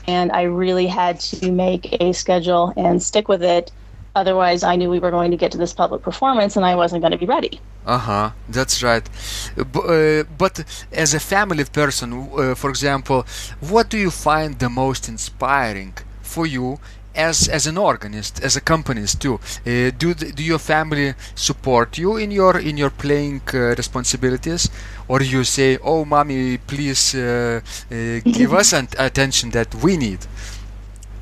and 0.09 0.33
i 0.33 0.43
really 0.43 0.89
had 0.89 1.21
to 1.21 1.53
make 1.53 2.01
a 2.01 2.13
schedule 2.13 2.73
and 2.77 3.01
stick 3.01 3.29
with 3.29 3.43
it 3.43 3.71
Otherwise, 4.19 4.61
I 4.73 4.75
knew 4.77 4.91
we 4.91 4.99
were 4.99 5.13
going 5.19 5.31
to 5.31 5.37
get 5.37 5.53
to 5.53 5.59
this 5.59 5.73
public 5.73 6.03
performance 6.03 6.57
and 6.57 6.65
I 6.67 6.75
wasn't 6.75 7.03
going 7.03 7.17
to 7.19 7.23
be 7.25 7.31
ready. 7.37 7.61
Uh 7.87 7.99
huh, 8.09 8.31
that's 8.57 8.83
right. 8.83 9.07
Uh, 9.57 10.25
but 10.43 10.55
as 11.05 11.15
a 11.15 11.21
family 11.21 11.65
person, 11.65 12.09
uh, 12.13 12.55
for 12.55 12.69
example, 12.71 13.25
what 13.73 13.89
do 13.89 13.97
you 13.97 14.11
find 14.11 14.59
the 14.59 14.69
most 14.69 15.09
inspiring 15.09 15.95
for 16.21 16.47
you 16.47 16.79
as 17.15 17.49
as 17.49 17.67
an 17.67 17.79
organist, 17.79 18.35
as 18.47 18.57
a 18.57 18.59
accompanist 18.59 19.15
too? 19.25 19.35
Uh, 19.35 19.91
do 20.03 20.09
do 20.39 20.43
your 20.53 20.63
family 20.75 21.15
support 21.35 21.89
you 22.03 22.11
in 22.25 22.31
your 22.31 22.55
in 22.59 22.77
your 22.77 22.91
playing 22.91 23.41
uh, 23.55 23.59
responsibilities, 23.83 24.63
or 25.09 25.19
you 25.23 25.45
say, 25.45 25.79
"Oh, 25.93 26.05
mommy, 26.05 26.59
please 26.59 27.15
uh, 27.15 27.25
uh, 27.25 28.21
give 28.39 28.53
us 28.61 28.73
an 28.79 28.89
attention 28.99 29.51
that 29.51 29.75
we 29.85 29.97
need"? 29.97 30.21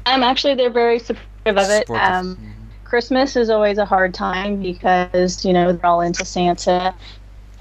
I'm 0.06 0.22
actually 0.22 0.54
they're 0.58 0.78
very 0.84 0.98
supportive 0.98 1.58
of 1.64 1.70
it. 1.78 1.90
Um, 1.90 2.36
mm-hmm 2.36 2.55
Christmas 2.88 3.34
is 3.34 3.50
always 3.50 3.78
a 3.78 3.84
hard 3.84 4.14
time 4.14 4.60
because, 4.60 5.44
you 5.44 5.52
know, 5.52 5.72
they're 5.72 5.86
all 5.86 6.00
into 6.02 6.24
Santa 6.24 6.94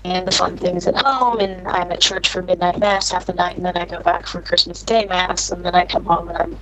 and 0.03 0.28
the 0.28 0.32
fun 0.32 0.55
things 0.55 0.86
at 0.86 0.95
home 0.95 1.39
and 1.39 1.67
I'm 1.67 1.91
at 1.91 1.99
church 1.99 2.30
for 2.30 2.43
midnight 2.43 2.78
mass 2.78 3.09
half 3.09 3.26
the 3.26 3.34
night 3.34 3.55
and 3.57 3.65
then 3.65 3.76
I 3.76 3.86
go 3.86 3.99
back 4.01 4.28
for 4.28 4.39
Christmas 4.39 4.84
Day 4.84 5.05
mass 5.05 5.49
and 5.49 5.65
then 5.65 5.73
I 5.73 5.86
come 5.86 6.05
home 6.05 6.30
and 6.30 6.38
I'm 6.38 6.59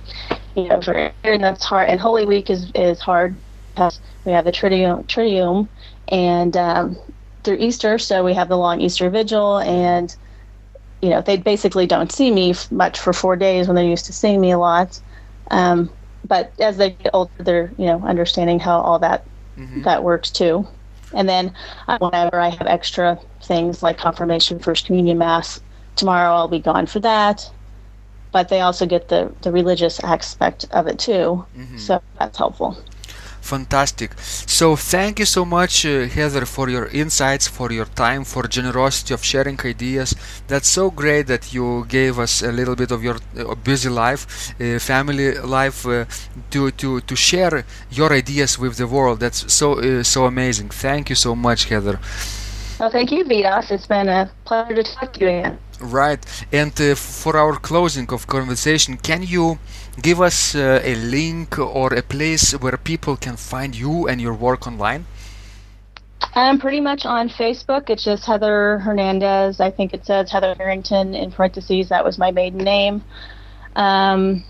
you 0.54 0.68
know 0.68 0.80
very 0.80 1.12
and 1.24 1.44
that's 1.44 1.62
hard 1.62 1.90
and 1.90 2.00
Holy 2.00 2.24
Week 2.24 2.48
is 2.48 2.70
is 2.74 3.00
hard 3.00 3.36
because 3.74 4.00
we 4.24 4.32
have 4.32 4.46
the 4.46 4.52
Triduum 4.52 5.06
Triduum 5.08 5.68
and 6.08 6.56
um, 6.56 6.96
through 7.42 7.58
Easter 7.58 7.98
so 7.98 8.24
we 8.24 8.32
have 8.32 8.48
the 8.48 8.56
long 8.56 8.80
Easter 8.80 9.10
vigil 9.10 9.58
and 9.58 10.16
you 11.02 11.10
know 11.10 11.20
they 11.20 11.36
basically 11.36 11.86
don't 11.86 12.10
see 12.10 12.30
me 12.30 12.54
much 12.70 12.98
for 12.98 13.12
four 13.12 13.36
days 13.36 13.68
when 13.68 13.76
they're 13.76 13.84
used 13.84 14.06
to 14.06 14.14
seeing 14.14 14.40
me 14.40 14.52
a 14.52 14.58
lot. 14.58 14.98
Um, 15.50 15.90
but 16.24 16.52
as 16.60 16.76
they 16.76 16.90
get 16.90 17.10
older, 17.14 17.30
they're 17.38 17.72
you 17.78 17.86
know 17.86 18.00
understanding 18.04 18.58
how 18.58 18.80
all 18.80 18.98
that 18.98 19.24
mm-hmm. 19.56 19.82
that 19.82 20.02
works 20.02 20.30
too. 20.30 20.66
And 21.12 21.28
then 21.28 21.54
uh, 21.86 21.98
whenever 21.98 22.40
I 22.40 22.48
have 22.48 22.66
extra 22.66 23.18
things 23.42 23.82
like 23.82 23.98
confirmation, 23.98 24.58
first 24.58 24.86
communion 24.86 25.18
mass, 25.18 25.60
tomorrow 25.96 26.34
I'll 26.34 26.48
be 26.48 26.58
gone 26.58 26.86
for 26.86 27.00
that. 27.00 27.50
But 28.32 28.48
they 28.48 28.60
also 28.60 28.84
get 28.86 29.08
the 29.08 29.32
the 29.42 29.52
religious 29.52 30.00
aspect 30.00 30.66
of 30.72 30.86
it 30.86 30.98
too, 30.98 31.44
mm-hmm. 31.56 31.78
so 31.78 32.02
that's 32.18 32.36
helpful. 32.36 32.76
Fantastic. 33.44 34.10
So 34.58 34.74
thank 34.74 35.18
you 35.18 35.26
so 35.26 35.44
much, 35.44 35.84
uh, 35.84 36.06
Heather, 36.06 36.46
for 36.46 36.70
your 36.70 36.86
insights, 36.86 37.46
for 37.46 37.70
your 37.70 37.84
time, 37.84 38.24
for 38.24 38.44
generosity 38.48 39.12
of 39.12 39.22
sharing 39.22 39.60
ideas. 39.64 40.14
That's 40.48 40.68
so 40.68 40.90
great 40.90 41.26
that 41.26 41.52
you 41.52 41.84
gave 41.86 42.18
us 42.18 42.42
a 42.42 42.50
little 42.50 42.74
bit 42.74 42.90
of 42.90 43.04
your 43.04 43.16
uh, 43.38 43.54
busy 43.54 43.90
life, 43.90 44.22
uh, 44.58 44.78
family 44.78 45.28
life, 45.58 45.86
uh, 45.86 46.06
to 46.52 46.70
to 46.80 47.00
to 47.08 47.14
share 47.14 47.64
your 47.90 48.10
ideas 48.12 48.58
with 48.58 48.74
the 48.78 48.86
world. 48.86 49.20
That's 49.20 49.40
so 49.52 49.68
uh, 49.78 50.02
so 50.02 50.24
amazing. 50.24 50.70
Thank 50.70 51.10
you 51.10 51.16
so 51.16 51.34
much, 51.34 51.60
Heather. 51.68 51.98
Well, 52.80 52.90
thank 52.90 53.12
you, 53.12 53.24
Vidas. 53.24 53.70
It's 53.70 53.86
been 53.86 54.08
a 54.08 54.30
pleasure 54.44 54.74
to 54.74 54.82
talk 54.82 55.12
to 55.14 55.20
you 55.20 55.28
again. 55.28 55.58
Right. 55.80 56.20
And 56.52 56.72
uh, 56.80 56.94
for 56.94 57.36
our 57.36 57.56
closing 57.58 58.08
of 58.12 58.26
conversation, 58.26 58.96
can 58.96 59.22
you 59.22 59.58
give 60.00 60.20
us 60.20 60.54
uh, 60.54 60.80
a 60.82 60.94
link 60.94 61.58
or 61.58 61.94
a 61.94 62.02
place 62.02 62.52
where 62.52 62.76
people 62.76 63.16
can 63.16 63.36
find 63.36 63.74
you 63.74 64.08
and 64.08 64.20
your 64.20 64.34
work 64.34 64.66
online? 64.66 65.06
I'm 66.34 66.58
pretty 66.58 66.80
much 66.80 67.04
on 67.06 67.28
Facebook. 67.28 67.90
It's 67.90 68.04
just 68.04 68.24
Heather 68.24 68.78
Hernandez. 68.78 69.60
I 69.60 69.70
think 69.70 69.94
it 69.94 70.06
says 70.06 70.30
Heather 70.30 70.54
Harrington 70.54 71.14
in 71.14 71.30
parentheses. 71.30 71.88
That 71.90 72.04
was 72.04 72.18
my 72.18 72.30
maiden 72.30 72.60
name. 72.60 73.02
Um, 73.76 74.44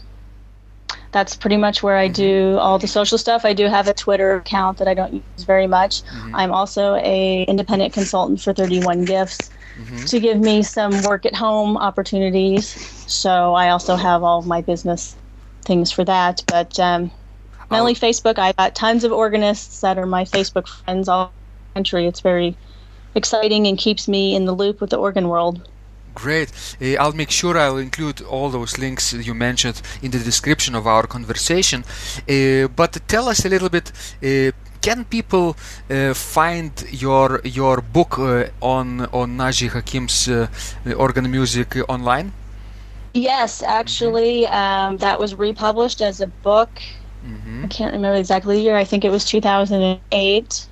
that's 1.13 1.37
pretty 1.37 1.57
much 1.57 1.83
where 1.83 1.97
I 1.97 2.09
do 2.09 2.59
all 2.59 2.79
the 2.79 2.89
social 2.89 3.19
stuff. 3.19 3.45
I 3.45 3.53
do 3.53 3.67
have 3.67 3.87
a 3.87 3.95
Twitter 3.95 4.37
account 4.37 4.79
that 4.79 4.89
I 4.89 4.95
don't 4.95 5.15
use 5.15 5.45
very 5.45 5.67
much. 5.67 6.03
Mm-hmm. 6.03 6.35
I'm 6.35 6.53
also 6.53 6.97
a 6.97 7.45
independent 7.45 7.93
consultant 7.93 8.41
for 8.41 8.53
31 8.53 9.05
Gifts 9.05 9.51
mm-hmm. 9.79 10.05
to 10.05 10.21
give 10.21 10.41
me 10.41 10.63
some 10.63 11.03
work 11.03 11.27
at 11.27 11.35
home 11.35 11.77
opportunities. 11.77 12.67
So 13.11 13.55
I 13.55 13.71
also 13.71 13.97
have 13.97 14.23
all 14.23 14.43
my 14.43 14.61
business 14.61 15.17
things 15.63 15.91
for 15.91 16.05
that. 16.05 16.43
But 16.47 16.79
um, 16.79 17.11
mainly 17.71 17.93
oh. 17.93 18.07
Facebook. 18.07 18.39
I 18.39 18.53
got 18.53 18.75
tons 18.75 19.05
of 19.05 19.13
organists 19.13 19.81
that 19.81 19.99
are 19.99 20.07
my 20.07 20.25
Facebook 20.25 20.67
friends 20.69 21.09
all 21.09 21.27
the 21.27 21.75
country. 21.75 22.07
It's 22.07 22.21
very 22.21 22.57
exciting 23.15 23.67
and 23.67 23.79
keeps 23.79 24.09
me 24.09 24.35
in 24.35 24.45
the 24.45 24.53
loop 24.53 24.81
with 24.81 24.91
the 24.91 24.97
organ 24.97 25.29
world. 25.29 25.69
Great. 26.15 26.53
Uh, 26.81 26.95
I'll 27.01 27.13
make 27.13 27.31
sure 27.31 27.59
I'll 27.59 27.79
include 27.79 28.23
all 28.23 28.49
those 28.49 28.79
links 28.79 29.13
you 29.13 29.35
mentioned 29.35 29.83
in 30.01 30.11
the 30.13 30.19
description 30.19 30.75
of 30.77 30.87
our 30.87 31.07
conversation. 31.07 31.83
Uh, 32.29 32.69
but 32.69 33.01
tell 33.09 33.29
us 33.29 33.45
a 33.45 33.49
little 33.49 33.69
bit. 33.69 33.91
Uh, 34.23 34.53
can 34.85 35.05
people 35.07 35.57
uh, 35.91 36.13
find 36.13 36.73
your 36.91 37.41
your 37.45 37.81
book 37.81 38.19
uh, 38.19 38.45
on 38.61 38.87
on 39.13 39.37
Naji 39.41 39.69
Hakim's 39.75 40.29
uh, 40.29 40.47
organ 41.05 41.31
music 41.31 41.69
online? 41.89 42.33
Yes, 43.15 43.63
actually, 43.63 44.47
um, 44.49 44.99
that 44.99 45.19
was 45.19 45.35
republished 45.49 46.01
as 46.03 46.21
a 46.21 46.27
book. 46.27 46.71
Mm-hmm. 47.25 47.65
I 47.65 47.69
can't 47.69 47.93
remember 47.95 48.19
exactly 48.19 48.57
the 48.57 48.63
year. 48.63 48.77
I 48.77 48.85
think 48.85 49.05
it 49.05 49.11
was 49.11 49.25
2008. 49.25 50.67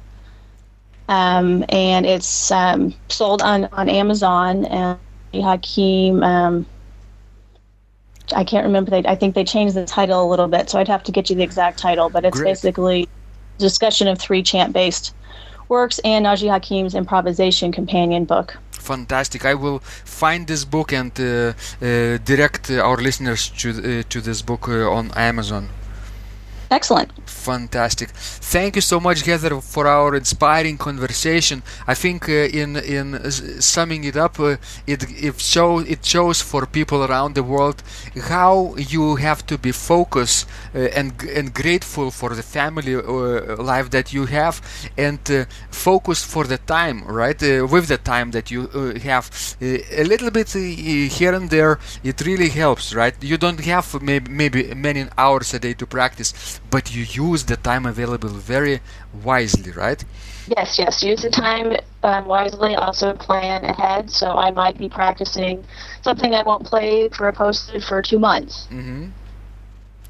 Um, 1.08 1.64
and 1.68 2.04
it's 2.04 2.50
um, 2.50 2.94
sold 3.08 3.42
on, 3.42 3.64
on 3.72 3.88
Amazon. 3.88 4.66
And 4.66 4.98
Hakim, 5.32 6.22
um, 6.22 6.66
I 8.34 8.44
can't 8.44 8.66
remember. 8.66 8.90
They, 8.90 9.04
I 9.06 9.14
think 9.14 9.34
they 9.34 9.44
changed 9.44 9.74
the 9.74 9.86
title 9.86 10.20
a 10.26 10.28
little 10.28 10.48
bit, 10.48 10.68
so 10.68 10.78
I'd 10.78 10.88
have 10.88 11.04
to 11.04 11.12
get 11.12 11.30
you 11.30 11.36
the 11.36 11.44
exact 11.44 11.78
title. 11.78 12.10
But 12.10 12.24
it's 12.24 12.38
Great. 12.38 12.50
basically 12.50 13.08
discussion 13.58 14.08
of 14.08 14.18
three 14.18 14.42
chant 14.42 14.72
based 14.72 15.14
works 15.68 15.98
and 16.04 16.26
Naji 16.26 16.48
Hakim's 16.48 16.94
improvisation 16.94 17.72
companion 17.72 18.24
book 18.24 18.58
fantastic. 18.82 19.44
I 19.44 19.54
will 19.54 19.78
find 20.04 20.46
this 20.46 20.64
book 20.64 20.92
and 20.92 21.12
uh, 21.18 21.24
uh, 21.24 22.18
direct 22.24 22.70
our 22.70 22.96
listeners 22.96 23.48
to 23.60 23.68
uh, 23.70 24.02
to 24.08 24.20
this 24.20 24.42
book 24.42 24.68
on 24.68 25.12
Amazon. 25.16 25.68
Excellent. 26.72 27.10
Fantastic. 27.28 28.08
Thank 28.10 28.76
you 28.76 28.80
so 28.82 28.98
much, 28.98 29.22
Heather, 29.26 29.60
for 29.60 29.86
our 29.86 30.14
inspiring 30.16 30.78
conversation. 30.78 31.62
I 31.86 31.94
think 31.94 32.28
uh, 32.28 32.32
in 32.60 32.76
in 32.76 33.14
uh, 33.14 33.30
summing 33.60 34.04
it 34.04 34.16
up, 34.16 34.40
uh, 34.40 34.56
it 34.86 35.00
it 35.28 35.38
shows 35.40 35.86
it 35.86 36.04
shows 36.04 36.40
for 36.40 36.64
people 36.66 37.04
around 37.04 37.34
the 37.34 37.42
world 37.42 37.82
how 38.28 38.74
you 38.76 39.16
have 39.16 39.44
to 39.46 39.58
be 39.58 39.72
focused 39.72 40.48
uh, 40.74 40.78
and 40.98 41.12
and 41.38 41.52
grateful 41.52 42.10
for 42.10 42.30
the 42.34 42.42
family 42.42 42.94
uh, 42.94 43.56
life 43.72 43.90
that 43.90 44.12
you 44.12 44.24
have, 44.26 44.62
and 44.96 45.20
uh, 45.30 45.44
focused 45.70 46.26
for 46.26 46.44
the 46.44 46.58
time, 46.58 47.04
right? 47.04 47.40
with 47.72 47.86
the 47.88 47.98
time 47.98 48.30
that 48.30 48.50
you 48.50 48.68
have, 49.02 49.30
a 49.60 50.04
little 50.04 50.30
bit 50.30 50.52
here 50.52 51.34
and 51.34 51.50
there, 51.50 51.78
it 52.04 52.20
really 52.20 52.48
helps, 52.48 52.94
right? 52.94 53.14
You 53.22 53.36
don't 53.36 53.60
have 53.60 54.00
maybe 54.00 54.30
maybe 54.30 54.74
many 54.74 55.06
hours 55.18 55.54
a 55.54 55.58
day 55.58 55.74
to 55.74 55.86
practice, 55.86 56.60
but 56.70 56.94
you 56.94 57.02
use 57.02 57.44
the 57.44 57.56
time 57.56 57.86
available 57.86 58.28
very 58.28 58.80
wisely, 59.22 59.72
right? 59.72 60.04
Yes, 60.56 60.78
yes. 60.78 61.02
Use 61.02 61.22
the 61.22 61.30
time 61.30 61.76
um, 62.02 62.26
wisely. 62.26 62.74
Also 62.74 63.14
plan 63.14 63.64
ahead. 63.64 64.10
So 64.10 64.32
I 64.32 64.50
might 64.50 64.76
be 64.76 64.88
practicing 64.88 65.64
something 66.02 66.34
I 66.34 66.42
won't 66.42 66.64
play 66.64 67.08
for 67.10 67.28
a 67.28 67.32
posted 67.32 67.84
for 67.84 68.02
two 68.02 68.18
months. 68.18 68.66
Mm-hmm. 68.70 69.10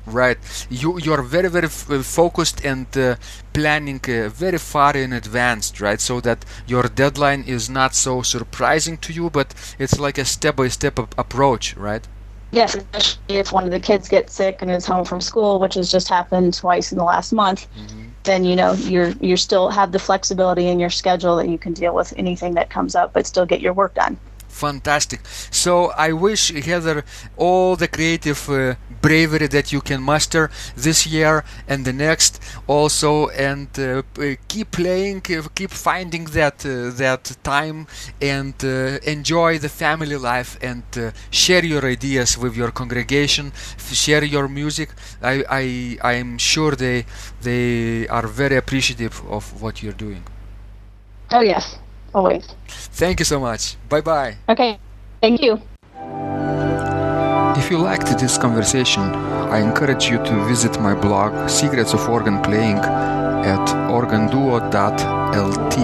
Right. 0.05 0.39
You 0.69 0.99
you're 0.99 1.23
very 1.23 1.49
very 1.49 1.67
f- 1.67 1.89
uh, 1.89 2.03
focused 2.03 2.65
and 2.65 2.87
uh, 2.97 3.15
planning 3.53 4.01
uh, 4.09 4.29
very 4.31 4.59
far 4.59 4.97
in 4.97 5.13
advance, 5.13 5.81
right? 5.81 6.01
So 6.01 6.21
that 6.23 6.45
your 6.67 6.85
deadline 6.85 7.45
is 7.47 7.71
not 7.71 7.95
so 7.95 8.23
surprising 8.23 8.97
to 8.99 9.13
you, 9.13 9.31
but 9.31 9.55
it's 9.79 10.01
like 10.01 10.19
a 10.19 10.25
step 10.25 10.57
by 10.57 10.69
step 10.69 10.99
approach, 10.99 11.77
right? 11.77 12.05
Yes, 12.53 12.75
especially 12.75 13.37
if 13.39 13.51
one 13.51 13.65
of 13.65 13.71
the 13.71 13.81
kids 13.81 14.09
gets 14.09 14.35
sick 14.35 14.59
and 14.61 14.71
is 14.71 14.87
home 14.87 15.05
from 15.05 15.21
school, 15.21 15.59
which 15.59 15.75
has 15.75 15.91
just 15.91 16.09
happened 16.09 16.55
twice 16.55 16.93
in 16.93 16.99
the 16.99 17.05
last 17.05 17.33
month. 17.33 17.67
Mm-hmm. 17.77 18.09
Then 18.25 18.45
you 18.45 18.55
know 18.55 18.75
you're 18.75 19.09
you 19.21 19.37
still 19.37 19.71
have 19.71 19.91
the 19.91 19.99
flexibility 19.99 20.69
in 20.69 20.79
your 20.79 20.91
schedule 20.91 21.37
that 21.37 21.49
you 21.49 21.59
can 21.59 21.73
deal 21.73 21.95
with 21.95 22.13
anything 22.17 22.55
that 22.55 22.71
comes 22.71 22.95
up, 22.95 23.13
but 23.13 23.27
still 23.27 23.47
get 23.47 23.61
your 23.61 23.73
work 23.73 23.95
done 23.95 24.17
fantastic. 24.53 25.21
So 25.51 25.91
I 25.97 26.13
wish 26.13 26.53
Heather 26.53 27.05
all 27.37 27.77
the 27.77 27.89
creative 27.89 28.49
uh, 28.49 28.75
bravery 29.01 29.49
that 29.49 29.73
you 29.73 29.81
can 29.81 30.03
muster 30.03 30.51
this 30.77 31.07
year 31.07 31.45
and 31.67 31.85
the 31.85 31.93
next 31.93 32.41
also, 32.67 33.29
and 33.29 33.69
uh, 33.79 34.03
keep 34.49 34.71
playing, 34.71 35.23
keep 35.23 35.71
finding 35.71 36.25
that 36.27 36.65
uh, 36.65 36.91
that 37.03 37.37
time, 37.43 37.87
and 38.21 38.55
uh, 38.65 38.99
enjoy 39.17 39.59
the 39.59 39.69
family 39.69 40.17
life, 40.17 40.59
and 40.63 40.85
uh, 40.97 41.11
share 41.31 41.65
your 41.65 41.85
ideas 41.85 42.39
with 42.39 42.57
your 42.57 42.71
congregation, 42.71 43.53
share 43.93 44.25
your 44.25 44.49
music. 44.49 44.91
I 45.23 45.35
I 45.63 45.65
I 46.03 46.13
am 46.25 46.39
sure 46.39 46.73
they 46.77 47.07
they 47.43 48.07
are 48.09 48.27
very 48.27 48.57
appreciative 48.57 49.15
of 49.29 49.61
what 49.63 49.83
you're 49.83 50.01
doing. 50.07 50.23
Oh 51.31 51.41
yes 51.41 51.82
always. 52.15 52.47
Thank 52.69 53.19
you 53.19 53.25
so 53.25 53.41
much. 53.41 53.77
Bye 53.89 54.01
bye. 54.01 54.37
Okay. 54.49 54.79
Thank 55.21 55.41
you. 55.43 55.61
If 57.57 57.71
you 57.71 57.79
liked 57.79 58.19
this 58.19 58.39
conversation, 58.39 59.03
I 59.03 59.61
encourage 59.61 60.09
you 60.09 60.19
to 60.19 60.45
visit 60.47 60.81
my 60.81 60.95
blog 60.95 61.49
Secrets 61.49 61.93
of 61.95 62.09
Organ 62.09 62.43
Playing 62.43 62.79
at 62.79 63.69
organduo.lt, 63.91 65.77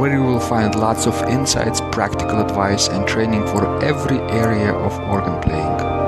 where 0.00 0.12
you 0.12 0.22
will 0.22 0.40
find 0.40 0.74
lots 0.74 1.06
of 1.06 1.20
insights, 1.24 1.80
practical 1.92 2.40
advice, 2.40 2.88
and 2.88 3.06
training 3.06 3.46
for 3.48 3.82
every 3.84 4.18
area 4.30 4.72
of 4.72 4.98
organ 5.10 5.40
playing. 5.42 5.99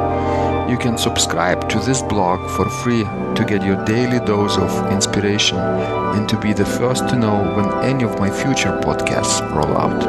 You 0.73 0.79
can 0.79 0.97
subscribe 0.97 1.69
to 1.69 1.79
this 1.81 2.01
blog 2.01 2.41
for 2.57 2.67
free 2.83 3.05
to 3.05 3.45
get 3.47 3.63
your 3.63 3.85
daily 3.85 4.25
dose 4.25 4.57
of 4.57 4.91
inspiration 4.91 5.59
and 5.59 6.27
to 6.31 6.41
be 6.41 6.55
the 6.55 6.65
first 6.65 7.11
to 7.11 7.17
know 7.17 7.45
when 7.55 7.85
any 7.85 8.05
of 8.05 8.19
my 8.19 8.31
future 8.31 8.81
podcasts 8.81 9.43
roll 9.55 9.77
out. 9.77 10.03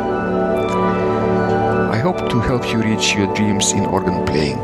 I 1.92 1.98
hope 1.98 2.30
to 2.30 2.40
help 2.40 2.64
you 2.72 2.82
reach 2.82 3.14
your 3.14 3.28
dreams 3.36 3.74
in 3.74 3.86
organ 3.88 4.26
playing. 4.26 4.64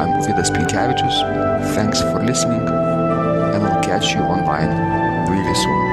I'm 0.00 0.22
Vidas 0.24 0.50
Pinkevičius. 0.50 1.74
Thanks 1.74 2.00
for 2.00 2.24
listening, 2.24 2.62
and 2.62 3.62
I'll 3.62 3.82
catch 3.82 4.14
you 4.14 4.20
online 4.20 4.72
really 5.28 5.54
soon. 5.56 5.89